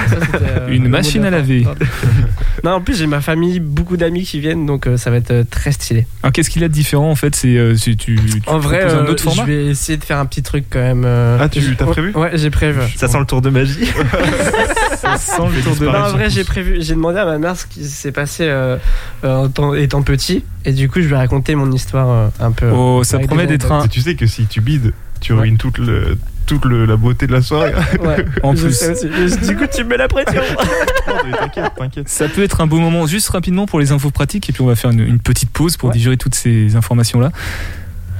euh, 0.42 0.68
Une 0.68 0.88
machine 0.88 1.24
à 1.24 1.30
laver. 1.30 1.66
non 2.64 2.72
en 2.72 2.80
plus 2.80 2.96
j'ai 2.96 3.06
ma 3.06 3.20
famille 3.20 3.60
beaucoup 3.60 3.96
d'amis 3.96 4.24
qui 4.24 4.40
viennent 4.40 4.66
donc 4.66 4.86
euh, 4.86 4.96
ça 4.96 5.10
va 5.10 5.16
être 5.18 5.30
euh, 5.30 5.44
très 5.48 5.72
stylé. 5.72 6.06
Alors 6.22 6.32
qu'est-ce 6.32 6.50
qu'il 6.50 6.62
y 6.62 6.64
a 6.64 6.68
de 6.68 6.72
différent 6.72 7.10
en 7.10 7.16
fait? 7.16 7.34
C'est 7.34 7.56
euh, 7.56 7.76
c'est- 7.76 7.96
tu, 7.96 8.16
tu 8.16 8.42
en 8.46 8.58
vrai 8.58 8.82
un 8.84 9.06
autre 9.06 9.22
format? 9.22 9.42
je 9.42 9.46
vais 9.50 9.66
essayer 9.66 9.96
de 9.98 10.04
faire 10.04 10.18
un 10.18 10.26
petit 10.26 10.42
truc 10.42 10.64
quand 10.70 10.80
même 10.80 11.04
euh, 11.04 11.38
Ah, 11.40 11.48
tu- 11.48 11.60
je- 11.60 11.72
t'as 11.74 11.86
prévu? 11.86 12.12
Ouais 12.14 12.30
j'ai 12.34 12.50
prévu. 12.50 12.80
Ça 12.96 13.08
sent 13.08 13.18
le 13.18 13.26
tour 13.26 13.42
de 13.42 13.50
magie. 13.50 13.86
Ça 14.96 15.16
sent 15.18 15.42
le 15.54 15.62
tour 15.62 15.76
de 15.76 15.84
Non, 15.86 15.92
en 15.94 16.10
vrai, 16.12 16.30
j'ai 16.30 16.42
prévu, 16.44 16.78
j'ai 16.80 16.94
demandé 16.94 17.18
à 17.18 17.24
ma 17.26 17.38
mère 17.38 17.56
ce 17.56 17.66
qui 17.66 17.84
s'est 17.84 18.12
passé 18.12 18.44
euh, 18.46 18.76
euh, 19.24 19.34
en 19.44 19.48
tant- 19.48 19.74
étant 19.74 20.02
petit, 20.06 20.44
et 20.64 20.72
du 20.72 20.88
coup, 20.88 21.00
je 21.02 21.06
lui 21.06 21.12
ai 21.12 21.16
raconté 21.18 21.54
mon 21.54 21.70
histoire 21.72 22.08
euh, 22.08 22.28
un 22.40 22.52
peu. 22.52 22.70
Oh, 22.70 23.02
ça 23.04 23.16
Avec 23.16 23.26
promet 23.28 23.46
des 23.46 23.58
d'être 23.58 23.70
un. 23.72 23.86
Tu 23.88 24.00
sais 24.00 24.14
que 24.14 24.26
si 24.26 24.46
tu 24.46 24.60
bides, 24.62 24.92
tu 25.20 25.32
Ouais. 25.34 25.40
ruines 25.40 25.58
toute, 25.58 25.76
le, 25.78 26.16
toute 26.46 26.64
le- 26.64 26.86
la 26.86 26.96
beauté 26.96 27.26
de 27.26 27.32
la 27.32 27.42
soirée. 27.42 27.74
Ouais, 28.00 28.24
En 28.42 28.54
je 28.54 28.66
plus. 28.66 29.46
Du 29.46 29.56
coup, 29.56 29.64
tu 29.70 29.84
me 29.84 29.90
mets 29.90 29.96
la 29.96 30.08
pression. 30.08 30.40
t'inquiète, 31.38 31.72
t'inquiète. 31.76 32.08
Ça 32.08 32.28
peut 32.28 32.42
être 32.42 32.60
un 32.60 32.66
beau 32.66 32.78
moment, 32.78 33.06
juste 33.06 33.28
rapidement 33.28 33.66
pour 33.66 33.80
les 33.80 33.92
infos 33.92 34.10
pratiques, 34.10 34.48
et 34.48 34.52
puis 34.52 34.62
on 34.62 34.66
va 34.66 34.76
faire 34.76 34.90
une, 34.90 35.00
une 35.00 35.18
petite 35.18 35.50
pause 35.50 35.76
pour 35.76 35.88
Ouais. 35.90 35.94
digérer 35.94 36.16
toutes 36.16 36.34
ces 36.34 36.76
informations-là. 36.76 37.32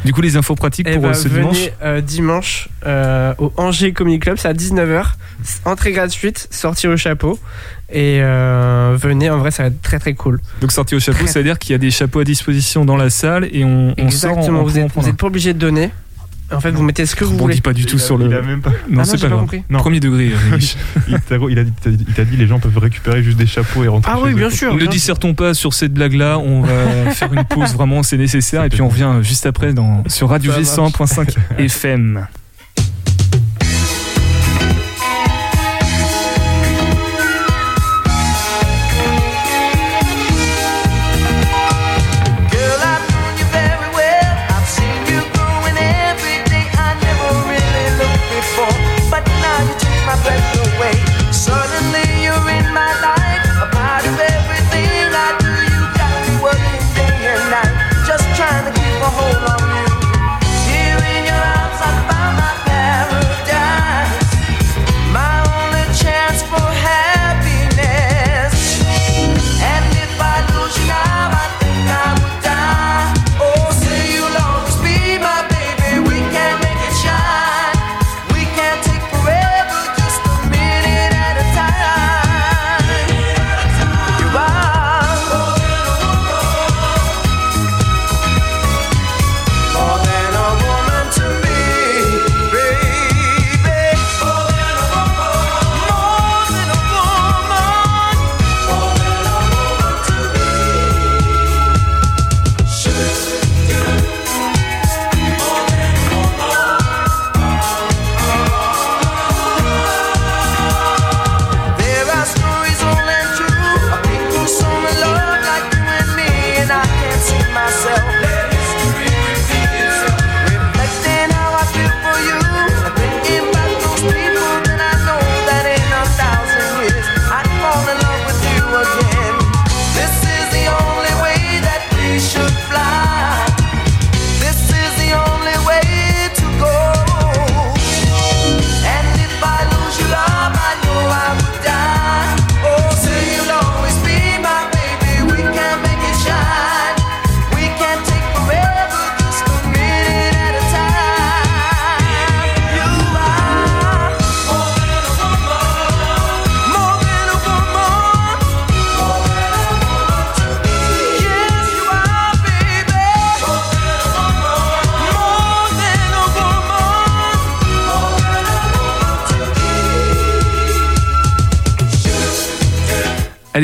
Du 0.05 0.13
coup, 0.13 0.21
les 0.21 0.37
infos 0.37 0.55
pratiques 0.55 0.87
Et 0.87 0.93
pour 0.95 1.03
bah, 1.03 1.09
euh, 1.09 1.15
ce 1.15 1.27
venez 1.27 1.41
dimanche. 1.51 1.71
euh, 1.83 2.01
dimanche 2.01 2.69
euh, 2.85 3.35
au 3.39 3.53
Angers 3.57 3.93
Comedy 3.93 4.19
Club, 4.21 4.37
c'est 4.39 4.47
à 4.49 4.53
19h. 4.53 5.05
Entrée 5.65 5.93
gratuite, 5.93 6.47
sortie 6.51 6.87
au 6.87 6.97
chapeau. 6.97 7.39
Et 7.91 8.19
euh, 8.21 8.97
venez, 9.01 9.31
en 9.31 9.39
vrai, 9.39 9.51
ça 9.53 9.63
va 9.65 9.69
être 9.69 9.81
très 9.81 9.99
très 10.01 10.15
cool. 10.15 10.41
Donc 10.61 10.73
sorti 10.73 10.95
au 10.97 11.01
chapeau, 11.01 11.19
Très- 11.19 11.27
ça 11.29 11.39
veut 11.39 11.45
dire 11.45 11.59
qu'il 11.59 11.71
y 11.71 11.75
a 11.75 11.79
des 11.79 11.91
chapeaux 11.93 12.19
à 12.21 12.25
disposition 12.25 12.85
dans 12.85 12.97
la 12.97 13.11
salle 13.11 13.49
et 13.53 13.65
on, 13.65 13.91
on 13.99 14.11
sort. 14.11 14.31
Exactement, 14.33 14.61
on 14.61 14.65
vous 14.65 14.71
prend- 14.71 14.81
on 14.81 14.85
êtes, 14.87 14.89
prend 14.93 15.01
vous 15.03 15.07
un. 15.07 15.11
êtes 15.11 15.17
pas 15.17 15.27
obligé 15.29 15.55
de 15.55 15.59
donner. 15.59 15.91
En 16.53 16.61
fait, 16.61 16.71
vous 16.71 16.85
mettez 16.85 17.07
ce 17.07 17.17
que 17.17 17.25
vous 17.25 17.37
voulez. 17.37 17.61
pas 17.61 17.73
du 17.73 17.87
tout 17.87 17.97
Il 17.97 18.01
a- 18.01 18.05
sur 18.05 18.19
le. 18.19 18.27
Il 18.27 18.35
a 18.35 18.41
même 18.43 18.61
pas. 18.61 18.71
Non, 18.71 18.77
Ah 18.77 18.91
non, 18.99 19.05
c'est 19.05 19.21
pas 19.21 19.29
pas 19.31 19.37
compris. 19.37 19.63
Non. 19.69 19.79
Premier 19.81 19.99
degré. 20.01 20.31
euh. 20.53 20.59
Il 21.09 21.21
t'a 21.21 21.91
dit, 21.91 22.05
dit 22.31 22.37
les 22.37 22.47
gens 22.47 22.59
peuvent 22.61 22.79
récupérer 22.79 23.23
juste 23.23 23.37
des 23.39 23.47
chapeaux 23.49 23.83
et 23.85 23.89
rentrer 23.89 24.13
Ah 24.15 24.19
chez 24.19 24.23
oui, 24.25 24.35
bien 24.35 24.51
sûr. 24.51 24.73
ne 24.73 24.77
bien 24.79 24.85
sûr. 24.87 24.91
dissertons 24.93 25.35
pas 25.35 25.55
sur 25.55 25.73
cette 25.75 25.93
blague-là. 25.93 26.39
On 26.39 26.63
va 26.63 27.11
faire 27.15 27.33
une 27.33 27.45
pause 27.45 27.73
vraiment, 27.75 28.03
c'est 28.05 28.17
nécessaire. 28.17 28.63
Et 28.65 28.69
puis 28.69 28.81
on 28.83 28.89
revient 28.89 29.11
juste 29.23 29.45
après 29.47 29.73
dans, 29.73 30.05
sur 30.07 30.29
Radio 30.29 30.53
Ça 30.53 30.59
G 30.63 30.65
marche. 30.77 30.93
101.5 30.93 31.37
FM. 31.59 32.27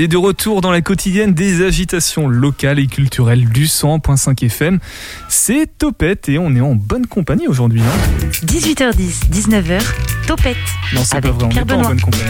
Allez, 0.02 0.08
de 0.08 0.16
retour 0.16 0.62
dans 0.62 0.72
la 0.72 0.80
quotidienne 0.80 1.32
des 1.32 1.64
agitations 1.64 2.26
locales 2.26 2.80
et 2.80 2.88
culturelles 2.88 3.48
du 3.48 3.66
100.5 3.66 4.46
FM. 4.46 4.80
C'est 5.28 5.68
Topette 5.78 6.28
et 6.28 6.40
on 6.40 6.56
est 6.56 6.60
en 6.60 6.74
bonne 6.74 7.06
compagnie 7.06 7.46
aujourd'hui. 7.46 7.82
hein 7.82 8.26
18h10, 8.44 9.30
19h, 9.30 9.80
Topette. 10.26 10.56
non, 10.92 11.02
c'est 11.04 11.20
pas 11.20 11.30
vrai, 11.30 11.44
on 11.44 11.48
Pierre 11.50 11.66
n'est 11.66 11.72
pas 11.72 11.78
en 11.78 11.82
bonne 11.82 12.00
compagnie. 12.00 12.24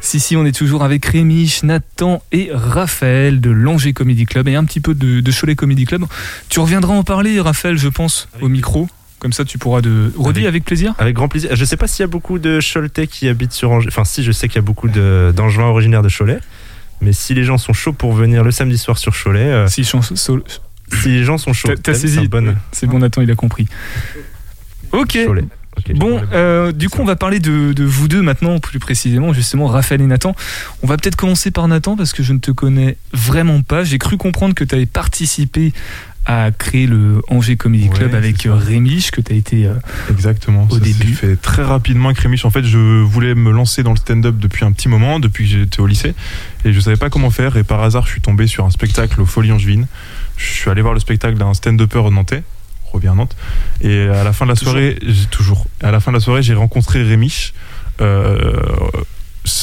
Si, 0.00 0.20
si, 0.20 0.36
on 0.36 0.46
est 0.46 0.54
toujours 0.54 0.84
avec 0.84 1.04
Rémi, 1.06 1.58
Nathan 1.64 2.22
et 2.30 2.50
Raphaël 2.52 3.40
de 3.40 3.50
l'Angers 3.50 3.94
Comedy 3.94 4.26
Club 4.26 4.46
et 4.46 4.54
un 4.54 4.64
petit 4.64 4.78
peu 4.78 4.94
de, 4.94 5.18
de 5.18 5.32
Cholet 5.32 5.56
Comedy 5.56 5.86
Club. 5.86 6.04
Tu 6.48 6.60
reviendras 6.60 6.94
en 6.94 7.02
parler, 7.02 7.40
Raphaël, 7.40 7.78
je 7.78 7.88
pense, 7.88 8.28
au 8.40 8.48
micro. 8.48 8.86
Comme 9.24 9.32
ça, 9.32 9.46
tu 9.46 9.56
pourras 9.56 9.80
de. 9.80 10.12
Redis 10.18 10.40
Avec- 10.40 10.48
avec 10.48 10.64
plaisir. 10.66 10.92
Avec 10.98 11.16
grand 11.16 11.28
plaisir. 11.28 11.56
Je 11.56 11.64
sais 11.64 11.78
pas 11.78 11.86
s'il 11.86 12.02
y 12.02 12.04
a 12.04 12.08
beaucoup 12.08 12.38
de 12.38 12.58
Choletais 12.60 13.06
qui 13.06 13.26
habitent 13.26 13.52
sur 13.52 13.70
Angers. 13.70 13.88
Enfin, 13.88 14.04
si, 14.04 14.22
je 14.22 14.30
sais 14.32 14.48
qu'il 14.48 14.56
y 14.56 14.58
a 14.58 14.62
beaucoup 14.62 14.86
d'Angevins 14.86 15.64
originaires 15.64 16.02
de 16.02 16.10
Cholet. 16.10 16.40
Mais 17.00 17.14
si 17.14 17.32
les 17.32 17.42
gens 17.42 17.56
sont 17.56 17.72
chauds 17.72 17.94
pour 17.94 18.12
venir 18.12 18.44
le 18.44 18.50
samedi 18.50 18.76
soir 18.76 18.98
sur 18.98 19.14
Cholet, 19.16 19.40
euh, 19.40 19.66
Si, 19.66 19.80
les 19.80 21.24
gens 21.24 21.38
sont 21.38 21.54
chauds, 21.54 21.74
t'as- 21.82 21.94
saisi. 21.94 22.18
un 22.18 22.24
bon 22.24 22.54
C'est 22.70 22.86
bon, 22.86 22.98
Nathan, 22.98 23.22
il 23.22 23.30
a 23.30 23.34
compris. 23.34 23.66
Ok. 24.92 25.16
Cholet. 25.26 25.44
Bon, 25.94 26.20
euh, 26.34 26.70
du 26.70 26.90
coup, 26.90 27.00
on 27.00 27.04
va 27.06 27.16
parler 27.16 27.40
de, 27.40 27.72
de 27.72 27.82
vous 27.84 28.06
deux 28.08 28.20
maintenant, 28.22 28.60
plus 28.60 28.78
précisément, 28.78 29.32
justement, 29.32 29.66
Raphaël 29.66 30.02
et 30.02 30.06
Nathan. 30.06 30.36
On 30.82 30.86
va 30.86 30.98
peut-être 30.98 31.16
commencer 31.16 31.50
par 31.50 31.66
Nathan 31.66 31.96
parce 31.96 32.12
que 32.12 32.22
je 32.22 32.32
ne 32.34 32.38
te 32.38 32.50
connais 32.50 32.96
vraiment 33.14 33.62
pas. 33.62 33.82
J'ai 33.84 33.98
cru 33.98 34.16
comprendre 34.18 34.54
que 34.54 34.62
tu 34.64 34.74
avais 34.74 34.86
participé 34.86 35.72
à 36.26 36.50
créer 36.52 36.86
le 36.86 37.20
Angers 37.28 37.56
Comedy 37.56 37.90
Club 37.90 38.14
avec 38.14 38.46
euh, 38.46 38.54
Rémi, 38.54 39.06
que 39.12 39.20
tu 39.20 39.32
as 39.32 39.36
été. 39.36 39.66
euh, 39.66 39.74
Exactement. 40.10 40.66
Au 40.70 40.74
ça 40.74 40.80
début. 40.80 41.12
fait 41.14 41.36
très 41.36 41.62
rapidement 41.62 42.08
avec 42.08 42.18
Rémiche. 42.20 42.44
En 42.44 42.50
fait, 42.50 42.64
je 42.64 42.78
voulais 43.02 43.34
me 43.34 43.50
lancer 43.50 43.82
dans 43.82 43.90
le 43.90 43.96
stand-up 43.98 44.36
depuis 44.38 44.64
un 44.64 44.72
petit 44.72 44.88
moment, 44.88 45.20
depuis 45.20 45.44
que 45.44 45.50
j'étais 45.50 45.80
au 45.80 45.86
lycée, 45.86 46.14
et 46.64 46.72
je 46.72 46.80
savais 46.80 46.96
pas 46.96 47.10
comment 47.10 47.30
faire. 47.30 47.56
Et 47.56 47.64
par 47.64 47.82
hasard, 47.82 48.06
je 48.06 48.12
suis 48.12 48.20
tombé 48.22 48.46
sur 48.46 48.64
un 48.64 48.70
spectacle 48.70 49.20
au 49.20 49.26
Folie 49.26 49.52
Angevine. 49.52 49.86
Je 50.36 50.46
suis 50.46 50.70
allé 50.70 50.80
voir 50.82 50.94
le 50.94 51.00
spectacle 51.00 51.36
d'un 51.36 51.52
stand-upper 51.54 52.10
nantais. 52.10 52.42
Revient 52.92 53.08
à 53.08 53.14
Nantes. 53.14 53.36
Et 53.80 54.02
à 54.08 54.22
la 54.24 54.32
fin 54.32 54.44
de 54.46 54.50
la 54.50 54.56
soirée, 54.56 54.98
j'ai 55.04 55.26
toujours. 55.26 55.66
À 55.82 55.90
la 55.90 55.98
fin 56.00 56.12
de 56.12 56.16
la 56.16 56.20
soirée, 56.20 56.42
j'ai 56.42 56.54
rencontré 56.54 57.02
Rémiche. 57.02 57.52
Euh, 58.00 58.52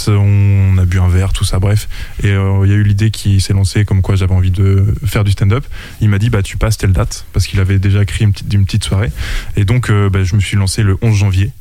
on 0.08 0.78
a 0.78 0.86
bu 0.86 1.00
un 1.00 1.08
verre, 1.08 1.34
tout 1.34 1.44
ça, 1.44 1.60
bref. 1.60 1.88
Et 2.24 2.28
euh, 2.30 2.62
il 2.66 2.70
y 2.72 2.74
a 2.74 2.78
eu 2.78 2.84
l'idée 2.84 3.12
qui 3.12 3.42
s'est 3.42 3.54
lancée 3.54 3.86
comme 3.86 4.02
quoi 4.02 4.16
j'avais 4.16 4.34
envie 4.34 4.52
de 4.52 4.94
faire 5.06 5.24
du 5.24 5.32
stand-up. 5.32 5.66
Il 6.02 6.10
m'a 6.10 6.20
dit, 6.20 6.30
bah, 6.30 6.44
tu 6.44 6.58
passes 6.58 6.78
telle 6.78 6.94
date, 6.94 7.26
parce 7.34 7.48
qu'il 7.48 7.60
avait 7.60 7.80
déjà 7.80 8.06
créé 8.06 8.26
une 8.26 8.32
petite, 8.34 8.54
une 8.54 8.66
petite 8.66 8.84
soirée. 8.84 9.12
Et 9.56 9.66
donc, 9.66 9.90
euh, 9.90 10.10
bah, 10.10 10.24
je 10.24 10.36
me 10.36 10.42
suis 10.42 10.58
lancé 10.58 10.84
le 10.84 10.98
11 11.02 11.16
janvier. 11.16 11.52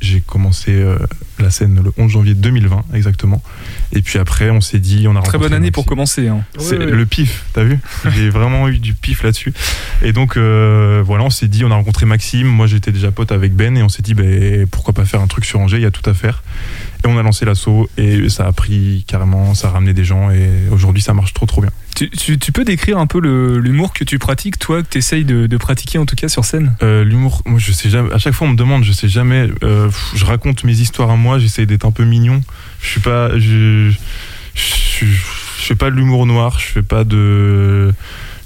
J'ai 0.00 0.20
commencé 0.20 0.70
euh, 0.74 0.96
la 1.40 1.50
scène 1.50 1.82
le 1.82 1.92
11 1.96 2.12
janvier 2.12 2.34
2020, 2.34 2.84
exactement. 2.94 3.42
Et 3.92 4.00
puis 4.00 4.20
après, 4.20 4.48
on 4.50 4.60
s'est 4.60 4.78
dit, 4.78 5.06
on 5.08 5.16
a 5.16 5.22
Très 5.22 5.38
bonne 5.38 5.52
année 5.52 5.72
pour 5.72 5.86
commencer. 5.86 6.28
hein. 6.28 6.44
C'est 6.56 6.78
Oui, 6.78 6.84
oui. 6.86 6.92
le 6.92 7.04
pif, 7.04 7.46
t'as 7.52 7.64
vu? 7.64 7.80
J'ai 8.14 8.30
vraiment 8.30 8.68
eu 8.68 8.78
du 8.78 8.94
pif 8.94 9.24
là-dessus. 9.24 9.52
Et 10.02 10.12
donc 10.12 10.36
euh, 10.36 11.02
voilà, 11.04 11.24
on 11.24 11.30
s'est 11.30 11.48
dit, 11.48 11.64
on 11.64 11.72
a 11.72 11.74
rencontré 11.74 12.06
Maxime. 12.06 12.46
Moi, 12.46 12.68
j'étais 12.68 12.92
déjà 12.92 13.10
pote 13.10 13.32
avec 13.32 13.54
Ben, 13.56 13.76
et 13.76 13.82
on 13.82 13.88
s'est 13.88 14.02
dit, 14.02 14.14
ben 14.14 14.68
pourquoi 14.68 14.94
pas 14.94 15.04
faire 15.04 15.20
un 15.20 15.26
truc 15.26 15.44
sur 15.44 15.58
Angers 15.58 15.78
Il 15.78 15.82
y 15.82 15.86
a 15.86 15.90
tout 15.90 16.08
à 16.08 16.14
faire. 16.14 16.44
Et 17.04 17.06
on 17.06 17.16
a 17.16 17.22
lancé 17.22 17.44
l'assaut, 17.44 17.88
et 17.96 18.28
ça 18.28 18.46
a 18.46 18.52
pris 18.52 19.04
carrément, 19.06 19.54
ça 19.54 19.68
a 19.68 19.70
ramené 19.70 19.92
des 19.94 20.04
gens, 20.04 20.30
et 20.30 20.48
aujourd'hui, 20.72 21.02
ça 21.02 21.14
marche 21.14 21.32
trop 21.32 21.46
trop 21.46 21.60
bien. 21.60 21.70
Tu, 21.94 22.10
tu- 22.10 22.38
tu 22.38 22.52
peux 22.52 22.64
décrire 22.64 22.98
un 22.98 23.06
peu 23.06 23.18
l'humour 23.58 23.92
que 23.92 24.04
tu 24.04 24.18
pratiques, 24.18 24.58
toi, 24.58 24.82
que 24.82 24.88
tu 24.88 24.98
essayes 24.98 25.24
de, 25.24 25.46
de 25.46 25.56
pratiquer 25.56 25.98
en 25.98 26.06
tout 26.06 26.16
cas 26.16 26.28
sur 26.28 26.44
scène? 26.44 26.74
Euh, 26.82 27.04
L'humour, 27.04 27.42
moi, 27.46 27.58
je 27.58 27.72
sais 27.72 27.88
jamais. 27.90 28.12
À 28.12 28.18
chaque 28.18 28.34
fois, 28.34 28.46
on 28.46 28.50
me 28.50 28.56
demande, 28.56 28.84
je 28.84 28.92
sais 28.92 29.08
jamais. 29.08 29.48
euh, 29.62 29.88
je 30.14 30.24
raconte 30.24 30.64
mes 30.64 30.78
histoires 30.80 31.10
à 31.10 31.16
moi. 31.16 31.38
J'essaye 31.38 31.66
d'être 31.66 31.84
un 31.86 31.90
peu 31.92 32.04
mignon. 32.04 32.40
Je 32.82 32.88
suis 32.88 33.00
pas, 33.00 33.36
je, 33.38 33.90
je, 34.54 35.04
je 35.04 35.16
fais 35.64 35.74
pas 35.74 35.90
de 35.90 35.96
l'humour 35.96 36.26
noir. 36.26 36.58
Je 36.60 36.66
fais 36.66 36.82
pas 36.82 37.04
de, 37.04 37.92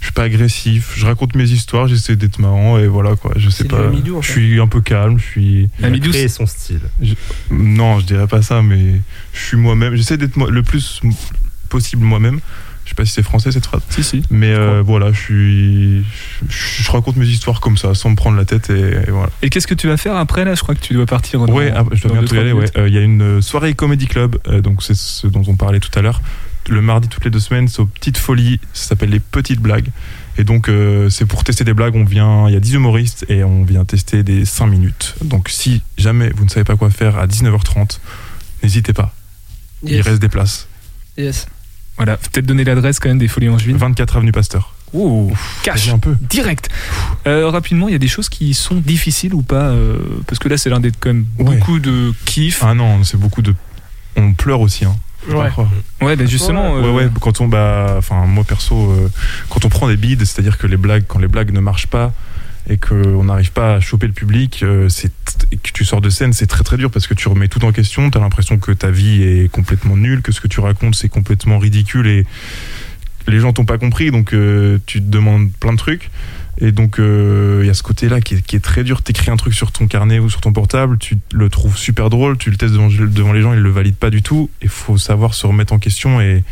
je 0.02 0.06
suis 0.06 0.12
pas 0.12 0.24
agressif. 0.24 0.92
Je 0.96 1.06
raconte 1.06 1.36
mes 1.36 1.48
histoires. 1.48 1.86
J'essaie 1.86 2.16
d'être 2.16 2.38
marrant 2.40 2.76
et 2.76 2.88
voilà 2.88 3.14
quoi. 3.16 3.32
Je 3.36 3.48
sais 3.48 3.64
pas. 3.64 3.78
du 3.82 3.86
Amidou, 3.86 4.18
en 4.18 4.20
je 4.20 4.30
suis 4.32 4.60
un 4.60 4.66
peu 4.66 4.80
calme. 4.80 5.16
Je 5.18 5.24
suis. 5.24 5.68
Amidou, 5.82 6.10
créé 6.10 6.26
son 6.28 6.44
style. 6.44 6.80
Non, 7.50 8.00
je 8.00 8.06
dirais 8.06 8.26
pas 8.26 8.42
ça, 8.42 8.62
mais 8.62 9.00
je 9.32 9.40
suis 9.40 9.56
moi-même. 9.56 9.94
J'essaie 9.94 10.16
d'être 10.16 10.36
moi- 10.36 10.50
le 10.50 10.62
plus 10.64 11.00
possible 11.68 12.04
moi-même. 12.04 12.40
Je 12.84 12.88
sais 12.90 12.94
pas 12.96 13.04
si 13.04 13.12
c'est 13.12 13.22
français 13.22 13.52
cette 13.52 13.64
phrase. 13.64 13.82
Si, 13.90 14.02
si. 14.02 14.24
Mais 14.28 14.50
euh, 14.52 14.82
voilà, 14.84 15.12
je 15.12 15.18
suis, 15.20 16.02
je, 16.48 16.82
je 16.82 16.90
raconte 16.90 17.16
mes 17.16 17.26
histoires 17.26 17.60
comme 17.60 17.76
ça, 17.76 17.94
sans 17.94 18.10
me 18.10 18.16
prendre 18.16 18.36
la 18.36 18.44
tête 18.44 18.70
et, 18.70 18.80
et 19.06 19.10
voilà. 19.10 19.30
Et 19.40 19.50
qu'est-ce 19.50 19.68
que 19.68 19.74
tu 19.74 19.86
vas 19.86 19.96
faire 19.96 20.16
après 20.16 20.44
là? 20.44 20.56
Je 20.56 20.62
crois 20.62 20.74
que 20.74 20.80
tu 20.80 20.92
dois 20.92 21.06
partir. 21.06 21.38
dans- 21.46 21.52
Ouais, 21.54 21.72
ah, 21.74 21.84
je 21.92 22.02
dois 22.08 22.18
bientôt 22.18 22.34
y 22.34 22.38
aller. 22.40 22.50
ouais. 22.52 22.66
Euh, 22.76 22.88
Il 22.88 22.94
y 22.94 22.98
a 22.98 23.02
une 23.02 23.40
soirée 23.40 23.74
comedy 23.74 24.06
club, 24.08 24.36
euh, 24.48 24.60
donc 24.60 24.82
c'est 24.82 24.96
ce 24.96 25.28
dont 25.28 25.44
on 25.46 25.54
parlait 25.54 25.78
tout 25.78 25.96
à 25.96 26.02
l'heure. 26.02 26.20
Le 26.68 26.80
mardi 26.80 27.08
toutes 27.08 27.24
les 27.24 27.30
deux 27.30 27.40
semaines, 27.40 27.66
c'est 27.68 27.80
aux 27.80 27.86
petites 27.86 28.18
folies. 28.18 28.60
Ça 28.72 28.90
s'appelle 28.90 29.10
les 29.10 29.20
petites 29.20 29.60
blagues. 29.60 29.88
Et 30.38 30.44
donc 30.44 30.68
euh, 30.68 31.10
c'est 31.10 31.26
pour 31.26 31.44
tester 31.44 31.64
des 31.64 31.74
blagues. 31.74 31.94
On 31.96 32.04
vient, 32.04 32.48
il 32.48 32.54
y 32.54 32.56
a 32.56 32.60
10 32.60 32.74
humoristes 32.74 33.26
et 33.28 33.42
on 33.44 33.64
vient 33.64 33.84
tester 33.84 34.22
des 34.22 34.44
5 34.44 34.66
minutes. 34.66 35.14
Donc 35.24 35.48
si 35.48 35.82
jamais 35.98 36.30
vous 36.36 36.44
ne 36.44 36.48
savez 36.50 36.64
pas 36.64 36.76
quoi 36.76 36.90
faire 36.90 37.18
à 37.18 37.26
19h30, 37.26 37.98
n'hésitez 38.62 38.92
pas. 38.92 39.14
Il 39.82 39.92
Yes. 39.92 40.06
reste 40.06 40.22
des 40.22 40.28
places. 40.28 40.68
Yes. 41.18 41.46
Voilà, 41.96 42.16
peut-être 42.16 42.46
donner 42.46 42.64
l'adresse 42.64 42.98
quand 43.00 43.08
même 43.10 43.18
des 43.18 43.28
Folies 43.28 43.48
Angevines. 43.50 43.76
24 43.76 44.16
avenue 44.16 44.32
Pasteur. 44.32 44.74
Oh, 44.94 45.30
cash 45.62 45.88
un 45.88 45.98
peu. 45.98 46.16
Direct. 46.28 46.68
Euh, 47.26 47.48
rapidement, 47.50 47.88
il 47.88 47.92
y 47.92 47.94
a 47.94 47.98
des 47.98 48.08
choses 48.08 48.28
qui 48.28 48.54
sont 48.54 48.76
difficiles 48.76 49.34
ou 49.34 49.42
pas 49.42 49.70
euh, 49.70 49.98
Parce 50.26 50.38
que 50.38 50.48
là, 50.48 50.56
c'est 50.58 50.68
l'un 50.70 50.80
d'être 50.80 50.96
quand 51.00 51.08
même 51.10 51.26
Ouais. 51.38 51.56
beaucoup 51.56 51.78
de 51.78 52.12
kiff. 52.26 52.62
Ah 52.62 52.74
non, 52.74 53.02
c'est 53.04 53.16
beaucoup 53.18 53.42
de. 53.42 53.54
On 54.16 54.32
pleure 54.34 54.60
aussi. 54.60 54.84
Hein. 54.84 54.94
Ouais. 55.28 55.50
Ouais, 56.00 56.16
bah 56.16 56.26
justement. 56.26 56.74
Ouais, 56.74 56.84
euh, 56.84 56.92
ouais, 56.92 57.08
quand 57.20 57.40
on, 57.40 57.48
bah, 57.48 57.94
enfin, 57.98 58.26
moi 58.26 58.44
perso, 58.44 58.90
euh, 58.90 59.08
quand 59.48 59.64
on 59.64 59.68
prend 59.68 59.88
des 59.88 59.96
bides, 59.96 60.24
c'est-à-dire 60.24 60.58
que 60.58 60.66
les 60.66 60.76
blagues, 60.76 61.04
quand 61.06 61.18
les 61.18 61.28
blagues 61.28 61.52
ne 61.52 61.60
marchent 61.60 61.86
pas 61.86 62.12
et 62.68 62.76
qu'on 62.76 63.24
n'arrive 63.24 63.52
pas 63.52 63.74
à 63.74 63.80
choper 63.80 64.06
le 64.06 64.12
public, 64.12 64.60
euh, 64.62 64.88
c'est, 64.88 65.12
et 65.50 65.56
que 65.56 65.70
tu 65.72 65.84
sors 65.84 66.00
de 66.00 66.10
scène, 66.10 66.32
c'est 66.32 66.46
très 66.46 66.62
très 66.62 66.76
dur 66.76 66.90
parce 66.90 67.06
que 67.06 67.14
tu 67.14 67.28
remets 67.28 67.48
tout 67.48 67.64
en 67.64 67.72
question, 67.72 68.10
t'as 68.10 68.20
l'impression 68.20 68.58
que 68.58 68.72
ta 68.72 68.90
vie 68.90 69.22
est 69.22 69.50
complètement 69.50 69.96
nulle, 69.96 70.22
que 70.22 70.32
ce 70.32 70.40
que 70.40 70.48
tu 70.48 70.60
racontes 70.60 70.94
c'est 70.94 71.08
complètement 71.08 71.58
ridicule 71.58 72.06
et 72.06 72.24
les 73.26 73.40
gens 73.40 73.52
t'ont 73.52 73.64
pas 73.64 73.78
compris, 73.78 74.10
donc 74.10 74.32
euh, 74.32 74.78
tu 74.86 75.00
te 75.00 75.06
demandes 75.06 75.50
plein 75.58 75.72
de 75.72 75.78
trucs. 75.78 76.10
Et 76.58 76.70
donc, 76.70 76.98
euh, 77.00 77.60
il 77.62 77.66
y 77.66 77.70
a 77.70 77.74
ce 77.74 77.82
côté-là 77.82 78.20
qui 78.20 78.34
est, 78.34 78.42
qui 78.42 78.56
est 78.56 78.60
très 78.60 78.84
dur. 78.84 79.02
T'écris 79.02 79.30
un 79.30 79.36
truc 79.36 79.54
sur 79.54 79.72
ton 79.72 79.86
carnet 79.86 80.18
ou 80.18 80.28
sur 80.28 80.40
ton 80.42 80.52
portable, 80.52 80.98
tu 80.98 81.16
le 81.32 81.48
trouves 81.48 81.76
super 81.78 82.10
drôle, 82.10 82.36
tu 82.36 82.50
le 82.50 82.56
testes 82.56 82.74
devant, 82.74 82.88
devant 82.88 83.32
les 83.32 83.40
gens, 83.40 83.54
ils 83.54 83.58
le 83.60 83.70
valident 83.70 83.96
pas 83.96 84.10
du 84.10 84.22
tout. 84.22 84.50
Il 84.60 84.68
faut 84.68 84.98
savoir 84.98 85.32
se 85.34 85.46
remettre 85.46 85.72
en 85.72 85.78
question 85.78 86.20
et, 86.20 86.44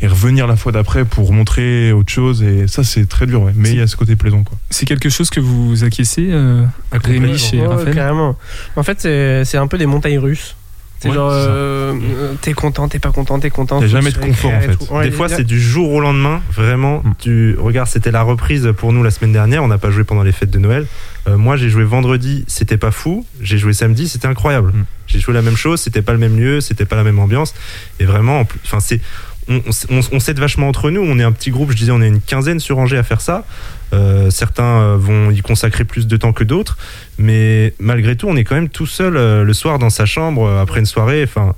et 0.00 0.06
revenir 0.08 0.46
la 0.48 0.56
fois 0.56 0.72
d'après 0.72 1.04
pour 1.04 1.32
montrer 1.32 1.92
autre 1.92 2.12
chose. 2.12 2.42
Et 2.42 2.66
ça, 2.66 2.82
c'est 2.82 3.08
très 3.08 3.26
dur, 3.26 3.42
ouais. 3.42 3.52
Mais 3.54 3.70
il 3.70 3.76
y 3.76 3.80
a 3.80 3.86
ce 3.86 3.96
côté 3.96 4.16
plaisant, 4.16 4.42
quoi. 4.42 4.58
C'est 4.70 4.86
quelque 4.86 5.08
chose 5.08 5.30
que 5.30 5.40
vous 5.40 5.84
acquiescez, 5.84 6.28
euh, 6.30 6.64
Rémi, 6.92 7.38
chez 7.38 7.60
Ouais, 7.60 7.66
Raphaël? 7.68 7.94
carrément. 7.94 8.36
En 8.76 8.82
fait, 8.82 9.00
c'est 9.00 9.44
c'est 9.44 9.56
un 9.58 9.68
peu 9.68 9.78
des 9.78 9.86
montagnes 9.86 10.18
russes. 10.18 10.56
C'est 11.04 11.10
Ouais, 11.10 11.14
genre, 11.16 11.30
euh, 11.32 11.92
euh, 11.92 12.32
t'es 12.40 12.54
content, 12.54 12.88
t'es 12.88 12.98
pas 12.98 13.10
content, 13.12 13.38
t'es 13.38 13.50
content. 13.50 13.78
Y 13.80 13.84
a 13.84 13.86
faut 13.88 13.92
jamais 13.92 14.10
de 14.10 14.16
confort, 14.18 14.52
en 14.52 14.60
fait. 14.60 14.90
Ouais, 14.90 15.04
des 15.04 15.10
fois, 15.10 15.28
c'est 15.28 15.44
du 15.44 15.60
jour 15.60 15.92
au 15.92 16.00
lendemain. 16.00 16.40
Vraiment, 16.50 17.02
Mm. 17.04 17.12
tu 17.18 17.56
regardes, 17.60 17.88
c'était 17.88 18.10
la 18.10 18.22
reprise 18.22 18.72
pour 18.74 18.94
nous 18.94 19.02
la 19.02 19.10
semaine 19.10 19.32
dernière. 19.32 19.62
On 19.62 19.68
n'a 19.68 19.76
pas 19.76 19.90
joué 19.90 20.04
pendant 20.04 20.22
les 20.22 20.32
fêtes 20.32 20.50
de 20.50 20.58
Noël. 20.58 20.86
Euh, 21.28 21.36
moi, 21.36 21.56
j'ai 21.56 21.68
joué 21.68 21.84
vendredi, 21.84 22.44
c'était 22.48 22.78
pas 22.78 22.90
fou. 22.90 23.26
J'ai 23.42 23.58
joué 23.58 23.74
samedi, 23.74 24.08
c'était 24.08 24.28
incroyable. 24.28 24.70
Mm. 24.74 24.84
J'ai 25.08 25.20
joué 25.20 25.34
la 25.34 25.42
même 25.42 25.56
chose, 25.56 25.78
c'était 25.80 26.00
pas 26.00 26.12
le 26.12 26.18
même 26.18 26.38
lieu, 26.38 26.62
c'était 26.62 26.86
pas 26.86 26.96
la 26.96 27.04
même 27.04 27.18
ambiance. 27.18 27.52
Et 28.00 28.06
vraiment, 28.06 28.40
en 28.40 28.44
plus- 28.46 28.60
enfin, 28.64 28.80
c'est 28.80 29.00
on, 29.48 29.60
on, 29.90 30.00
on 30.12 30.20
s'aide 30.20 30.38
vachement 30.38 30.68
entre 30.68 30.90
nous. 30.90 31.00
On 31.02 31.18
est 31.18 31.22
un 31.22 31.32
petit 31.32 31.50
groupe, 31.50 31.70
je 31.70 31.76
disais, 31.76 31.92
on 31.92 32.00
est 32.02 32.08
une 32.08 32.20
quinzaine 32.20 32.60
sur 32.60 32.78
Angers 32.78 32.98
à 32.98 33.02
faire 33.02 33.20
ça. 33.20 33.44
Euh, 33.92 34.30
certains 34.30 34.80
euh, 34.80 34.96
vont 34.98 35.30
y 35.30 35.40
consacrer 35.40 35.84
plus 35.84 36.06
de 36.06 36.16
temps 36.16 36.32
que 36.32 36.42
d'autres, 36.44 36.76
mais 37.18 37.74
malgré 37.78 38.16
tout, 38.16 38.26
on 38.28 38.36
est 38.36 38.44
quand 38.44 38.56
même 38.56 38.68
tout 38.68 38.86
seul 38.86 39.16
euh, 39.16 39.44
le 39.44 39.52
soir 39.54 39.78
dans 39.78 39.90
sa 39.90 40.04
chambre 40.06 40.44
euh, 40.46 40.60
après 40.62 40.80
une 40.80 40.86
soirée. 40.86 41.22
Enfin, 41.22 41.54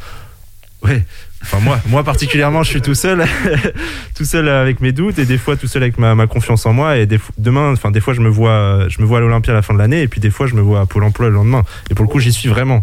ouais. 0.82 1.04
Enfin 1.42 1.60
moi, 1.60 1.78
moi 1.86 2.02
particulièrement, 2.02 2.62
je 2.64 2.70
suis 2.70 2.82
tout 2.82 2.94
seul, 2.94 3.24
tout 4.16 4.24
seul 4.24 4.48
avec 4.48 4.80
mes 4.80 4.90
doutes 4.90 5.18
et 5.20 5.26
des 5.26 5.38
fois 5.38 5.54
tout 5.56 5.68
seul 5.68 5.82
avec 5.82 5.96
ma, 5.96 6.14
ma 6.16 6.26
confiance 6.26 6.66
en 6.66 6.72
moi. 6.72 6.96
Et 6.96 7.06
des, 7.06 7.20
demain, 7.38 7.72
enfin 7.72 7.90
des 7.92 8.00
fois 8.00 8.14
je 8.14 8.20
me 8.20 8.28
vois, 8.28 8.86
je 8.88 9.00
me 9.00 9.06
vois 9.06 9.18
à 9.18 9.20
l'Olympia 9.20 9.52
à 9.52 9.56
la 9.56 9.62
fin 9.62 9.72
de 9.72 9.78
l'année 9.78 10.02
et 10.02 10.08
puis 10.08 10.20
des 10.20 10.30
fois 10.30 10.46
je 10.48 10.54
me 10.54 10.60
vois 10.60 10.80
à 10.80 10.86
Pôle 10.86 11.04
Emploi 11.04 11.28
le 11.28 11.34
lendemain. 11.34 11.62
Et 11.90 11.94
pour 11.94 12.04
le 12.04 12.10
coup, 12.10 12.18
j'y 12.18 12.32
suis 12.32 12.48
vraiment. 12.48 12.82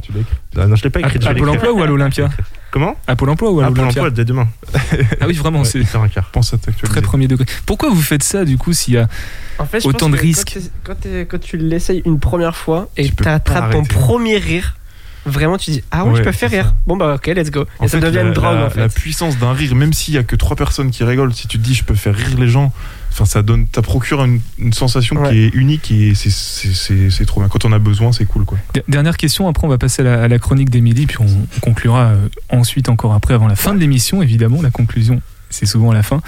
Ah, 0.58 0.68
non, 0.68 0.76
je 0.78 0.84
l'ai 0.84 0.90
pas 0.92 1.00
À, 1.00 1.08
écrit. 1.08 1.20
à 1.28 1.34
vais 1.34 1.40
Pôle 1.40 1.50
emploi 1.50 1.74
ou 1.74 1.82
à 1.84 1.88
l'Olympia? 1.88 2.30
Comment 2.74 2.96
À 3.06 3.16
Pôle 3.16 3.30
emploi 3.30 3.52
ou 3.52 3.62
à 3.62 3.66
Ah, 3.66 3.72
Pôle 3.72 3.82
Emploi 3.86 4.10
dès 4.10 4.26
demain. 4.26 4.48
Ah 5.22 5.28
oui, 5.28 5.34
vraiment, 5.36 5.60
Ouais, 5.60 5.66
c'est 5.66 5.80
8h15. 5.80 6.24
Pense 6.32 6.56
à 6.56 6.58
très 6.58 7.02
premier 7.04 7.28
degré. 7.28 7.46
Pourquoi 7.68 7.90
vous 7.90 8.02
faites 8.02 8.24
ça 8.24 8.46
du 8.46 8.58
coup 8.58 8.74
s'il 8.74 8.96
y 8.96 8.98
a 8.98 9.08
En 9.60 9.66
fait, 9.66 9.80
je 9.82 9.88
Autant 9.88 10.10
de 10.10 10.16
que 10.18 10.22
risques. 10.22 10.58
Quand, 10.84 11.40
tu 11.40 11.58
l'essayes 11.58 12.02
une 12.06 12.20
première 12.20 12.56
fois 12.56 12.90
et 12.98 13.06
Tu 13.10 13.16
t'attrapes 13.16 13.72
ton 13.74 13.84
premier 13.84 14.38
rire, 14.38 14.76
vraiment 15.28 15.60
tu 15.60 15.70
dis 15.70 15.84
Ah 15.92 16.04
ouais, 16.04 16.14
je 16.14 16.18
Ouais, 16.18 16.24
peux 16.24 16.32
faire 16.32 16.50
rire. 16.50 16.66
ça. 16.66 16.76
Bon 16.88 16.98
bah 16.98 17.14
ok, 17.16 17.28
let's 17.28 17.52
go. 17.52 17.66
En 17.78 17.86
et 17.86 17.88
ça 17.88 18.00
devient 18.00 18.16
la, 18.16 18.22
une 18.24 18.34
drogue 18.34 18.56
la- 18.58 18.66
en 18.66 18.70
fait. 18.72 18.80
la 18.80 18.90
puissance 18.90 19.38
d'un 19.38 19.54
rire, 19.54 19.76
même 19.76 19.94
s'il 19.94 20.16
y 20.16 20.18
a 20.18 20.24
que 20.24 20.36
trois 20.36 20.56
personnes 20.56 20.90
qui 20.90 21.04
rigolent, 21.04 21.34
si 21.36 21.48
tu 21.48 21.60
te 21.60 21.64
dis 21.64 21.76
je 21.76 21.84
peux 21.84 21.94
faire 21.96 22.16
rire 22.16 22.40
les 22.40 22.48
gens, 22.48 22.74
enfin, 23.14 23.26
ça 23.26 23.42
donne, 23.44 23.68
ça 23.74 23.82
procure 23.82 24.24
une, 24.26 24.42
une 24.60 24.74
sensation 24.74 25.16
Ouais. 25.22 25.30
qui 25.30 25.38
est 25.44 25.54
unique 25.54 25.90
et 25.92 26.16
c'est- 26.16 26.30
c'est 26.32 26.74
c'est- 26.74 27.10
c'est 27.10 27.26
trop 27.26 27.40
bien. 27.40 27.48
Quand 27.50 27.64
on 27.66 27.72
a 27.72 27.80
besoin, 27.80 28.12
c'est 28.12 28.26
cool, 28.26 28.44
quoi. 28.46 28.58
Der- 28.74 28.84
Dernière 28.88 29.16
question, 29.18 29.48
après 29.48 29.66
on 29.66 29.70
va 29.70 29.78
passer 29.78 30.02
à 30.02 30.06
la, 30.06 30.24
à 30.24 30.28
la 30.28 30.40
chronique 30.40 30.70
d'Émilie, 30.70 31.06
puis 31.06 31.18
on, 31.20 31.26
on 31.26 31.60
conclura 31.62 32.08
euh, 32.08 32.28
ensuite 32.50 32.90
encore 32.90 33.14
après, 33.14 33.34
avant 33.34 33.48
la 33.48 33.56
fin 33.56 33.74
de 33.74 33.80
l'émission, 33.80 34.22
évidemment. 34.22 34.62
La 34.62 34.72
conclusion, 34.72 35.22
c'est 35.50 35.66
souvent 35.66 35.92
à 35.92 35.94
la 35.94 36.04
fin. 36.04 36.22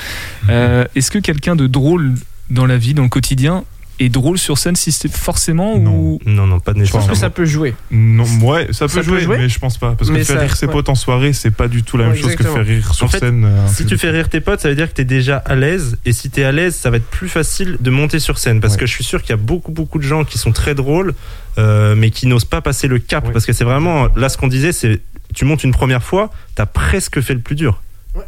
Euh, 0.49 0.85
Est-ce 0.95 1.11
que 1.11 1.19
quelqu'un 1.19 1.55
de 1.55 1.67
drôle 1.67 2.13
dans 2.49 2.65
la 2.67 2.77
vie, 2.77 2.93
dans 2.93 3.03
le 3.03 3.09
quotidien, 3.09 3.63
est 3.99 4.09
drôle 4.09 4.37
sur 4.37 4.57
scène 4.57 4.75
si 4.75 4.91
c'est 4.91 5.11
forcément 5.11 5.75
ou 5.75 6.19
Non, 6.25 6.47
non, 6.47 6.59
pas 6.59 6.73
de 6.73 6.83
Je 6.83 6.91
pense 6.91 7.05
que 7.05 7.09
nécessairement. 7.11 7.15
ça 7.15 7.29
peut 7.29 7.45
jouer. 7.45 7.73
Non, 7.91 8.25
ouais, 8.41 8.67
ça 8.71 8.85
peut, 8.87 9.01
Ça 9.01 9.09
peut 9.09 9.19
jouer, 9.19 9.37
mais 9.37 9.49
je 9.49 9.59
pense 9.59 9.77
pas. 9.77 9.95
Parce 9.97 10.09
Mais 10.11 10.19
que 10.19 10.25
faire 10.25 10.35
ça- 10.37 10.41
rire 10.41 10.55
ses 10.55 10.65
ouais. 10.65 10.71
potes 10.71 10.89
en 10.89 10.95
soirée, 10.95 11.33
c'est 11.33 11.51
pas 11.51 11.67
du 11.67 11.83
tout 11.83 11.97
la 11.97 12.05
Ouais, 12.07 12.13
même 12.13 12.21
chose 12.21 12.35
que 12.35 12.43
faire 12.43 12.65
rire 12.65 12.93
sur 12.93 13.05
En 13.05 13.09
fait, 13.09 13.19
scène. 13.19 13.45
euh, 13.45 13.67
Si 13.67 13.85
tu 13.85 13.97
fais 13.97 14.09
rire 14.09 14.29
tes 14.29 14.41
potes, 14.41 14.59
ça 14.61 14.69
veut 14.69 14.75
dire 14.75 14.89
que 14.89 14.95
tu 14.95 15.01
es 15.01 15.05
déjà 15.05 15.37
à 15.37 15.55
l'aise. 15.55 15.97
Et 16.05 16.11
si 16.13 16.29
tu 16.29 16.41
es 16.41 16.43
à 16.43 16.51
l'aise, 16.51 16.75
ça 16.75 16.89
va 16.89 16.97
être 16.97 17.07
plus 17.09 17.29
facile 17.29 17.77
de 17.79 17.89
monter 17.89 18.19
sur 18.19 18.37
scène. 18.37 18.59
Parce 18.61 18.73
Ouais. 18.73 18.79
que 18.81 18.85
je 18.85 18.91
suis 18.91 19.03
sûr 19.03 19.21
qu'il 19.21 19.31
y 19.31 19.33
a 19.33 19.37
beaucoup, 19.37 19.71
beaucoup 19.71 19.97
de 19.99 20.03
gens 20.03 20.23
qui 20.23 20.37
sont 20.37 20.51
très 20.51 20.75
drôles, 20.75 21.13
euh, 21.57 21.95
mais 21.95 22.09
qui 22.11 22.27
n'osent 22.27 22.45
pas 22.45 22.61
passer 22.61 22.87
le 22.87 22.99
cap. 22.99 23.25
Ouais. 23.25 23.31
Parce 23.33 23.45
que 23.45 23.53
c'est 23.53 23.63
vraiment, 23.63 24.07
là, 24.15 24.29
ce 24.29 24.37
qu'on 24.37 24.47
disait, 24.47 24.71
c'est 24.71 24.99
tu 25.33 25.45
montes 25.45 25.63
une 25.63 25.71
première 25.73 26.03
fois, 26.03 26.31
tu 26.55 26.61
as 26.61 26.65
presque 26.65 27.19
fait 27.21 27.33
le 27.33 27.39
plus 27.41 27.55
dur. 27.55 27.81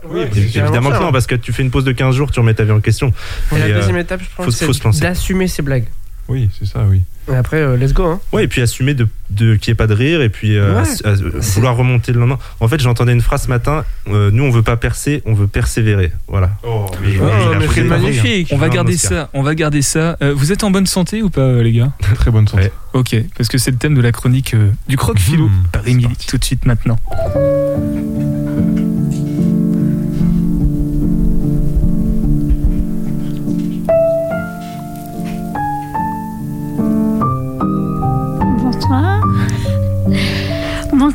Oui, 0.10 0.22
évidemment 0.36 0.92
que 0.92 1.02
non, 1.02 1.12
parce 1.12 1.28
que 1.28 1.36
tu 1.36 1.54
fais 1.54 1.64
une 1.64 1.72
pause 1.72 1.84
de 1.86 1.92
15 1.92 2.16
jours, 2.16 2.32
tu 2.32 2.40
remets 2.40 2.54
ta 2.54 2.64
vie 2.64 2.72
en 2.72 2.82
question. 2.82 3.14
Et 3.56 3.60
la 3.60 3.68
Et, 3.68 3.72
euh, 3.72 3.76
deuxième 3.80 3.98
étape, 3.98 4.22
je 4.22 4.26
faut- 4.26 4.44
pense, 4.44 4.46
faut 4.64 4.74
se 4.74 4.80
c'est 4.80 4.84
lancer. 4.86 5.02
d'assumer 5.02 5.48
ses 5.48 5.62
blagues. 5.62 5.86
Oui, 6.30 6.50
c'est 6.60 6.66
ça, 6.66 6.84
oui. 6.90 7.04
Et 7.32 7.36
après, 7.36 7.58
euh, 7.62 7.78
let's 7.78 7.94
go. 7.94 8.04
Hein. 8.06 8.20
Ouais, 8.34 8.44
et 8.44 8.48
puis 8.50 8.62
assumer 8.62 8.94
de, 8.94 9.08
de 9.30 9.56
qu'il 9.56 9.72
n'y 9.72 9.74
ait 9.74 9.76
pas 9.76 9.88
de 9.88 9.94
rire, 9.94 10.22
et 10.22 10.28
puis 10.28 10.58
euh, 10.58 10.76
Ouais. 10.76 10.82
ass- 10.82 11.02
ass- 11.06 11.22
vouloir 11.22 11.78
remonter 11.78 12.12
le 12.12 12.20
lendemain. 12.20 12.38
En 12.60 12.68
fait, 12.68 12.82
j'entendais 12.82 13.14
une 13.14 13.22
phrase 13.22 13.44
ce 13.44 13.48
matin 13.48 13.86
euh, 14.10 14.30
nous, 14.32 14.44
on 14.44 14.52
veut 14.52 14.62
pas 14.62 14.76
percer, 14.76 15.22
on 15.26 15.34
veut 15.34 15.48
persévérer. 15.48 16.12
Voilà. 16.28 16.52
Oh, 16.64 16.86
mais- 17.02 17.14
Oh, 17.22 17.24
mais 17.24 17.44
il 17.52 17.56
a 17.56 17.60
mais 17.60 17.68
c'est 17.74 17.82
le 17.84 17.88
pari, 17.88 18.02
hein. 18.02 18.04
magnifique. 18.08 18.50
on 18.52 18.58
va 18.58 18.68
garder 18.68 18.98
ça 18.98 19.30
On 19.34 19.42
va 19.42 19.56
garder 19.56 19.82
ça. 19.82 20.18
Euh, 20.22 20.34
vous 20.36 20.52
êtes 20.52 20.66
en 20.66 20.72
bonne 20.72 20.86
santé 20.86 21.22
ou 21.22 21.30
pas, 21.30 21.42
euh, 21.42 21.64
les 21.64 21.72
gars? 21.72 21.92
Très 22.16 22.30
bonne 22.32 22.48
santé. 22.48 22.64
Ouais. 22.64 22.72
Ok, 22.94 23.16
parce 23.38 23.48
que 23.48 23.58
c'est 23.58 23.72
le 23.72 23.78
thème 23.78 23.96
de 23.96 24.02
la 24.02 24.12
chronique 24.12 24.54
euh, 24.54 24.70
du 24.90 24.98
croc 24.98 25.18
philo 25.20 25.48
Mmh, 25.48 25.64
par 25.72 25.88
Émilie, 25.88 26.10
tout 26.28 26.38
de 26.38 26.44
suite 26.44 26.66
maintenant. 26.66 27.00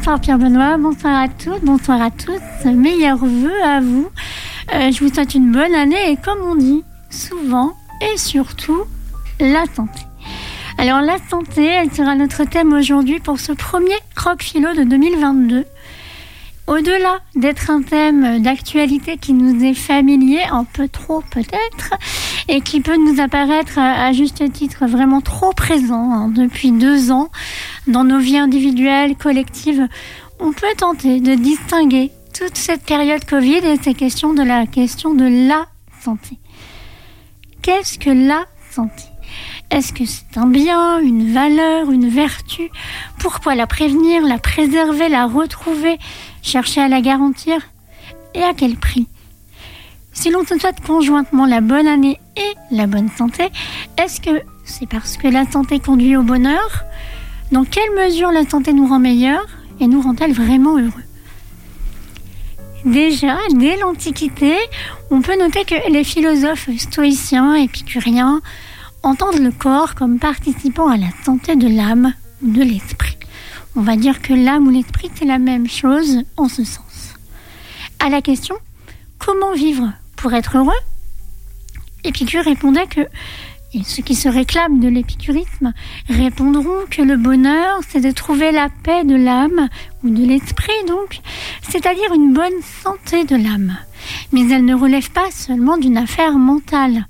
Bonsoir 0.03 0.21
Pierre 0.21 0.39
Benoît, 0.39 0.79
bonsoir 0.79 1.15
à 1.15 1.29
toutes, 1.29 1.63
bonsoir 1.63 2.03
à 2.03 2.11
tous. 2.11 2.65
Meilleurs 2.65 3.25
vœux 3.25 3.63
à 3.63 3.79
vous. 3.81 4.11
Euh, 4.75 4.91
je 4.91 4.99
vous 4.99 5.15
souhaite 5.15 5.37
une 5.37 5.53
bonne 5.53 5.73
année 5.77 6.11
et 6.11 6.17
comme 6.17 6.41
on 6.43 6.57
dit 6.57 6.83
souvent 7.09 7.75
et 8.01 8.17
surtout, 8.17 8.83
la 9.39 9.65
santé. 9.77 10.01
Alors 10.77 11.03
la 11.03 11.19
santé, 11.31 11.67
elle 11.67 11.93
sera 11.93 12.17
notre 12.17 12.43
thème 12.43 12.73
aujourd'hui 12.73 13.21
pour 13.21 13.39
ce 13.39 13.53
premier 13.53 13.95
croc 14.17 14.43
philo 14.43 14.75
de 14.75 14.83
2022. 14.83 15.67
Au-delà 16.69 17.19
d'être 17.35 17.71
un 17.71 17.83
thème 17.83 18.41
d'actualité 18.41 19.17
qui 19.17 19.33
nous 19.33 19.65
est 19.65 19.75
familier, 19.75 20.43
un 20.51 20.65
peu 20.65 20.89
trop 20.89 21.23
peut-être, 21.31 21.95
et 22.49 22.61
qui 22.61 22.81
peut 22.81 22.97
nous 22.97 23.21
apparaître 23.21 23.79
à, 23.79 24.07
à 24.07 24.13
juste 24.13 24.51
titre 24.53 24.87
vraiment 24.87 25.21
trop 25.21 25.53
présent 25.53 26.13
hein, 26.13 26.29
depuis 26.29 26.71
deux 26.71 27.11
ans 27.11 27.31
dans 27.89 28.05
nos 28.05 28.19
vies 28.19 28.39
individuelles, 28.39 29.17
collectives, 29.17 29.87
on 30.39 30.53
peut 30.53 30.75
tenter 30.77 31.21
de 31.21 31.35
distinguer 31.35 32.11
toute 32.33 32.57
cette 32.57 32.85
période 32.85 33.25
Covid 33.25 33.59
et 33.59 33.77
ces 33.83 33.95
questions 33.95 34.33
de 34.33 34.43
la 34.43 34.67
question 34.67 35.15
de 35.15 35.49
la 35.49 35.67
santé. 36.03 36.39
Qu'est-ce 37.61 37.99
que 37.99 38.11
la 38.11 38.45
santé? 38.71 39.05
Est-ce 39.71 39.93
que 39.93 40.05
c'est 40.05 40.37
un 40.37 40.47
bien, 40.47 40.99
une 40.99 41.33
valeur, 41.33 41.91
une 41.91 42.09
vertu? 42.09 42.71
Pourquoi 43.19 43.55
la 43.55 43.67
prévenir, 43.67 44.23
la 44.23 44.39
préserver, 44.39 45.09
la 45.09 45.27
retrouver, 45.27 45.99
chercher 46.43 46.83
à 46.83 46.89
la 46.89 47.01
garantir 47.01 47.61
Et 48.35 48.43
à 48.43 48.53
quel 48.55 48.77
prix. 48.77 49.07
Si 50.13 50.31
l'on 50.31 50.45
se 50.45 50.59
souhaite 50.59 50.81
conjointement 50.87 51.47
la 51.47 51.61
bonne 51.61 51.87
année 51.87 52.19
et 52.37 52.75
la 52.75 52.87
bonne 52.87 53.09
santé, 53.09 53.51
est-ce 53.97 54.21
que 54.21 54.43
c'est 54.65 54.89
parce 54.89 55.17
que 55.17 55.29
la 55.29 55.51
santé 55.51 55.79
conduit 55.79 56.17
au 56.17 56.23
bonheur? 56.23 56.85
Dans 57.51 57.65
quelle 57.65 57.91
mesure 57.93 58.31
la 58.31 58.47
santé 58.47 58.73
nous 58.73 58.87
rend 58.87 58.99
meilleurs 58.99 59.47
et 59.81 59.87
nous 59.87 60.03
rend-elle 60.03 60.33
vraiment 60.33 60.79
heureux? 60.79 60.93
Déjà, 62.85 63.37
dès 63.55 63.77
l'Antiquité, 63.77 64.57
on 65.11 65.23
peut 65.23 65.39
noter 65.39 65.65
que 65.65 65.91
les 65.91 66.05
philosophes 66.05 66.69
stoïciens, 66.77 67.55
épicuriens, 67.55 68.41
entendent 69.03 69.39
le 69.41 69.53
corps 69.53 69.95
comme 69.95 70.19
participant 70.19 70.89
à 70.89 70.97
la 70.97 71.09
santé 71.25 71.57
de 71.57 71.69
l'âme 71.69 72.13
ou 72.43 72.51
de 72.51 72.63
l'esprit. 72.63 73.12
On 73.75 73.81
va 73.81 73.97
dire 73.97 74.21
que 74.21 74.35
l'âme 74.35 74.67
ou 74.67 74.71
l'esprit, 74.71 75.11
c'est 75.15 75.25
la 75.25 75.39
même 75.39 75.69
chose 75.69 76.23
en 76.37 76.49
ce 76.49 76.65
sens. 76.65 77.15
À 77.99 78.09
la 78.11 78.21
question 78.21 78.57
comment 79.19 79.53
vivre 79.53 79.93
pour 80.17 80.35
être 80.35 80.59
heureux? 80.59 80.73
Épicure 82.05 82.45
répondait 82.45 82.87
que, 82.87 83.03
et 83.73 83.85
ceux 83.85 84.03
qui 84.03 84.17
se 84.17 84.29
réclament 84.29 84.81
de 84.81 84.89
l'épicurisme 84.89 85.73
répondront 86.09 86.87
que 86.91 87.03
le 87.03 87.17
bonheur, 87.17 87.79
c'est 87.89 88.01
de 88.01 88.11
trouver 88.11 88.51
la 88.51 88.69
paix 88.83 89.05
de 89.05 89.15
l'âme, 89.15 89.69
ou 90.03 90.11
de 90.11 90.27
l'esprit 90.27 90.73
donc, 90.89 91.21
c'est-à-dire 91.63 92.13
une 92.13 92.35
bonne 92.35 92.61
santé 92.83 93.25
de 93.25 93.37
l'âme. 93.37 93.79
Mais 94.33 94.49
elle 94.51 94.65
ne 94.65 94.75
relève 94.75 95.11
pas 95.13 95.31
seulement 95.31 95.79
d'une 95.79 95.97
affaire 95.97 96.37
mentale. 96.37 97.07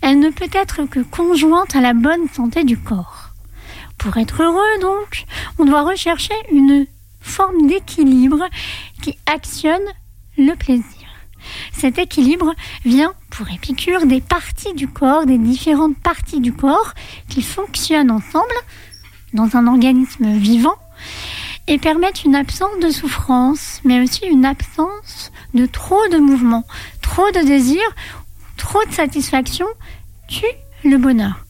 Elle 0.00 0.18
ne 0.18 0.30
peut 0.30 0.50
être 0.52 0.84
que 0.86 1.00
conjointe 1.00 1.76
à 1.76 1.80
la 1.80 1.92
bonne 1.92 2.28
santé 2.32 2.64
du 2.64 2.78
corps. 2.78 3.21
Pour 4.02 4.16
être 4.16 4.42
heureux 4.42 4.80
donc, 4.80 5.26
on 5.60 5.64
doit 5.64 5.82
rechercher 5.82 6.34
une 6.50 6.86
forme 7.20 7.68
d'équilibre 7.68 8.44
qui 9.00 9.16
actionne 9.26 9.86
le 10.36 10.54
plaisir. 10.56 11.06
Cet 11.72 11.98
équilibre 11.98 12.52
vient, 12.84 13.12
pour 13.30 13.48
Épicure, 13.48 14.06
des 14.06 14.20
parties 14.20 14.74
du 14.74 14.88
corps, 14.88 15.24
des 15.24 15.38
différentes 15.38 15.96
parties 15.98 16.40
du 16.40 16.52
corps 16.52 16.94
qui 17.28 17.42
fonctionnent 17.42 18.10
ensemble 18.10 18.52
dans 19.34 19.56
un 19.56 19.68
organisme 19.68 20.32
vivant 20.32 20.76
et 21.68 21.78
permettent 21.78 22.24
une 22.24 22.34
absence 22.34 22.80
de 22.82 22.90
souffrance, 22.90 23.80
mais 23.84 24.02
aussi 24.02 24.26
une 24.26 24.44
absence 24.44 25.30
de 25.54 25.64
trop 25.66 26.08
de 26.08 26.18
mouvement, 26.18 26.64
trop 27.02 27.30
de 27.30 27.46
désir, 27.46 27.82
trop 28.56 28.84
de 28.84 28.92
satisfaction 28.92 29.66
tue 30.26 30.44
le 30.82 30.96
bonheur. 30.96 31.44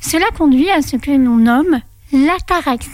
Cela 0.00 0.26
conduit 0.36 0.70
à 0.70 0.82
ce 0.82 0.96
que 0.96 1.10
l'on 1.10 1.36
nomme 1.36 1.80
l'ataraxie. 2.12 2.90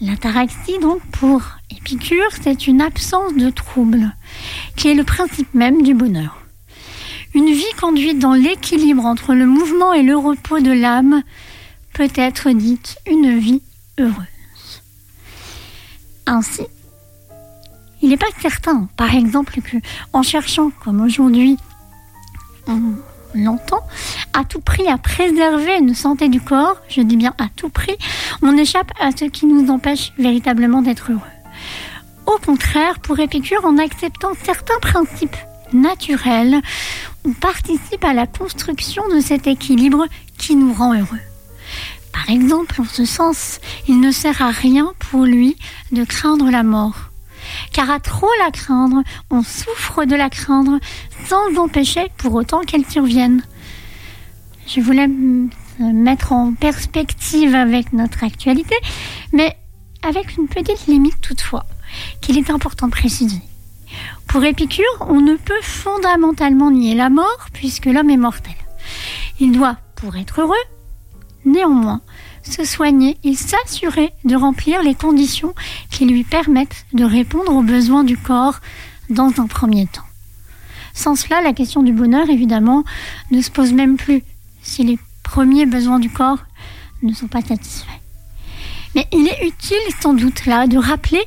L'ataraxie, 0.00 0.78
donc, 0.80 1.00
pour 1.12 1.42
Épicure, 1.70 2.30
c'est 2.42 2.66
une 2.66 2.80
absence 2.80 3.34
de 3.34 3.50
trouble, 3.50 4.14
qui 4.76 4.88
est 4.88 4.94
le 4.94 5.04
principe 5.04 5.52
même 5.54 5.82
du 5.82 5.94
bonheur. 5.94 6.38
Une 7.34 7.50
vie 7.50 7.64
conduite 7.80 8.18
dans 8.18 8.34
l'équilibre 8.34 9.04
entre 9.04 9.34
le 9.34 9.46
mouvement 9.46 9.92
et 9.92 10.02
le 10.02 10.16
repos 10.16 10.60
de 10.60 10.72
l'âme 10.72 11.22
peut 11.92 12.10
être 12.14 12.50
dite 12.50 12.98
une 13.06 13.38
vie 13.38 13.62
heureuse. 13.98 14.82
Ainsi, 16.26 16.62
il 18.02 18.10
n'est 18.10 18.16
pas 18.16 18.26
certain, 18.40 18.88
par 18.96 19.14
exemple, 19.14 19.60
que 19.60 19.76
cherchant, 20.22 20.70
comme 20.84 21.00
aujourd'hui, 21.00 21.56
l'entend, 23.34 23.80
à 24.32 24.44
tout 24.44 24.60
prix 24.60 24.86
à 24.88 24.98
préserver 24.98 25.76
une 25.78 25.94
santé 25.94 26.28
du 26.28 26.40
corps, 26.40 26.76
je 26.88 27.00
dis 27.00 27.16
bien 27.16 27.34
à 27.38 27.48
tout 27.56 27.68
prix, 27.68 27.96
on 28.42 28.56
échappe 28.56 28.92
à 29.00 29.10
ce 29.10 29.24
qui 29.26 29.46
nous 29.46 29.70
empêche 29.70 30.12
véritablement 30.18 30.82
d'être 30.82 31.12
heureux. 31.12 31.20
Au 32.26 32.38
contraire, 32.44 32.98
pour 33.00 33.18
Épicure, 33.20 33.64
en 33.64 33.78
acceptant 33.78 34.32
certains 34.42 34.78
principes 34.80 35.36
naturels, 35.72 36.60
on 37.24 37.32
participe 37.32 38.04
à 38.04 38.12
la 38.12 38.26
construction 38.26 39.02
de 39.08 39.20
cet 39.20 39.46
équilibre 39.46 40.06
qui 40.38 40.56
nous 40.56 40.72
rend 40.72 40.94
heureux. 40.94 41.20
Par 42.12 42.30
exemple, 42.30 42.80
en 42.80 42.84
ce 42.84 43.04
sens, 43.04 43.60
il 43.88 44.00
ne 44.00 44.10
sert 44.10 44.42
à 44.42 44.50
rien 44.50 44.92
pour 45.10 45.24
lui 45.24 45.56
de 45.92 46.04
craindre 46.04 46.50
la 46.50 46.62
mort. 46.62 47.10
Car 47.76 47.90
à 47.90 48.00
trop 48.00 48.30
la 48.42 48.50
craindre, 48.50 49.02
on 49.30 49.42
souffre 49.42 50.06
de 50.06 50.16
la 50.16 50.30
craindre 50.30 50.78
sans 51.26 51.58
empêcher 51.58 52.06
pour 52.16 52.32
autant 52.32 52.62
qu'elle 52.62 52.86
survienne. 52.86 53.42
Je 54.66 54.80
voulais 54.80 55.04
m- 55.04 55.50
mettre 55.78 56.32
en 56.32 56.54
perspective 56.54 57.54
avec 57.54 57.92
notre 57.92 58.24
actualité, 58.24 58.74
mais 59.34 59.58
avec 60.02 60.38
une 60.38 60.48
petite 60.48 60.86
limite 60.86 61.20
toutefois, 61.20 61.66
qu'il 62.22 62.38
est 62.38 62.48
important 62.48 62.86
de 62.86 62.92
préciser. 62.92 63.42
Pour 64.26 64.42
Épicure, 64.42 64.86
on 65.00 65.20
ne 65.20 65.36
peut 65.36 65.60
fondamentalement 65.60 66.70
nier 66.70 66.94
la 66.94 67.10
mort 67.10 67.48
puisque 67.52 67.84
l'homme 67.84 68.08
est 68.08 68.16
mortel. 68.16 68.54
Il 69.38 69.52
doit, 69.52 69.76
pour 69.96 70.16
être 70.16 70.40
heureux, 70.40 70.54
néanmoins, 71.44 72.00
se 72.46 72.64
soigner 72.64 73.18
et 73.24 73.34
s'assurer 73.34 74.12
de 74.24 74.36
remplir 74.36 74.82
les 74.82 74.94
conditions 74.94 75.54
qui 75.90 76.06
lui 76.06 76.24
permettent 76.24 76.86
de 76.92 77.04
répondre 77.04 77.52
aux 77.52 77.62
besoins 77.62 78.04
du 78.04 78.16
corps 78.16 78.60
dans 79.10 79.32
un 79.38 79.46
premier 79.46 79.86
temps. 79.86 80.02
Sans 80.94 81.14
cela, 81.14 81.42
la 81.42 81.52
question 81.52 81.82
du 81.82 81.92
bonheur, 81.92 82.30
évidemment, 82.30 82.84
ne 83.30 83.42
se 83.42 83.50
pose 83.50 83.72
même 83.72 83.96
plus 83.96 84.22
si 84.62 84.82
les 84.82 84.98
premiers 85.22 85.66
besoins 85.66 85.98
du 85.98 86.10
corps 86.10 86.38
ne 87.02 87.12
sont 87.12 87.28
pas 87.28 87.42
satisfaits. 87.42 88.00
Mais 88.94 89.06
il 89.12 89.28
est 89.28 89.46
utile, 89.46 89.76
sans 90.00 90.14
doute, 90.14 90.46
là, 90.46 90.66
de 90.66 90.78
rappeler, 90.78 91.22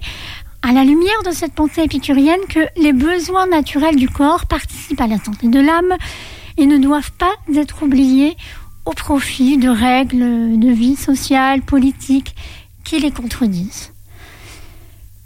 à 0.61 0.71
la 0.71 0.83
lumière 0.83 1.23
de 1.25 1.31
cette 1.31 1.53
pensée 1.53 1.83
épicurienne, 1.83 2.39
que 2.49 2.67
les 2.77 2.93
besoins 2.93 3.47
naturels 3.47 3.95
du 3.95 4.09
corps 4.09 4.47
participent 4.47 5.01
à 5.01 5.07
la 5.07 5.19
santé 5.19 5.47
de 5.47 5.59
l'âme 5.59 5.95
et 6.57 6.65
ne 6.65 6.77
doivent 6.77 7.11
pas 7.13 7.31
être 7.55 7.83
oubliés 7.83 8.35
au 8.85 8.91
profit 8.91 9.57
de 9.57 9.69
règles 9.69 10.59
de 10.59 10.69
vie 10.69 10.95
sociale, 10.95 11.61
politique, 11.61 12.35
qui 12.83 12.99
les 12.99 13.11
contredisent. 13.11 13.93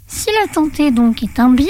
Si 0.06 0.28
la 0.42 0.52
santé 0.52 0.90
donc 0.90 1.22
est 1.22 1.38
un 1.40 1.50
bien, 1.50 1.66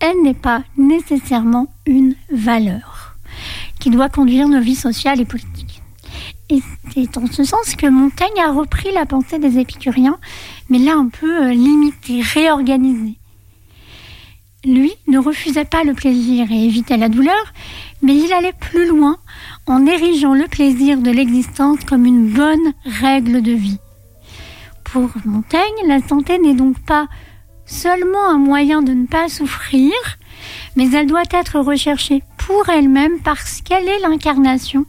elle 0.00 0.22
n'est 0.22 0.34
pas 0.34 0.62
nécessairement 0.76 1.68
une 1.86 2.14
valeur 2.30 3.16
qui 3.80 3.90
doit 3.90 4.08
conduire 4.08 4.48
nos 4.48 4.60
vies 4.60 4.74
sociales 4.74 5.20
et 5.20 5.24
politiques. 5.24 5.82
Et 6.50 6.60
c'est 6.92 7.16
en 7.16 7.26
ce 7.26 7.44
sens 7.44 7.74
que 7.76 7.86
Montaigne 7.86 8.40
a 8.44 8.52
repris 8.52 8.92
la 8.92 9.06
pensée 9.06 9.38
des 9.38 9.58
épicuriens, 9.58 10.18
mais 10.68 10.78
là 10.78 10.94
un 10.94 11.08
peu 11.08 11.50
limitée, 11.52 12.20
réorganisée. 12.20 13.16
Lui 14.64 14.92
ne 15.08 15.18
refusait 15.18 15.66
pas 15.66 15.84
le 15.84 15.92
plaisir 15.92 16.50
et 16.50 16.64
évitait 16.64 16.96
la 16.96 17.10
douleur, 17.10 17.52
mais 18.02 18.16
il 18.16 18.32
allait 18.32 18.54
plus 18.58 18.86
loin 18.88 19.18
en 19.66 19.86
érigeant 19.86 20.32
le 20.32 20.46
plaisir 20.46 20.98
de 20.98 21.10
l'existence 21.10 21.84
comme 21.84 22.06
une 22.06 22.28
bonne 22.28 22.72
règle 22.84 23.42
de 23.42 23.52
vie. 23.52 23.78
Pour 24.84 25.10
Montaigne, 25.26 25.60
la 25.86 26.00
santé 26.00 26.38
n'est 26.38 26.54
donc 26.54 26.78
pas 26.80 27.08
seulement 27.66 28.26
un 28.26 28.38
moyen 28.38 28.80
de 28.80 28.92
ne 28.92 29.06
pas 29.06 29.28
souffrir, 29.28 29.92
mais 30.76 30.90
elle 30.92 31.06
doit 31.06 31.22
être 31.30 31.58
recherchée 31.60 32.22
pour 32.38 32.68
elle-même 32.70 33.20
parce 33.22 33.60
qu'elle 33.60 33.88
est 33.88 34.00
l'incarnation 34.00 34.86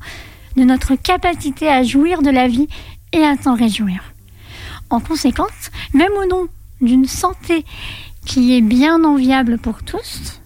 de 0.55 0.63
notre 0.63 0.95
capacité 0.95 1.67
à 1.67 1.83
jouir 1.83 2.21
de 2.21 2.29
la 2.29 2.47
vie 2.47 2.67
et 3.11 3.23
à 3.23 3.35
s'en 3.35 3.55
réjouir. 3.55 4.13
En 4.89 4.99
conséquence, 5.01 5.71
même 5.93 6.13
au 6.13 6.27
nom 6.27 6.47
d'une 6.81 7.05
santé 7.05 7.65
qui 8.25 8.55
est 8.55 8.61
bien 8.61 9.03
enviable 9.03 9.57
pour 9.57 9.83
tous, 9.83 10.41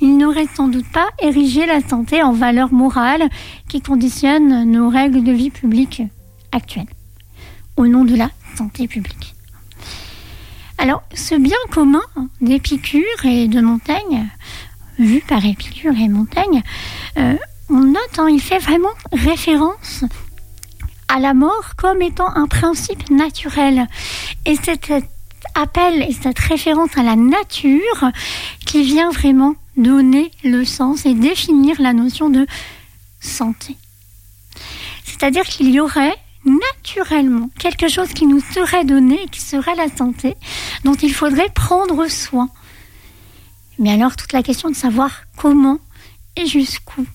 il 0.00 0.16
n'aurait 0.16 0.48
sans 0.54 0.68
doute 0.68 0.90
pas 0.92 1.08
érigé 1.20 1.66
la 1.66 1.80
santé 1.80 2.22
en 2.22 2.32
valeur 2.32 2.72
morale 2.72 3.28
qui 3.68 3.80
conditionne 3.80 4.70
nos 4.70 4.88
règles 4.88 5.22
de 5.22 5.32
vie 5.32 5.50
publique 5.50 6.02
actuelles, 6.50 6.90
au 7.76 7.86
nom 7.86 8.04
de 8.04 8.16
la 8.16 8.30
santé 8.56 8.88
publique. 8.88 9.34
Alors, 10.78 11.04
ce 11.14 11.36
bien 11.36 11.56
commun 11.70 12.02
d'Épicure 12.40 13.24
et 13.24 13.46
de 13.46 13.60
Montaigne, 13.60 14.28
vu 14.98 15.22
par 15.26 15.44
Épicure 15.44 15.96
et 15.96 16.08
Montaigne, 16.08 16.62
euh, 17.18 17.36
on 17.70 17.80
note, 17.80 18.18
hein, 18.18 18.28
il 18.28 18.40
fait 18.40 18.58
vraiment 18.58 18.88
référence 19.12 20.04
à 21.08 21.20
la 21.20 21.34
mort 21.34 21.76
comme 21.76 22.02
étant 22.02 22.34
un 22.34 22.46
principe 22.46 23.10
naturel. 23.10 23.86
Et 24.44 24.56
cet 24.56 24.90
appel 25.54 26.02
et 26.02 26.12
cette 26.12 26.38
référence 26.38 26.96
à 26.96 27.02
la 27.02 27.16
nature 27.16 28.10
qui 28.66 28.82
vient 28.82 29.10
vraiment 29.10 29.54
donner 29.76 30.30
le 30.44 30.64
sens 30.64 31.06
et 31.06 31.14
définir 31.14 31.80
la 31.80 31.92
notion 31.92 32.30
de 32.30 32.46
santé. 33.20 33.76
C'est-à-dire 35.04 35.44
qu'il 35.44 35.70
y 35.70 35.80
aurait 35.80 36.16
naturellement 36.44 37.48
quelque 37.58 37.88
chose 37.88 38.08
qui 38.08 38.26
nous 38.26 38.40
serait 38.40 38.84
donné, 38.84 39.26
qui 39.30 39.40
serait 39.40 39.76
la 39.76 39.88
santé, 39.88 40.34
dont 40.84 40.94
il 40.94 41.14
faudrait 41.14 41.50
prendre 41.50 42.08
soin. 42.08 42.50
Mais 43.78 43.92
alors 43.92 44.16
toute 44.16 44.32
la 44.32 44.42
question 44.42 44.68
de 44.68 44.74
savoir 44.74 45.22
comment 45.36 45.78
et 46.36 46.46
jusqu'où 46.46 47.06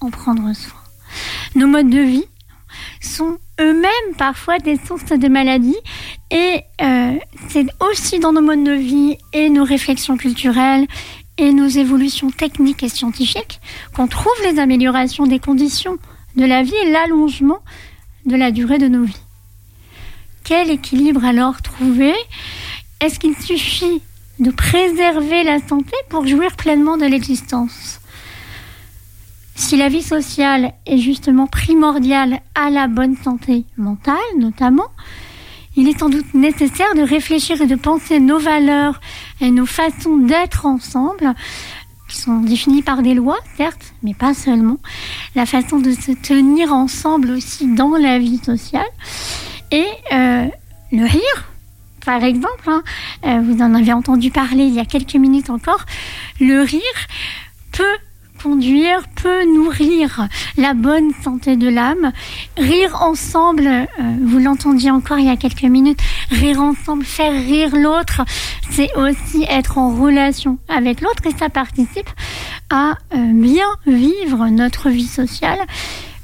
en 0.00 0.10
prendre 0.10 0.52
soin. 0.54 0.80
Nos 1.54 1.66
modes 1.66 1.90
de 1.90 2.00
vie 2.00 2.24
sont 3.00 3.38
eux-mêmes 3.60 4.14
parfois 4.16 4.58
des 4.58 4.76
sources 4.76 5.04
de 5.04 5.28
maladies. 5.28 5.76
Et 6.30 6.62
euh, 6.80 7.14
c'est 7.48 7.66
aussi 7.80 8.18
dans 8.18 8.32
nos 8.32 8.42
modes 8.42 8.64
de 8.64 8.72
vie 8.72 9.16
et 9.32 9.50
nos 9.50 9.64
réflexions 9.64 10.16
culturelles 10.16 10.86
et 11.38 11.52
nos 11.52 11.68
évolutions 11.68 12.30
techniques 12.30 12.82
et 12.82 12.88
scientifiques 12.88 13.60
qu'on 13.94 14.06
trouve 14.06 14.32
les 14.44 14.58
améliorations 14.58 15.26
des 15.26 15.38
conditions 15.38 15.98
de 16.36 16.44
la 16.44 16.62
vie 16.62 16.74
et 16.84 16.90
l'allongement 16.90 17.60
de 18.26 18.36
la 18.36 18.50
durée 18.50 18.78
de 18.78 18.88
nos 18.88 19.04
vies. 19.04 19.22
Quel 20.44 20.70
équilibre 20.70 21.24
alors 21.24 21.62
trouver? 21.62 22.14
Est-ce 23.00 23.18
qu'il 23.18 23.36
suffit 23.36 24.02
de 24.38 24.50
préserver 24.50 25.42
la 25.42 25.58
santé 25.58 25.92
pour 26.08 26.26
jouir 26.26 26.54
pleinement 26.56 26.98
de 26.98 27.06
l'existence? 27.06 27.89
Si 29.60 29.76
la 29.76 29.88
vie 29.88 30.02
sociale 30.02 30.72
est 30.86 30.96
justement 30.96 31.46
primordiale 31.46 32.40
à 32.54 32.70
la 32.70 32.88
bonne 32.88 33.14
santé 33.14 33.66
mentale 33.76 34.16
notamment, 34.38 34.88
il 35.76 35.86
est 35.86 35.98
sans 35.98 36.08
doute 36.08 36.32
nécessaire 36.32 36.92
de 36.96 37.02
réfléchir 37.02 37.60
et 37.60 37.66
de 37.66 37.76
penser 37.76 38.20
nos 38.20 38.38
valeurs 38.38 39.00
et 39.40 39.50
nos 39.50 39.66
façons 39.66 40.16
d'être 40.16 40.64
ensemble 40.64 41.34
qui 42.08 42.16
sont 42.16 42.40
définies 42.40 42.82
par 42.82 43.02
des 43.02 43.12
lois, 43.12 43.38
certes, 43.58 43.92
mais 44.02 44.14
pas 44.14 44.32
seulement. 44.32 44.78
La 45.34 45.44
façon 45.44 45.78
de 45.78 45.92
se 45.92 46.12
tenir 46.12 46.72
ensemble 46.72 47.30
aussi 47.30 47.72
dans 47.74 47.96
la 47.96 48.18
vie 48.18 48.40
sociale. 48.42 48.90
Et 49.70 49.86
euh, 50.12 50.46
le 50.90 51.04
rire, 51.04 51.52
par 52.04 52.24
exemple, 52.24 52.66
hein, 52.66 52.82
euh, 53.26 53.40
vous 53.42 53.62
en 53.62 53.74
avez 53.74 53.92
entendu 53.92 54.30
parler 54.30 54.64
il 54.64 54.74
y 54.74 54.80
a 54.80 54.86
quelques 54.86 55.16
minutes 55.16 55.50
encore, 55.50 55.84
le 56.40 56.62
rire 56.62 56.80
peut 57.72 57.98
conduire, 58.42 59.02
peut 59.16 59.44
nourrir 59.44 60.28
la 60.56 60.74
bonne 60.74 61.12
santé 61.22 61.56
de 61.56 61.68
l'âme. 61.68 62.12
Rire 62.56 63.02
ensemble, 63.02 63.66
euh, 63.66 63.86
vous 64.22 64.38
l'entendiez 64.38 64.90
encore 64.90 65.18
il 65.18 65.26
y 65.26 65.30
a 65.30 65.36
quelques 65.36 65.62
minutes, 65.62 66.00
rire 66.30 66.60
ensemble, 66.60 67.04
faire 67.04 67.32
rire 67.32 67.74
l'autre, 67.74 68.22
c'est 68.70 68.90
aussi 68.96 69.44
être 69.48 69.78
en 69.78 69.94
relation 69.94 70.58
avec 70.68 71.00
l'autre 71.00 71.26
et 71.26 71.36
ça 71.38 71.48
participe 71.48 72.08
à 72.70 72.96
euh, 73.14 73.32
bien 73.32 73.66
vivre 73.86 74.46
notre 74.48 74.88
vie 74.90 75.06
sociale, 75.06 75.58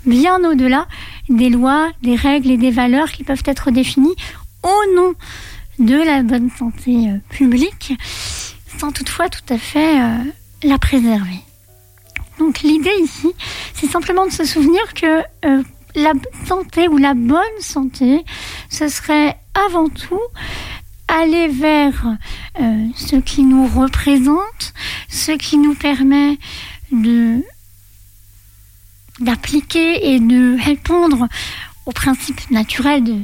bien 0.05 0.43
au-delà 0.45 0.87
des 1.29 1.51
lois, 1.51 1.91
des 2.03 2.17
règles 2.17 2.51
et 2.51 2.57
des 2.57 2.71
valeurs 2.71 3.11
qui 3.11 3.25
peuvent 3.25 3.43
être 3.47 3.71
définies 3.71 4.17
au 4.62 4.95
nom 4.95 5.14
de 5.79 5.97
la 5.97 6.23
bonne 6.23 6.51
santé 6.59 7.11
euh, 7.11 7.19
publique, 7.29 7.93
sans 8.79 8.93
toutefois 8.93 9.29
tout 9.29 9.53
à 9.53 9.59
fait 9.59 9.99
la 10.62 10.79
préserver. 10.79 11.45
Donc 12.39 12.61
l'idée 12.61 12.95
ici, 13.03 13.28
c'est 13.74 13.91
simplement 13.91 14.26
de 14.26 14.32
se 14.32 14.45
souvenir 14.45 14.95
que 14.95 15.20
euh, 15.45 15.62
la 15.95 16.12
santé 16.47 16.89
ou 16.89 16.99
la 16.99 17.14
bonne 17.14 17.41
santé, 17.61 18.24
ce 18.68 18.89
serait 18.89 19.37
avant 19.55 19.89
tout 19.89 20.20
aller 21.09 21.49
vers 21.49 22.16
euh, 22.61 22.87
ce 22.95 23.16
qui 23.16 23.43
nous 23.43 23.66
représente, 23.66 24.74
ce 25.09 25.32
qui 25.32 25.59
nous 25.59 25.74
permet 25.74 26.39
de 26.93 27.43
d'appliquer 29.20 30.14
et 30.14 30.20
de 30.20 30.62
répondre 30.62 31.26
aux 31.87 31.93
principes 31.93 32.51
naturels 32.51 33.03
de 33.03 33.18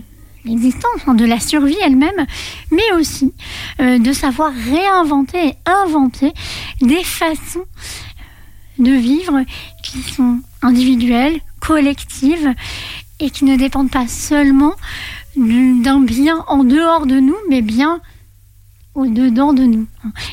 l'existence, 0.46 1.02
hein, 1.06 1.14
de 1.14 1.26
la 1.26 1.38
survie 1.38 1.76
elle-même, 1.84 2.26
mais 2.70 2.92
aussi 2.98 3.34
euh, 3.80 3.98
de 3.98 4.12
savoir 4.12 4.52
réinventer 4.52 5.48
et 5.48 5.56
inventer 5.66 6.32
des 6.80 7.04
façons 7.04 7.66
de 8.78 8.92
vivre 8.92 9.40
qui 9.82 10.02
sont 10.02 10.40
individuelles, 10.62 11.40
collectives 11.60 12.54
et 13.20 13.30
qui 13.30 13.44
ne 13.44 13.56
dépendent 13.56 13.90
pas 13.90 14.08
seulement 14.08 14.74
d'un 15.36 16.00
bien 16.00 16.44
en 16.48 16.64
dehors 16.64 17.06
de 17.06 17.18
nous, 17.20 17.36
mais 17.48 17.62
bien 17.62 18.00
au-dedans 18.94 19.52
de 19.52 19.64
nous. 19.64 19.86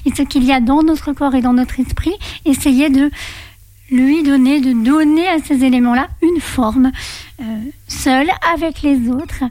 Et 0.06 0.14
ce 0.14 0.24
qu'il 0.24 0.44
y 0.44 0.52
a 0.52 0.60
dans 0.60 0.84
notre 0.84 1.14
corps 1.14 1.36
et 1.36 1.42
dans 1.42 1.54
notre 1.54 1.80
esprit, 1.80 2.14
essayer 2.46 2.90
de 2.90 3.10
lui 3.92 4.24
donner, 4.24 4.60
de 4.60 4.74
donner 4.74 5.28
à 5.28 5.40
ces 5.40 5.64
éléments-là 5.64 6.08
une 6.22 6.42
forme 6.42 6.92
euh, 7.42 7.44
seule 7.88 8.30
avec 8.54 8.82
les 8.82 9.10
autres 9.10 9.44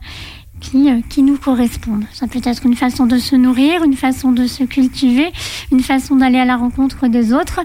qui, 0.60 0.90
euh, 0.90 1.00
qui 1.08 1.22
nous 1.22 1.36
correspondent. 1.36 2.04
Ça 2.12 2.26
peut 2.26 2.40
être 2.44 2.64
une 2.64 2.76
façon 2.76 3.06
de 3.06 3.18
se 3.18 3.34
nourrir, 3.34 3.82
une 3.82 3.96
façon 3.96 4.32
de 4.32 4.46
se 4.46 4.64
cultiver, 4.64 5.32
une 5.72 5.82
façon 5.82 6.16
d'aller 6.16 6.38
à 6.38 6.44
la 6.44 6.56
rencontre 6.56 7.08
des 7.08 7.32
autres, 7.32 7.60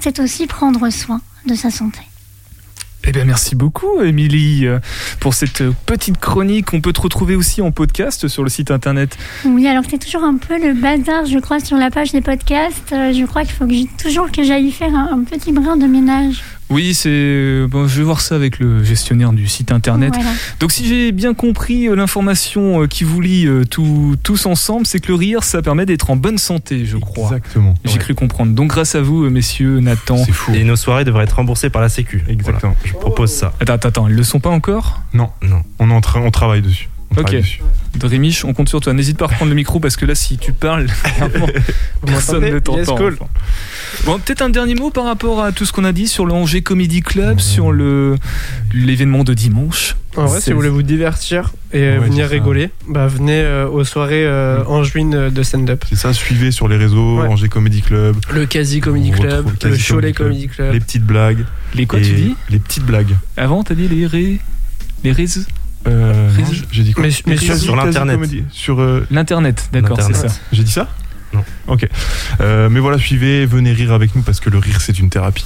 c'est 0.00 0.20
aussi 0.20 0.46
prendre 0.46 0.90
soin 0.90 1.20
de 1.46 1.54
sa 1.54 1.70
santé. 1.70 2.00
Eh 3.04 3.12
bien, 3.12 3.24
merci 3.24 3.54
beaucoup, 3.54 4.02
Émilie, 4.02 4.66
euh, 4.66 4.80
pour 5.20 5.32
cette 5.32 5.62
petite 5.86 6.18
chronique. 6.18 6.74
On 6.74 6.80
peut 6.80 6.92
te 6.92 7.00
retrouver 7.00 7.36
aussi 7.36 7.62
en 7.62 7.70
podcast 7.70 8.28
sur 8.28 8.42
le 8.42 8.50
site 8.50 8.70
internet. 8.70 9.16
Oui, 9.46 9.66
alors 9.66 9.84
c'est 9.88 9.98
toujours 9.98 10.24
un 10.24 10.36
peu 10.36 10.58
le 10.60 10.74
bazar, 10.74 11.24
je 11.24 11.38
crois, 11.38 11.60
sur 11.60 11.78
la 11.78 11.90
page 11.90 12.12
des 12.12 12.20
podcasts. 12.20 12.92
Euh, 12.92 13.14
je 13.14 13.24
crois 13.24 13.44
qu'il 13.44 13.52
faut 13.52 13.66
que 13.66 14.02
toujours 14.02 14.30
que 14.30 14.42
j'aille 14.42 14.70
faire 14.72 14.94
un, 14.94 15.22
petit 15.24 15.52
brin 15.52 15.76
de 15.76 15.86
ménage. 15.86 16.42
Oui, 16.70 16.92
c'est. 16.94 17.64
Bon, 17.68 17.88
je 17.88 17.98
vais 17.98 18.02
voir 18.04 18.20
ça 18.20 18.34
avec 18.34 18.58
le 18.58 18.84
gestionnaire 18.84 19.32
du 19.32 19.46
site 19.48 19.72
internet. 19.72 20.12
Voilà. 20.14 20.30
Donc, 20.60 20.70
si 20.72 20.86
j'ai 20.86 21.12
bien 21.12 21.32
compris 21.34 21.88
euh, 21.88 21.94
l'information 21.96 22.82
euh, 22.82 22.86
qui 22.86 23.04
vous 23.04 23.20
lie 23.20 23.46
euh, 23.46 23.64
tout- 23.64 24.16
tous 24.22 24.44
ensemble, 24.46 24.86
c'est 24.86 25.00
que 25.00 25.08
le 25.08 25.14
rire, 25.14 25.44
ça 25.44 25.62
permet 25.62 25.86
d'être 25.86 26.10
en 26.10 26.16
bonne 26.16 26.36
santé, 26.38 26.84
je 26.84 26.98
crois. 26.98 27.24
Exactement. 27.28 27.74
J'ai 27.84 27.92
Ouais. 27.94 27.98
cru 27.98 28.14
comprendre. 28.14 28.52
Donc, 28.52 28.68
grâce 28.68 28.94
à 28.94 29.00
vous, 29.00 29.28
messieurs, 29.30 29.80
Nathan. 29.80 30.18
C'est 30.24 30.32
fou. 30.32 30.52
Et 30.54 30.64
nos 30.64 30.76
soirées 30.76 31.04
devraient 31.04 31.24
être 31.24 31.36
remboursées 31.36 31.70
par 31.70 31.80
la 31.80 31.88
Sécu. 31.88 32.22
Exactement. 32.28 32.74
Voilà. 32.78 32.84
Je 32.84 32.92
propose 33.00 33.30
ça. 33.32 33.52
Attends, 33.60 33.72
attends, 33.74 33.88
attends, 33.88 34.08
ils 34.08 34.14
le 34.14 34.22
sont 34.22 34.40
pas 34.40 34.50
encore? 34.50 35.00
Non, 35.14 35.30
Non. 35.42 35.62
on, 35.78 35.90
est 35.90 35.94
en 35.94 36.00
train, 36.02 36.20
on 36.20 36.30
travaille 36.30 36.60
dessus. 36.62 36.88
Ok. 37.16 37.36
Rémiche, 38.02 38.44
on 38.44 38.52
compte 38.54 38.68
sur 38.68 38.80
toi. 38.80 38.92
N'hésite 38.92 39.16
pas 39.16 39.24
à 39.24 39.28
reprendre 39.28 39.48
le 39.48 39.56
micro 39.56 39.80
parce 39.80 39.96
que 39.96 40.04
là, 40.04 40.14
si 40.14 40.38
tu 40.38 40.52
parles, 40.52 40.86
personne 42.06 42.44
ne 42.44 42.58
t'entend. 42.58 42.78
Yes, 42.78 42.88
cool. 42.88 43.18
Bon, 44.04 44.18
peut-être 44.18 44.42
un 44.42 44.50
dernier 44.50 44.74
mot 44.74 44.90
par 44.90 45.04
rapport 45.04 45.42
à 45.42 45.52
tout 45.52 45.64
ce 45.64 45.72
qu'on 45.72 45.84
a 45.84 45.92
dit 45.92 46.06
sur 46.06 46.26
le 46.26 46.32
Angers 46.32 46.62
Comedy 46.62 47.00
Club, 47.00 47.40
sur 47.40 47.72
le 47.72 48.16
l'événement 48.72 49.24
de 49.24 49.34
dimanche. 49.34 49.96
En 50.16 50.26
vrai, 50.26 50.40
si 50.40 50.50
vous 50.50 50.56
voulez 50.56 50.68
vous 50.68 50.82
divertir 50.82 51.52
et 51.72 51.78
Ouais, 51.80 51.98
venir 51.98 52.28
rigoler, 52.28 52.70
bah 52.88 53.06
venez 53.06 53.40
euh, 53.40 53.68
aux 53.68 53.84
soirées 53.84 54.26
euh, 54.26 54.64
angevines 54.64 55.14
euh, 55.14 55.30
de 55.30 55.42
stand-up. 55.42 55.84
C'est 55.88 55.96
ça, 55.96 56.12
suivez 56.12 56.50
sur 56.50 56.66
les 56.68 56.76
réseaux, 56.76 57.20
Ouais. 57.20 57.28
Angers 57.28 57.48
Comedy 57.48 57.82
Club, 57.82 58.16
Le 58.32 58.46
Quasi 58.46 58.80
Comedy 58.80 59.10
Club, 59.10 59.48
le 59.62 59.76
Cholet 59.76 60.12
Comedy 60.12 60.48
Club. 60.48 60.72
les 60.72 60.80
petites 60.80 61.04
blagues. 61.04 61.44
Les 61.74 61.86
quoi 61.86 62.00
tu 62.00 62.12
dis 62.12 62.34
Les 62.50 62.58
petites 62.58 62.84
blagues. 62.84 63.14
Avant, 63.36 63.62
t'as 63.64 63.74
dit 63.74 63.88
les 63.88 64.06
ré... 64.06 64.38
les 65.04 65.12
réseaux 65.12 65.42
Euh, 65.88 66.28
j'ai 66.70 66.82
dit 66.82 66.92
quoi 66.92 67.04
Mais- 67.04 67.10
mais 67.26 67.36
Quasi- 67.36 67.64
sur- 67.64 67.76
l'Internet. 67.76 68.18
Sur 68.50 68.80
euh, 68.80 69.06
L'internet, 69.10 69.68
d'accord, 69.72 70.00
c'est 70.00 70.14
ça. 70.14 70.26
J'ai 70.52 70.62
dit 70.64 70.70
ça 70.72 70.88
Non. 71.32 71.44
Ok. 71.66 71.86
Euh, 72.40 72.68
mais 72.70 72.80
voilà, 72.80 72.98
suivez, 72.98 73.46
venez 73.46 73.72
rire 73.72 73.92
avec 73.92 74.14
nous 74.14 74.22
parce 74.22 74.40
que 74.40 74.50
le 74.50 74.58
rire 74.58 74.80
c'est 74.80 74.98
une 74.98 75.10
thérapie. 75.10 75.44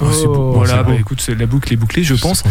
Oh, 0.00 0.06
c'est 0.12 0.26
beau. 0.26 0.34
Oh, 0.50 0.52
voilà, 0.56 0.78
c'est 0.78 0.82
beau. 0.84 0.90
bah, 0.90 0.96
écoute, 0.98 1.20
c'est- 1.20 1.36
la 1.36 1.46
boucle 1.46 1.72
est 1.72 1.76
bouclée, 1.76 2.02
je 2.02 2.14
pense. 2.14 2.42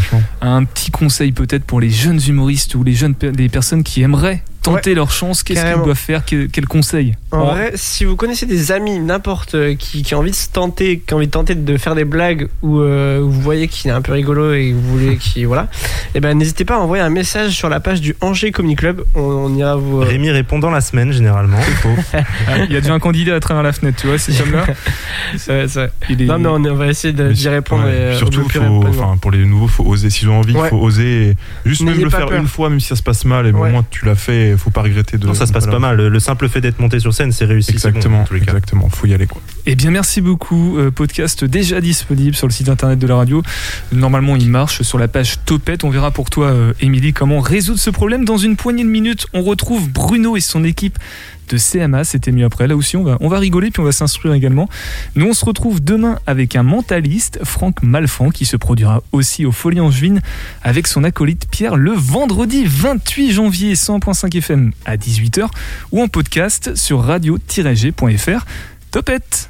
Un 0.41 0.63
petit 0.63 0.91
conseil 0.91 1.33
peut-être 1.33 1.65
pour 1.65 1.81
les 1.81 1.89
jeunes 1.89 2.21
humoristes 2.25 2.73
ou 2.75 2.83
les 2.83 2.93
jeunes 2.93 3.15
des 3.19 3.49
personnes 3.49 3.83
qui 3.83 4.01
aimeraient 4.01 4.43
tenter 4.63 4.95
leur 4.95 5.11
chance, 5.11 5.43
qu'est-ce 5.43 5.61
qu'ils 5.63 5.83
doivent 5.83 5.95
faire 5.97 6.23
Quel, 6.25 6.47
quel 6.49 6.65
conseil 6.67 7.13
En 7.31 7.45
vrai, 7.45 7.71
si 7.75 8.05
vous 8.05 8.15
connaissez 8.15 8.45
des 8.45 8.71
amis, 8.71 8.97
n'importe 8.99 9.55
euh, 9.55 9.75
qui, 9.75 10.01
qui 10.03 10.13
a 10.13 10.17
envie 10.17 10.31
de 10.31 10.35
se 10.35 10.49
tenter, 10.49 10.99
qui 11.05 11.13
a 11.13 11.17
envie 11.17 11.27
de 11.27 11.31
tenter 11.31 11.53
de 11.55 11.77
faire 11.77 11.95
des 11.95 12.05
blagues 12.05 12.47
ou 12.61 12.79
euh, 12.79 13.19
vous 13.21 13.41
voyez 13.41 13.67
qu'il 13.67 13.91
est 13.91 13.93
un 13.93 14.01
peu 14.01 14.13
rigolo 14.13 14.53
et 14.53 14.69
que 14.69 14.73
vous 14.75 14.97
voulez 14.97 15.17
qu'il 15.19 15.45
voilà, 15.47 15.67
et 16.15 16.19
ben 16.19 16.37
n'hésitez 16.37 16.65
pas 16.65 16.75
à 16.75 16.79
envoyer 16.79 17.03
un 17.03 17.09
message 17.09 17.51
sur 17.51 17.69
la 17.69 17.79
page 17.79 18.01
du 18.01 18.15
Angers 18.21 18.51
Comedy 18.51 18.75
Club. 18.75 19.03
On, 19.15 19.19
on 19.21 19.55
ira 19.55 19.75
vous. 19.75 20.01
euh, 20.01 20.05
Rémi 20.05 20.29
répond 20.31 20.59
dans 20.59 20.71
la 20.71 20.81
semaine, 20.81 21.11
généralement. 21.11 21.57
ah, 22.13 22.57
Il 22.67 22.71
y 22.73 22.77
a 22.77 22.81
déjà 22.81 22.93
un 22.93 22.99
candidat 22.99 23.35
à 23.35 23.39
travers 23.39 23.63
la 23.63 23.73
fenêtre, 23.73 23.97
tu 24.01 24.07
vois, 24.07 24.17
c'est- 24.17 24.31
c'est- 25.37 25.89
Il 26.09 26.21
est- 26.21 26.25
Non 26.25 26.39
mais 26.39 26.69
on, 26.69 26.75
va 26.75 26.87
essayer 26.87 27.13
d'y 27.13 27.49
répondre. 27.49 27.83
ouais, 27.85 27.91
et, 27.91 27.95
euh, 27.95 28.17
surtout, 28.17 28.47
faut, 28.49 28.85
enfin, 28.87 29.17
pour 29.21 29.31
les 29.31 29.45
nouveaux, 29.45 29.67
faut 29.67 29.83
oser. 29.85 30.09
S'ils 30.09 30.29
ont 30.29 30.39
envie, 30.39 30.53
il 30.53 30.57
Ouais. 30.59 30.69
faut 30.69 30.77
oser. 30.79 31.29
et 31.29 31.35
Juste 31.65 31.81
même 31.81 31.99
le 32.01 32.09
faire 32.09 32.27
peur. 32.27 32.39
une 32.39 32.47
fois, 32.47 32.69
même 32.69 32.79
si 32.79 32.87
ça 32.87 32.95
se 32.95 33.03
passe 33.03 33.25
mal, 33.25 33.47
et 33.47 33.51
Ouais. 33.51 33.69
au 33.69 33.71
moins 33.71 33.85
tu 33.89 34.05
l'as 34.05 34.15
fait, 34.15 34.52
il 34.53 34.57
faut 34.57 34.69
pas 34.69 34.81
regretter 34.81 35.17
de. 35.17 35.27
Non, 35.27 35.33
ça 35.33 35.45
se 35.45 35.53
passe 35.53 35.63
voilà. 35.65 35.79
pas 35.79 35.87
mal. 35.87 35.97
Le, 35.97 36.09
le 36.09 36.19
simple 36.19 36.47
fait 36.49 36.61
d'être 36.61 36.79
monté 36.79 36.99
sur 36.99 37.13
scène, 37.13 37.31
c'est 37.31 37.45
réussi. 37.45 37.71
bon, 37.71 37.75
Exactement, 37.75 38.19
dans 38.19 38.23
tous 38.25 38.33
les 38.33 38.39
cas. 38.41 38.51
exactement. 38.53 38.89
Faut 38.89 39.07
y 39.07 39.13
aller 39.13 39.27
quoi. 39.27 39.41
Eh 39.65 39.75
bien, 39.75 39.91
merci 39.91 40.21
beaucoup. 40.21 40.77
Euh, 40.77 40.91
podcast 40.91 41.43
déjà 41.43 41.81
disponible 41.81 42.35
sur 42.35 42.47
le 42.47 42.53
site 42.53 42.69
internet 42.69 42.99
de 42.99 43.07
la 43.07 43.15
radio. 43.15 43.41
Normalement, 43.91 44.35
il 44.35 44.49
marche 44.49 44.81
sur 44.81 44.97
la 44.97 45.07
page 45.07 45.35
Topette. 45.45 45.83
On 45.83 45.89
verra 45.89 46.11
pour 46.11 46.29
toi, 46.29 46.47
euh, 46.47 46.73
Émilie, 46.81 47.13
comment 47.13 47.39
résoudre 47.39 47.79
ce 47.79 47.89
problème. 47.89 48.25
Dans 48.25 48.37
une 48.37 48.55
poignée 48.55 48.83
de 48.83 48.89
minutes, 48.89 49.27
on 49.33 49.41
retrouve 49.43 49.89
Bruno 49.89 50.35
et 50.37 50.41
son 50.41 50.63
équipe 50.63 50.97
de 51.49 51.57
CMA. 51.57 52.03
C'était 52.03 52.31
mieux 52.31 52.45
après. 52.45 52.67
Là 52.67 52.75
aussi, 52.75 52.97
on 52.97 53.03
va, 53.03 53.17
on 53.19 53.27
va 53.27 53.39
rigoler 53.39 53.71
puis 53.71 53.81
on 53.81 53.85
va 53.85 53.91
s'instruire 53.91 54.33
également. 54.33 54.69
Nous, 55.15 55.27
on 55.27 55.33
se 55.33 55.45
retrouve 55.45 55.83
demain 55.83 56.19
avec 56.25 56.55
un 56.55 56.63
mentaliste, 56.63 57.39
Franck 57.43 57.83
Malfan, 57.83 58.29
qui 58.29 58.45
se 58.45 58.57
produira 58.57 59.03
aussi 59.11 59.45
au 59.45 59.51
Folies 59.51 59.81
Angevines 59.81 60.21
avec 60.61 60.87
son 60.87 61.03
acolyte 61.03 61.47
Pierre 61.49 61.75
le 61.75 61.91
vendredi 61.91 62.65
28 62.65 63.31
janvier, 63.31 63.73
100.5 63.73 64.37
FM 64.37 64.71
à 64.85 64.97
18h 64.97 65.47
ou 65.91 66.01
en 66.01 66.07
podcast 66.07 66.75
sur 66.75 67.03
radio-g.fr. 67.03 68.45
Topette! 68.91 69.49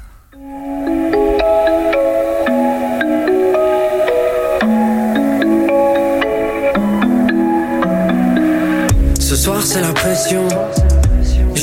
Ce 9.20 9.36
soir 9.36 9.62
c'est 9.62 9.80
la 9.80 9.92
pression. 9.92 10.46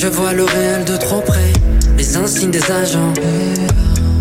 Je 0.02 0.08
vois 0.08 0.34
le 0.34 0.43
réel 0.45 0.84
de 0.84 0.97
trop 0.97 1.22
près. 1.22 1.54
Les 1.95 2.18
insignes 2.18 2.49
des 2.49 2.72
agents. 2.72 3.14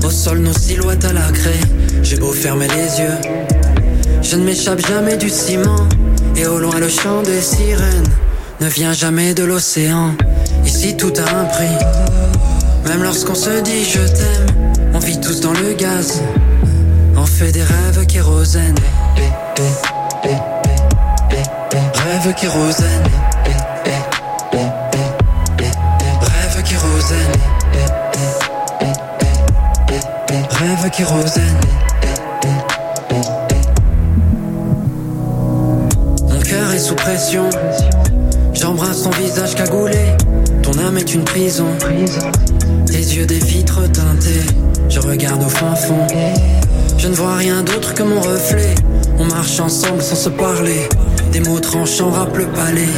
Au 0.05 0.11
sol 0.11 0.41
nos 0.41 0.53
silhouettes 0.53 1.07
à 1.07 1.15
la 1.15 1.33
craie. 1.33 1.59
J'ai 2.03 2.19
beau 2.19 2.33
fermer 2.33 2.69
les 2.69 3.01
yeux. 3.01 3.17
Je 4.21 4.37
ne 4.37 4.45
m'échappe 4.45 4.87
jamais 4.87 5.17
du 5.17 5.31
ciment. 5.31 5.89
Et 6.37 6.47
au 6.47 6.59
loin 6.59 6.79
le 6.79 6.91
chant 6.91 7.23
des 7.23 7.41
sirènes 7.41 8.13
ne 8.61 8.69
vient 8.69 8.93
jamais 8.93 9.33
de 9.33 9.43
l'océan. 9.43 10.15
Ici 10.67 10.99
tout 10.99 11.15
a 11.17 11.35
un 11.35 11.45
prix. 11.47 11.79
Même 12.87 13.03
lorsqu'on 13.03 13.35
se 13.35 13.63
dit 13.63 13.83
je 13.83 14.07
t'aime, 14.07 14.83
on 14.93 14.99
vit 14.99 15.19
tous 15.19 15.41
dans 15.41 15.55
le 15.55 15.73
gaz. 15.73 16.21
On 17.17 17.25
fait 17.25 17.53
des 17.53 17.63
rêves 17.63 18.05
kérosène. 18.05 18.75
Rêve 21.73 22.35
kérosène. 22.35 23.10
Mon 36.29 36.41
cœur 36.43 36.73
est 36.75 36.79
sous 36.79 36.95
pression. 36.95 37.49
J'embrasse 38.53 39.05
ton 39.05 39.11
visage 39.11 39.55
cagoulé. 39.55 40.15
Ton 40.63 40.73
âme 40.79 40.99
est 40.99 41.15
une 41.15 41.25
prison. 41.25 41.69
Tes 42.87 42.99
yeux 42.99 43.25
des 43.25 43.39
vitres 43.39 43.91
teintées. 43.91 44.45
Je 44.91 45.01
regarde 45.01 45.43
au 45.43 45.49
fin 45.49 45.75
fond. 45.75 46.07
Je 46.99 47.09
ne 47.09 47.15
vois 47.15 47.37
rien 47.37 47.63
d'autre 47.63 47.95
que 47.95 48.03
mon 48.03 48.21
reflet. 48.21 48.75
On 49.19 49.25
marche 49.25 49.59
ensemble 49.59 50.03
sans 50.03 50.17
se 50.17 50.29
parler. 50.29 50.87
Des 51.33 51.41
mots 51.41 51.61
tranchants 51.61 52.11
rappent 52.11 52.37
le 52.37 52.49
palais. 52.49 52.93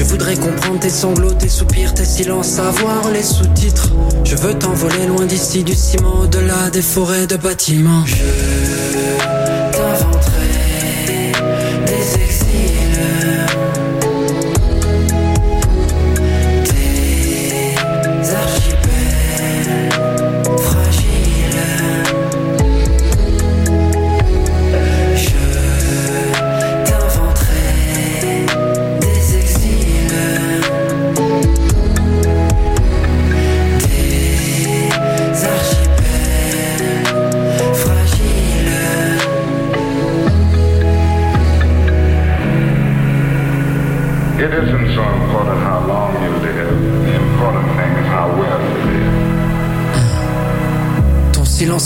Je 0.00 0.04
voudrais 0.06 0.34
comprendre 0.34 0.80
tes 0.80 0.88
sanglots, 0.88 1.34
tes 1.34 1.50
soupirs, 1.50 1.92
tes 1.92 2.06
silences, 2.06 2.48
savoir 2.48 3.10
les 3.12 3.22
sous-titres. 3.22 3.90
Je 4.24 4.34
veux 4.34 4.54
t'envoler 4.54 5.06
loin 5.06 5.26
d'ici, 5.26 5.62
du 5.62 5.74
ciment, 5.74 6.20
au-delà 6.22 6.70
des 6.70 6.80
forêts 6.80 7.26
de 7.26 7.36
bâtiments. 7.36 8.04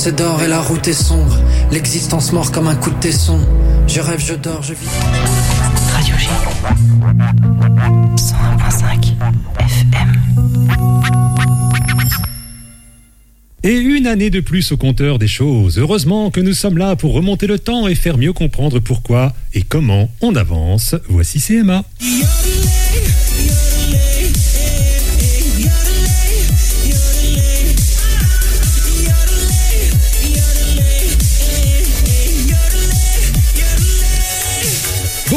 Ton 0.05 0.11
silence 0.11 0.21
est 0.21 0.23
d'or 0.23 0.43
et 0.43 0.49
la 0.49 0.61
route 0.61 0.87
est 0.87 0.93
sombre. 0.93 1.39
L'existence 1.71 2.33
mord 2.33 2.53
comme 2.53 2.69
un 2.69 2.75
coup 2.75 2.91
de 2.91 3.01
tesson. 3.01 3.39
Je 3.87 4.01
rêve, 4.01 4.21
je 4.21 4.35
dors, 4.35 4.63
je 4.63 4.75
vis. 4.75 4.89
Radio 5.93 6.15
G. 6.19 6.29
101.5 8.17 9.15
FM. 9.59 10.13
Et 13.63 13.77
une 13.77 14.07
année 14.07 14.31
de 14.31 14.41
plus 14.41 14.73
au 14.73 14.77
compteur 14.77 15.19
des 15.19 15.29
choses. 15.29 15.79
Heureusement 15.79 16.31
que 16.31 16.41
nous 16.41 16.53
sommes 16.53 16.77
là 16.77 16.97
pour 16.97 17.15
remonter 17.15 17.47
le 17.47 17.59
temps 17.59 17.89
et 17.89 17.95
faire 17.95 18.19
mieux 18.19 18.35
comprendre 18.35 18.81
pourquoi 18.81 19.33
et 19.55 19.63
comment 19.63 20.11
on 20.21 20.37
avance. 20.37 20.95
Voici 21.09 21.41
CMA. 21.41 21.83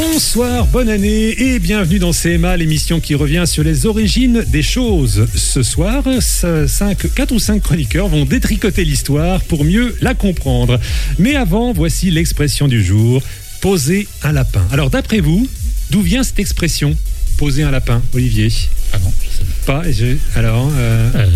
Bonsoir, 0.02 0.64
bonne 0.68 0.88
année 0.88 1.30
et 1.42 1.58
bienvenue 1.58 1.98
dans 1.98 2.12
CMA, 2.12 2.56
l'émission 2.56 3.00
qui 3.00 3.16
revient 3.16 3.42
sur 3.48 3.64
les 3.64 3.84
origines 3.84 4.44
des 4.46 4.62
choses. 4.62 5.26
Ce 5.34 5.64
soir, 5.64 6.04
5, 6.20 7.12
4 7.16 7.32
ou 7.32 7.40
5 7.40 7.60
chroniqueurs 7.60 8.06
vont 8.06 8.24
détricoter 8.24 8.84
l'histoire 8.84 9.40
pour 9.42 9.64
mieux 9.64 9.96
la 10.00 10.14
comprendre. 10.14 10.78
Mais 11.18 11.34
avant, 11.34 11.72
voici 11.72 12.12
l'expression 12.12 12.68
du 12.68 12.80
jour, 12.84 13.20
poser 13.60 14.06
un 14.22 14.30
lapin. 14.30 14.64
Alors 14.70 14.88
d'après 14.88 15.18
vous, 15.18 15.48
d'où 15.90 16.00
vient 16.00 16.22
cette 16.22 16.38
expression, 16.38 16.96
poser 17.36 17.64
un 17.64 17.72
lapin, 17.72 18.00
Olivier? 18.14 18.52
Ah 18.92 18.98
non, 19.02 19.12
je 19.20 19.36
sais 19.36 19.44
Pas, 19.66 19.82
je- 19.90 20.16
alors, 20.38 20.70
euh. 20.76 21.10
Euh, 21.16 21.26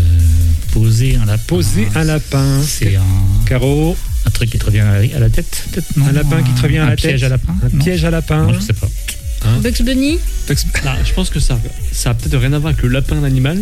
poser 0.72 1.16
un 1.16 1.24
lapin. 1.26 1.42
poser 1.46 1.88
un 1.94 2.04
lapin. 2.04 2.62
C'est 2.62 2.96
un, 2.96 3.02
Caro, 3.46 3.96
un 4.26 4.30
truc 4.30 4.50
qui 4.50 4.58
te 4.58 4.64
revient 4.64 4.80
à 4.80 5.18
la- 5.18 5.30
tête, 5.30 5.64
peut-être 5.72 5.96
non? 5.96 6.06
Un 6.06 6.12
lapin 6.12 6.42
qui 6.42 6.52
te 6.52 6.62
revient 6.62 6.78
à 6.78 6.84
un 6.84 6.90
la 6.90 6.96
tête. 6.96 7.10
piège 7.10 7.24
à 7.24 7.28
lapin 7.28 7.54
Un 7.62 7.76
non? 7.76 7.84
piège 7.84 8.04
à 8.04 8.10
lapin. 8.10 8.46
Non, 8.46 8.52
je 8.54 8.60
sais 8.60 8.72
pas. 8.72 8.88
Bugs 9.62 9.82
Bunny? 9.84 10.18
Ah, 10.84 10.96
je 11.04 11.12
pense 11.12 11.28
que 11.30 11.40
ça, 11.40 11.58
ça 11.92 12.10
a 12.10 12.14
peut-être 12.14 12.38
rien 12.38 12.52
à 12.52 12.58
voir 12.58 12.72
avec 12.72 12.82
le 12.82 12.88
lapin 12.90 13.20
d'animal. 13.20 13.58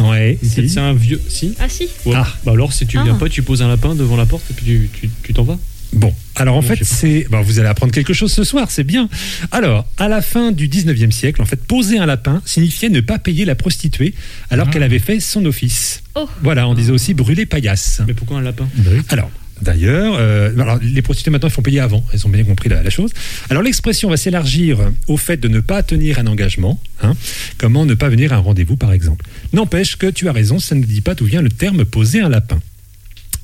Ouais, 0.00 0.38
si. 0.42 0.68
c'est 0.68 0.80
un 0.80 0.92
vieux. 0.92 1.20
Si 1.28 1.54
Ah 1.60 1.68
si 1.68 1.84
Ouais. 2.04 2.14
Ah. 2.16 2.26
Bah 2.44 2.50
alors, 2.52 2.72
si 2.72 2.84
tu 2.84 3.00
viens 3.00 3.14
Ah. 3.14 3.18
pas, 3.20 3.28
tu 3.28 3.42
poses 3.42 3.62
un 3.62 3.68
lapin 3.68 3.94
devant 3.94 4.16
la 4.16 4.26
porte 4.26 4.42
et 4.50 4.54
puis 4.54 4.64
tu- 4.66 4.90
tu 4.92 5.10
tu 5.22 5.32
t'en 5.32 5.44
vas. 5.44 5.56
Bon, 5.94 6.12
alors 6.34 6.56
en 6.56 6.62
fait, 6.62 6.82
c'est. 6.82 7.26
bon, 7.30 7.40
vous 7.42 7.60
allez 7.60 7.68
apprendre 7.68 7.92
quelque 7.92 8.12
chose 8.12 8.32
ce 8.32 8.42
soir, 8.44 8.70
c'est 8.70 8.82
bien. 8.84 9.08
Alors, 9.52 9.86
à 9.96 10.08
la 10.08 10.20
fin 10.22 10.50
du 10.50 10.68
19e 10.68 11.12
siècle, 11.12 11.40
en 11.40 11.44
fait, 11.46 11.64
poser 11.64 11.98
un 11.98 12.06
lapin 12.06 12.42
signifiait 12.44 12.88
ne 12.88 13.00
pas 13.00 13.18
payer 13.20 13.44
la 13.44 13.54
prostituée 13.54 14.12
alors 14.50 14.66
Ah. 14.68 14.72
qu'elle 14.72 14.82
avait 14.82 14.98
fait 14.98 15.20
son 15.20 15.44
office. 15.46 16.02
Oh. 16.16 16.28
Voilà, 16.42 16.66
on 16.68 16.74
disait 16.74 16.90
aussi 16.92 17.14
brûler 17.14 17.46
paillasse. 17.46 18.02
Mais 18.06 18.12
pourquoi 18.14 18.38
un 18.38 18.42
lapin? 18.42 18.68
Bah 18.76 18.90
oui. 18.92 19.00
Alors, 19.10 19.30
d'ailleurs, 19.62 20.16
euh, 20.18 20.52
alors, 20.60 20.80
les 20.82 21.00
prostituées 21.00 21.30
maintenant, 21.30 21.48
elles 21.48 21.54
font 21.54 21.62
payer 21.62 21.78
avant. 21.80 22.04
Elles 22.12 22.26
ont 22.26 22.30
bien 22.30 22.42
compris 22.42 22.68
la, 22.68 22.82
la 22.82 22.90
chose. 22.90 23.12
Alors, 23.48 23.62
l'expression 23.62 24.10
va 24.10 24.16
s'élargir 24.16 24.78
au 25.06 25.16
fait 25.16 25.36
de 25.36 25.46
ne 25.46 25.60
pas 25.60 25.84
tenir 25.84 26.18
un 26.18 26.26
engagement. 26.26 26.80
hein. 27.02 27.14
Comment 27.56 27.86
ne 27.86 27.94
pas 27.94 28.08
venir 28.08 28.32
à 28.32 28.36
un 28.36 28.40
rendez-vous, 28.40 28.76
par 28.76 28.92
exemple. 28.92 29.24
N'empêche 29.52 29.94
que 29.96 30.08
tu 30.08 30.28
as 30.28 30.32
raison, 30.32 30.58
ça 30.58 30.74
ne 30.74 30.82
dit 30.84 31.02
pas 31.02 31.14
d'où 31.14 31.24
vient 31.26 31.40
le 31.42 31.50
terme 31.50 31.84
poser 31.84 32.20
un 32.20 32.28
lapin. 32.28 32.60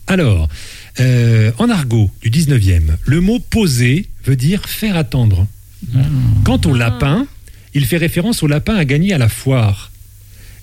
Alors, 0.07 0.49
euh, 0.99 1.53
en 1.59 1.69
argot 1.71 2.11
du 2.23 2.31
19e, 2.31 2.83
le 3.05 3.21
mot 3.21 3.39
poser 3.39 4.09
veut 4.25 4.37
dire 4.37 4.65
faire 4.69 4.97
attendre. 4.97 5.47
Quant 6.45 6.61
au 6.67 6.75
lapin, 6.75 7.27
il 7.75 7.87
fait 7.87 7.97
référence 7.97 8.43
au 8.43 8.47
lapin 8.47 8.75
à 8.75 8.85
gagner 8.85 9.13
à 9.15 9.19
la 9.19 9.29
foire. 9.29 9.91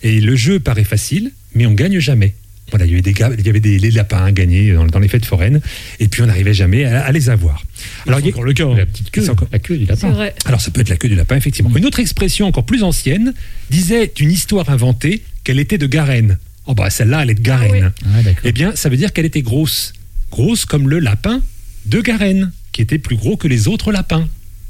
Et 0.04 0.20
le 0.22 0.36
jeu 0.36 0.60
paraît 0.60 0.84
facile, 0.84 1.32
mais 1.56 1.66
on 1.66 1.74
gagne 1.74 2.00
jamais. 2.00 2.36
Voilà, 2.70 2.86
il 2.86 2.90
y 2.92 2.94
avait 2.94 3.02
des, 3.02 3.14
gars- 3.14 3.32
il 3.38 3.46
y 3.46 3.50
avait 3.50 3.62
des, 3.62 3.80
les 3.80 3.92
lapins 3.92 4.26
à 4.26 4.32
gagner 4.34 4.74
dans, 4.74 4.86
dans 4.86 5.00
les 5.00 5.08
fêtes 5.08 5.26
foraines, 5.26 5.62
et 6.02 6.08
puis 6.10 6.22
on 6.22 6.26
n'arrivait 6.26 6.54
jamais 6.54 6.84
à, 6.84 7.06
à 7.06 7.12
les 7.14 7.30
avoir. 7.30 7.64
Alors, 8.06 8.20
il 8.20 8.26
y 8.26 8.30
a- 8.30 8.32
encore 8.34 8.44
le 8.44 8.52
cas. 8.54 8.68
La 8.76 8.86
petite 8.86 9.10
queue, 9.10 9.28
encore- 9.30 9.48
la 9.52 9.60
queue 9.60 9.78
du 9.78 9.86
lapin. 9.86 10.10
vrai. 10.10 10.36
alors 10.46 10.60
ça 10.60 10.70
peut 10.70 10.82
être 10.82 10.90
la 10.90 10.98
queue 10.98 11.08
du 11.08 11.16
lapin, 11.16 11.38
effectivement. 11.38 11.72
Une 11.76 11.86
autre 11.86 12.02
expression 12.02 12.46
encore 12.46 12.66
plus 12.66 12.84
ancienne 12.84 13.34
disait 13.70 14.12
d'une 14.14 14.30
histoire 14.32 14.70
inventée 14.70 15.24
qu'elle 15.46 15.60
était 15.60 15.78
de 15.78 15.88
Garenne. 15.88 16.38
Oh 16.66 16.74
bah 16.76 16.90
celle-là, 16.90 17.24
elle 17.24 17.30
est 17.30 17.36
de 17.36 17.42
Garenne. 17.42 17.94
Ah. 18.06 18.10
Eh 18.44 18.52
bien, 18.52 18.76
ça 18.76 18.90
veut 18.90 18.98
dire 18.98 19.14
qu'elle 19.14 19.26
était 19.26 19.42
grosse. 19.42 19.94
Grosse 20.32 20.66
comme 20.66 20.90
le 20.90 21.00
lapin 21.00 21.42
de 21.86 22.02
Garenne, 22.02 22.52
qui 22.72 22.82
était 22.82 22.98
plus 22.98 23.16
gros 23.16 23.38
que 23.38 23.48
les 23.48 23.68
autres 23.68 23.92
lapins. 23.92 24.28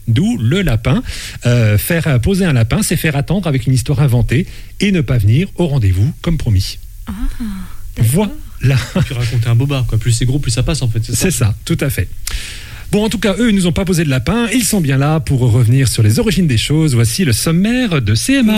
D'où 0.08 0.38
le 0.38 0.62
lapin. 0.62 1.04
Euh, 1.46 1.78
faire 1.78 2.20
poser 2.22 2.46
un 2.46 2.54
lapin, 2.54 2.82
c'est 2.82 2.96
faire 2.96 3.18
attendre 3.18 3.48
avec 3.48 3.68
une 3.68 3.74
histoire 3.74 4.00
inventée 4.00 4.48
et 4.80 4.92
ne 4.92 5.02
pas 5.02 5.18
venir 5.18 5.50
au 5.56 5.68
rendez-vous 5.68 6.14
comme 6.22 6.38
promis. 6.38 6.80
voilà. 7.98 8.78
Tu 9.06 9.14
raconter 9.14 9.50
un 9.50 9.56
bobard, 9.56 9.86
quoi. 9.86 9.98
Plus 9.98 10.14
c'est 10.14 10.26
gros, 10.26 10.40
plus 10.40 10.52
ça 10.52 10.64
passe 10.64 10.82
en 10.82 10.88
fait. 10.88 11.04
C'est 11.04 11.14
ça. 11.14 11.22
C'est 11.22 11.32
ça, 11.32 11.56
tout 11.66 11.78
à 11.82 11.90
fait. 11.90 12.08
Bon, 12.92 13.04
en 13.04 13.10
tout 13.10 13.20
cas, 13.20 13.36
eux, 13.38 13.50
ils 13.50 13.56
nous 13.56 13.68
ont 13.68 13.74
pas 13.74 13.84
posé 13.84 14.06
de 14.06 14.10
lapin. 14.10 14.48
Ils 14.54 14.64
sont 14.64 14.80
bien 14.80 14.98
là 14.98 15.20
pour 15.20 15.40
revenir 15.40 15.88
sur 15.90 16.04
les 16.04 16.20
origines 16.20 16.48
des 16.48 16.58
choses. 16.58 16.96
Voici 16.96 17.26
le 17.26 17.34
sommaire 17.34 18.02
de 18.02 18.16
CMA. 18.16 18.56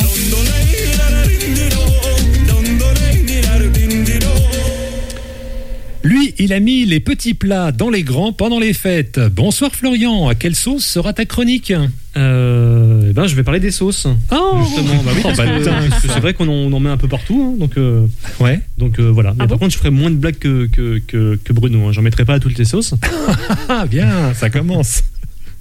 Lui, 6.01 6.33
il 6.39 6.53
a 6.53 6.59
mis 6.61 6.85
les 6.85 7.01
petits 7.01 7.33
plats 7.33 7.71
dans 7.73 7.89
les 7.89 8.03
grands 8.03 8.31
pendant 8.31 8.59
les 8.59 8.73
fêtes. 8.73 9.19
Bonsoir 9.33 9.71
Florian, 9.75 10.29
à 10.29 10.35
quelle 10.35 10.55
sauce 10.55 10.85
sera 10.85 11.11
ta 11.11 11.25
chronique 11.25 11.73
Euh, 12.15 13.07
eh 13.09 13.13
ben, 13.13 13.27
je 13.27 13.35
vais 13.35 13.43
parler 13.43 13.59
des 13.59 13.71
sauces. 13.71 14.07
Oh 14.31 14.57
Justement, 14.63 15.03
bah 15.03 15.11
oui, 15.13 15.21
parce 15.23 15.37
bah, 15.37 15.45
que- 15.45 15.57
putain. 15.59 15.73
parce 15.89 16.01
que 16.01 16.07
c'est 16.09 16.19
vrai 16.21 16.33
qu'on 16.33 16.47
en, 16.71 16.79
met 16.79 16.89
un 16.89 16.95
peu 16.97 17.09
partout, 17.09 17.51
hein, 17.53 17.59
donc 17.59 17.77
euh, 17.77 18.07
Ouais. 18.39 18.61
donc 18.77 18.97
euh, 18.99 19.11
voilà. 19.11 19.31
Mais 19.31 19.43
Ah 19.43 19.47
par 19.47 19.57
bon 19.57 19.65
contre, 19.65 19.73
je 19.73 19.77
ferai 19.77 19.89
moins 19.89 20.09
de 20.09 20.15
blagues 20.15 20.37
que 20.39 20.67
que, 20.67 20.99
que, 21.05 21.37
que 21.43 21.53
Bruno. 21.53 21.87
Hein. 21.87 21.91
J'en 21.91 22.01
mettrai 22.01 22.23
pas 22.23 22.35
à 22.35 22.39
toutes 22.39 22.57
les 22.57 22.65
sauces. 22.65 22.93
Ah 23.69 23.85
bien, 23.85 24.33
ça 24.33 24.49
commence. 24.49 25.03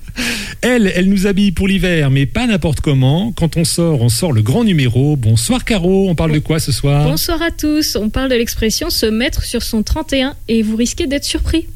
Elle, 0.62 0.92
elle 0.96 1.08
nous 1.08 1.28
habille 1.28 1.52
pour 1.52 1.68
l'hiver, 1.68 2.10
mais 2.10 2.26
pas 2.26 2.48
n'importe 2.48 2.82
comment. 2.82 3.32
Quand 3.32 3.58
on 3.58 3.64
sort, 3.64 4.02
on 4.02 4.10
sort 4.10 4.34
le 4.34 4.42
grand 4.42 4.64
numéro. 4.64 5.16
Bonsoir 5.16 5.64
Caro, 5.64 6.10
on 6.10 6.16
parle 6.16 6.32
de 6.32 6.40
quoi 6.40 6.60
ce 6.60 6.72
soir? 6.72 7.06
Bonsoir 7.06 7.42
à 7.42 7.52
tous. 7.52 7.96
On 7.96 8.10
parle 8.10 8.30
de 8.30 8.36
l'expression 8.36 8.90
se 8.90 9.06
mettre 9.06 9.44
sur 9.44 9.62
son 9.62 9.84
31 9.84 10.36
et 10.48 10.64
vous 10.64 10.76
risquez 10.76 11.06
d'être 11.06 11.26
surpris. 11.26 11.68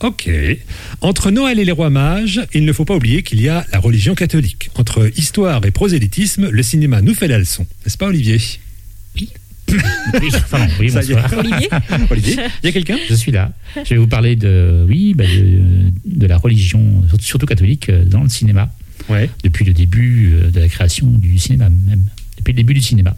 Ok. 0.00 0.30
Entre 1.00 1.30
Noël 1.30 1.58
et 1.58 1.64
les 1.64 1.72
rois 1.72 1.90
mages, 1.90 2.40
il 2.54 2.64
ne 2.64 2.72
faut 2.72 2.84
pas 2.84 2.94
oublier 2.94 3.22
qu'il 3.24 3.40
y 3.40 3.48
a 3.48 3.66
la 3.72 3.80
religion 3.80 4.14
catholique. 4.14 4.70
Entre 4.76 5.10
histoire 5.16 5.64
et 5.66 5.72
prosélytisme, 5.72 6.48
le 6.50 6.62
cinéma 6.62 7.02
nous 7.02 7.14
fait 7.14 7.26
la 7.26 7.38
leçon. 7.38 7.66
N'est-ce 7.84 7.98
pas 7.98 8.06
Olivier? 8.06 8.40
Oui, 9.16 9.30
enfin, 10.36 10.66
oui, 10.80 10.90
est. 10.90 11.14
bonsoir. 11.14 11.38
Olivier 11.38 11.68
Olivier 12.10 12.36
Il 12.62 12.66
y 12.66 12.68
a 12.68 12.72
quelqu'un? 12.72 12.96
Je 13.08 13.14
suis 13.14 13.32
là. 13.32 13.52
Je 13.76 13.90
vais 13.90 13.96
vous 13.96 14.06
parler 14.06 14.36
de, 14.36 14.84
oui, 14.88 15.14
bah, 15.14 15.24
de, 15.24 15.90
de 16.04 16.26
la 16.26 16.36
religion, 16.38 17.02
surtout 17.20 17.46
catholique, 17.46 17.88
euh, 17.88 18.04
dans 18.04 18.22
le 18.22 18.28
cinéma, 18.28 18.70
Ouais. 19.08 19.30
depuis 19.44 19.64
le 19.64 19.72
début 19.72 20.32
euh, 20.34 20.50
de 20.50 20.60
la 20.60 20.68
création 20.68 21.06
du 21.06 21.38
cinéma 21.38 21.68
même. 21.70 22.04
Depuis 22.36 22.52
le 22.52 22.56
début 22.56 22.74
du 22.74 22.80
cinéma. 22.82 23.16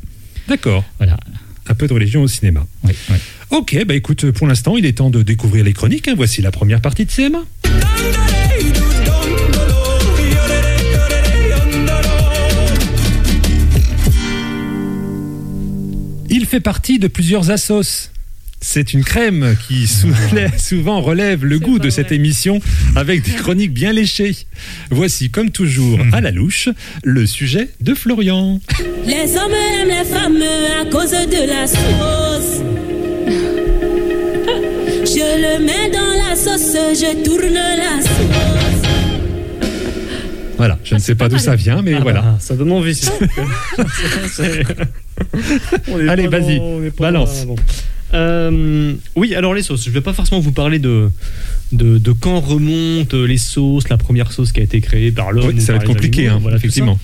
D'accord. 0.49 0.85
Voilà. 0.99 1.19
Un 1.69 1.75
peu 1.75 1.87
de 1.87 1.93
religion 1.93 2.23
au 2.23 2.29
cinéma. 2.29 2.67
Oui, 2.85 2.93
oui. 3.11 3.17
Ok, 3.51 3.77
bah 3.87 3.95
écoute, 3.95 4.31
pour 4.33 4.47
l'instant, 4.47 4.77
il 4.77 4.87
est 4.87 4.99
temps 4.99 5.11
de 5.11 5.23
découvrir 5.23 5.65
les 5.65 5.73
chroniques. 5.73 6.09
hein. 6.09 6.15
Voici 6.17 6.43
la 6.43 6.51
première 6.51 6.81
partie 6.81 7.05
de 7.05 7.11
CMA. 7.11 7.39
Fait 16.51 16.61
partie 16.61 16.99
de 16.99 17.07
plusieurs 17.07 17.51
assos. 17.51 18.11
C'est 18.61 18.93
une 18.93 19.05
crème 19.05 19.57
qui 19.69 19.87
sou- 19.87 20.09
souvent 20.59 21.01
relève 21.01 21.45
le 21.45 21.59
goût 21.59 21.79
de 21.79 21.89
cette 21.91 22.11
émission 22.13 22.61
avec 22.97 23.23
des 23.23 23.31
chroniques 23.33 23.73
bien 23.73 23.93
léchées. 23.93 24.37
Voici, 24.91 25.31
comme 25.31 25.51
toujours, 25.51 25.99
à 26.13 26.21
la 26.21 26.31
louche, 26.31 26.69
le 27.05 27.25
sujet 27.27 27.71
de 27.81 27.95
Florian. 27.95 28.61
Les 29.07 29.37
hommes 29.37 29.53
aiment 29.81 29.89
les 29.89 30.05
femmes 30.05 30.43
à 30.81 30.85
cause 30.91 31.11
de 31.13 31.47
la 31.49 31.67
sauce. 31.69 32.63
Je 35.07 35.59
le 35.59 35.65
mets 35.65 35.91
dans 35.91 36.29
la 36.29 36.35
sauce, 36.37 36.77
je 37.01 37.25
tourne 37.25 37.55
la 37.55 38.03
sauce. 38.03 38.89
Voilà, 40.59 40.79
je 40.85 40.95
ne 40.97 41.01
sais 41.01 41.15
pas 41.15 41.29
d'où 41.31 41.39
ça 41.39 41.55
vient, 41.57 41.81
mais 41.81 41.95
Ah 41.95 42.01
voilà. 42.03 42.21
bah, 42.21 42.37
ça 42.39 42.55
donne 42.55 42.73
envie. 42.73 43.01
Allez, 46.09 46.27
vas-y, 46.29 46.61
balance. 46.99 47.47
dans-. 47.47 47.57
Euh, 48.15 48.95
oui, 49.17 49.35
alors 49.35 49.55
les 49.55 49.63
sauces. 49.63 49.85
Je 49.85 49.91
vais 49.91 50.01
pas 50.01 50.13
forcément 50.13 50.41
vous 50.41 50.53
parler 50.53 50.79
de, 50.79 51.11
de, 51.73 51.99
de 51.99 52.13
quand 52.13 52.41
remontent 52.41 53.17
les 53.17 53.39
sauces, 53.39 53.89
la 53.89 53.97
première 53.97 54.33
sauce 54.33 54.53
qui 54.53 54.61
a 54.61 54.63
été 54.63 54.81
créée 54.81 55.13
par 55.13 55.33
l'homme. 55.33 55.47
Oui, 55.49 55.55
ou 55.55 55.61
ça 55.61 55.73
va 55.73 55.79
être 55.79 55.87
compliqué, 55.87 56.23
animaux, 56.23 56.37
hein, 56.37 56.41
voilà, 56.43 56.57
effectivement. 56.57 56.99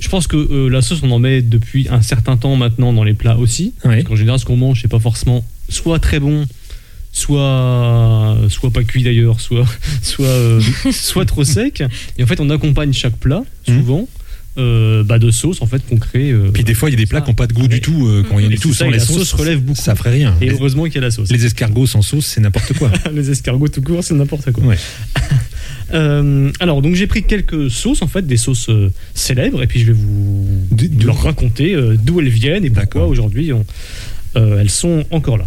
Je 0.00 0.08
pense 0.08 0.26
que 0.26 0.36
euh, 0.36 0.68
la 0.68 0.82
sauce, 0.82 1.00
on 1.04 1.10
en 1.12 1.20
met 1.20 1.42
depuis 1.42 1.86
un 1.88 2.02
certain 2.02 2.36
temps 2.36 2.56
maintenant 2.56 2.92
dans 2.92 3.04
les 3.04 3.14
plats 3.14 3.38
aussi. 3.38 3.74
Ouais. 3.84 3.96
Parce 3.96 4.08
qu'en 4.08 4.16
général, 4.16 4.40
ce 4.40 4.44
qu'on 4.44 4.56
mange, 4.56 4.82
c'est 4.82 4.88
pas 4.88 4.98
forcément 4.98 5.44
soit 5.68 6.00
très 6.00 6.18
bon, 6.18 6.46
soit 7.12 8.36
soit 8.48 8.70
pas 8.70 8.82
cuit 8.82 9.04
d'ailleurs, 9.04 9.40
soit 9.40 9.64
soit 10.02 10.26
euh, 10.26 10.60
soit 10.90 11.24
trop 11.24 11.44
sec. 11.44 11.84
Et 12.18 12.24
en 12.24 12.26
fait, 12.26 12.40
on 12.40 12.50
accompagne 12.50 12.92
chaque 12.92 13.16
plat 13.16 13.44
souvent 13.64 14.08
euh, 14.58 15.02
bah, 15.02 15.18
de 15.18 15.30
sauce 15.30 15.62
en 15.62 15.66
fait 15.66 15.82
qu'on 15.88 15.96
crée. 15.96 16.30
euh, 16.30 16.50
Puis 16.52 16.64
des 16.64 16.74
fois, 16.74 16.90
il 16.90 16.92
y 16.92 16.96
a 16.96 16.98
des 16.98 17.06
plats 17.06 17.20
qui 17.22 17.28
n'ont 17.30 17.34
pas 17.34 17.46
de 17.46 17.52
goût 17.54 17.68
du 17.68 17.80
tout. 17.80 18.06
euh, 18.06 18.22
quand 18.28 18.38
il 18.38 18.44
y 18.44 18.46
a 18.46 18.50
du 18.50 18.58
tout 18.58 18.74
sans 18.74 18.86
les 18.86 18.98
la 18.98 19.04
sauces, 19.04 19.16
sauce 19.28 19.32
relève 19.34 19.60
beaucoup. 19.60 19.80
Ça 19.80 19.94
ferait 19.94 20.10
rien. 20.10 20.36
Et 20.40 20.50
heureusement 20.50 20.84
qu'il 20.84 20.96
y 20.96 20.98
a 20.98 21.02
la 21.02 21.10
sauce. 21.10 21.30
les 21.30 21.46
escargots 21.46 21.86
sans 21.86 22.02
sauce, 22.02 22.26
c'est 22.26 22.40
n'importe 22.40 22.72
quoi. 22.74 22.90
les 23.12 23.30
escargots 23.30 23.68
tout 23.68 23.80
court, 23.82 24.04
c'est 24.04 24.14
n'importe 24.14 24.50
quoi. 24.52 24.64
Ouais. 24.64 24.76
Euh, 25.94 26.50
alors, 26.58 26.80
donc 26.80 26.94
j'ai 26.94 27.06
pris 27.06 27.22
quelques 27.24 27.70
sauces, 27.70 28.00
en 28.00 28.06
fait, 28.06 28.26
des 28.26 28.38
sauces 28.38 28.70
célèbres, 29.14 29.62
et 29.62 29.66
puis 29.66 29.80
je 29.80 29.86
vais 29.86 29.92
vous 29.92 30.46
D- 30.70 30.88
d'où 30.88 31.06
leur 31.08 31.22
raconter 31.22 31.76
d'où 32.02 32.18
elles 32.20 32.30
viennent 32.30 32.64
et 32.64 32.70
pourquoi 32.70 33.06
aujourd'hui 33.06 33.50
elles 34.34 34.70
sont 34.70 35.04
encore 35.10 35.36
là. 35.36 35.46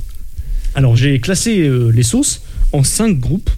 Alors, 0.76 0.96
j'ai 0.96 1.20
classé 1.20 1.68
les 1.92 2.04
sauces 2.04 2.44
en 2.74 2.84
cinq 2.84 3.20
groupes 3.20 3.50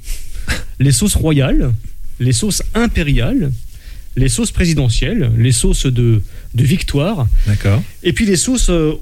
les 0.80 0.92
sauces 0.94 1.16
royales, 1.16 1.74
les 2.22 2.32
sauces 2.32 2.64
impériales, 2.74 3.52
les 4.18 4.30
sauces 4.30 4.52
présidentielles, 4.52 5.32
les 5.38 5.52
sauces 5.52 5.86
de, 5.86 6.22
de 6.56 6.64
victoire, 6.64 7.28
D'accord. 7.46 7.82
et 8.04 8.12
puis 8.14 8.26
les 8.26 8.36
sauces 8.36 8.70
euh, 8.70 8.94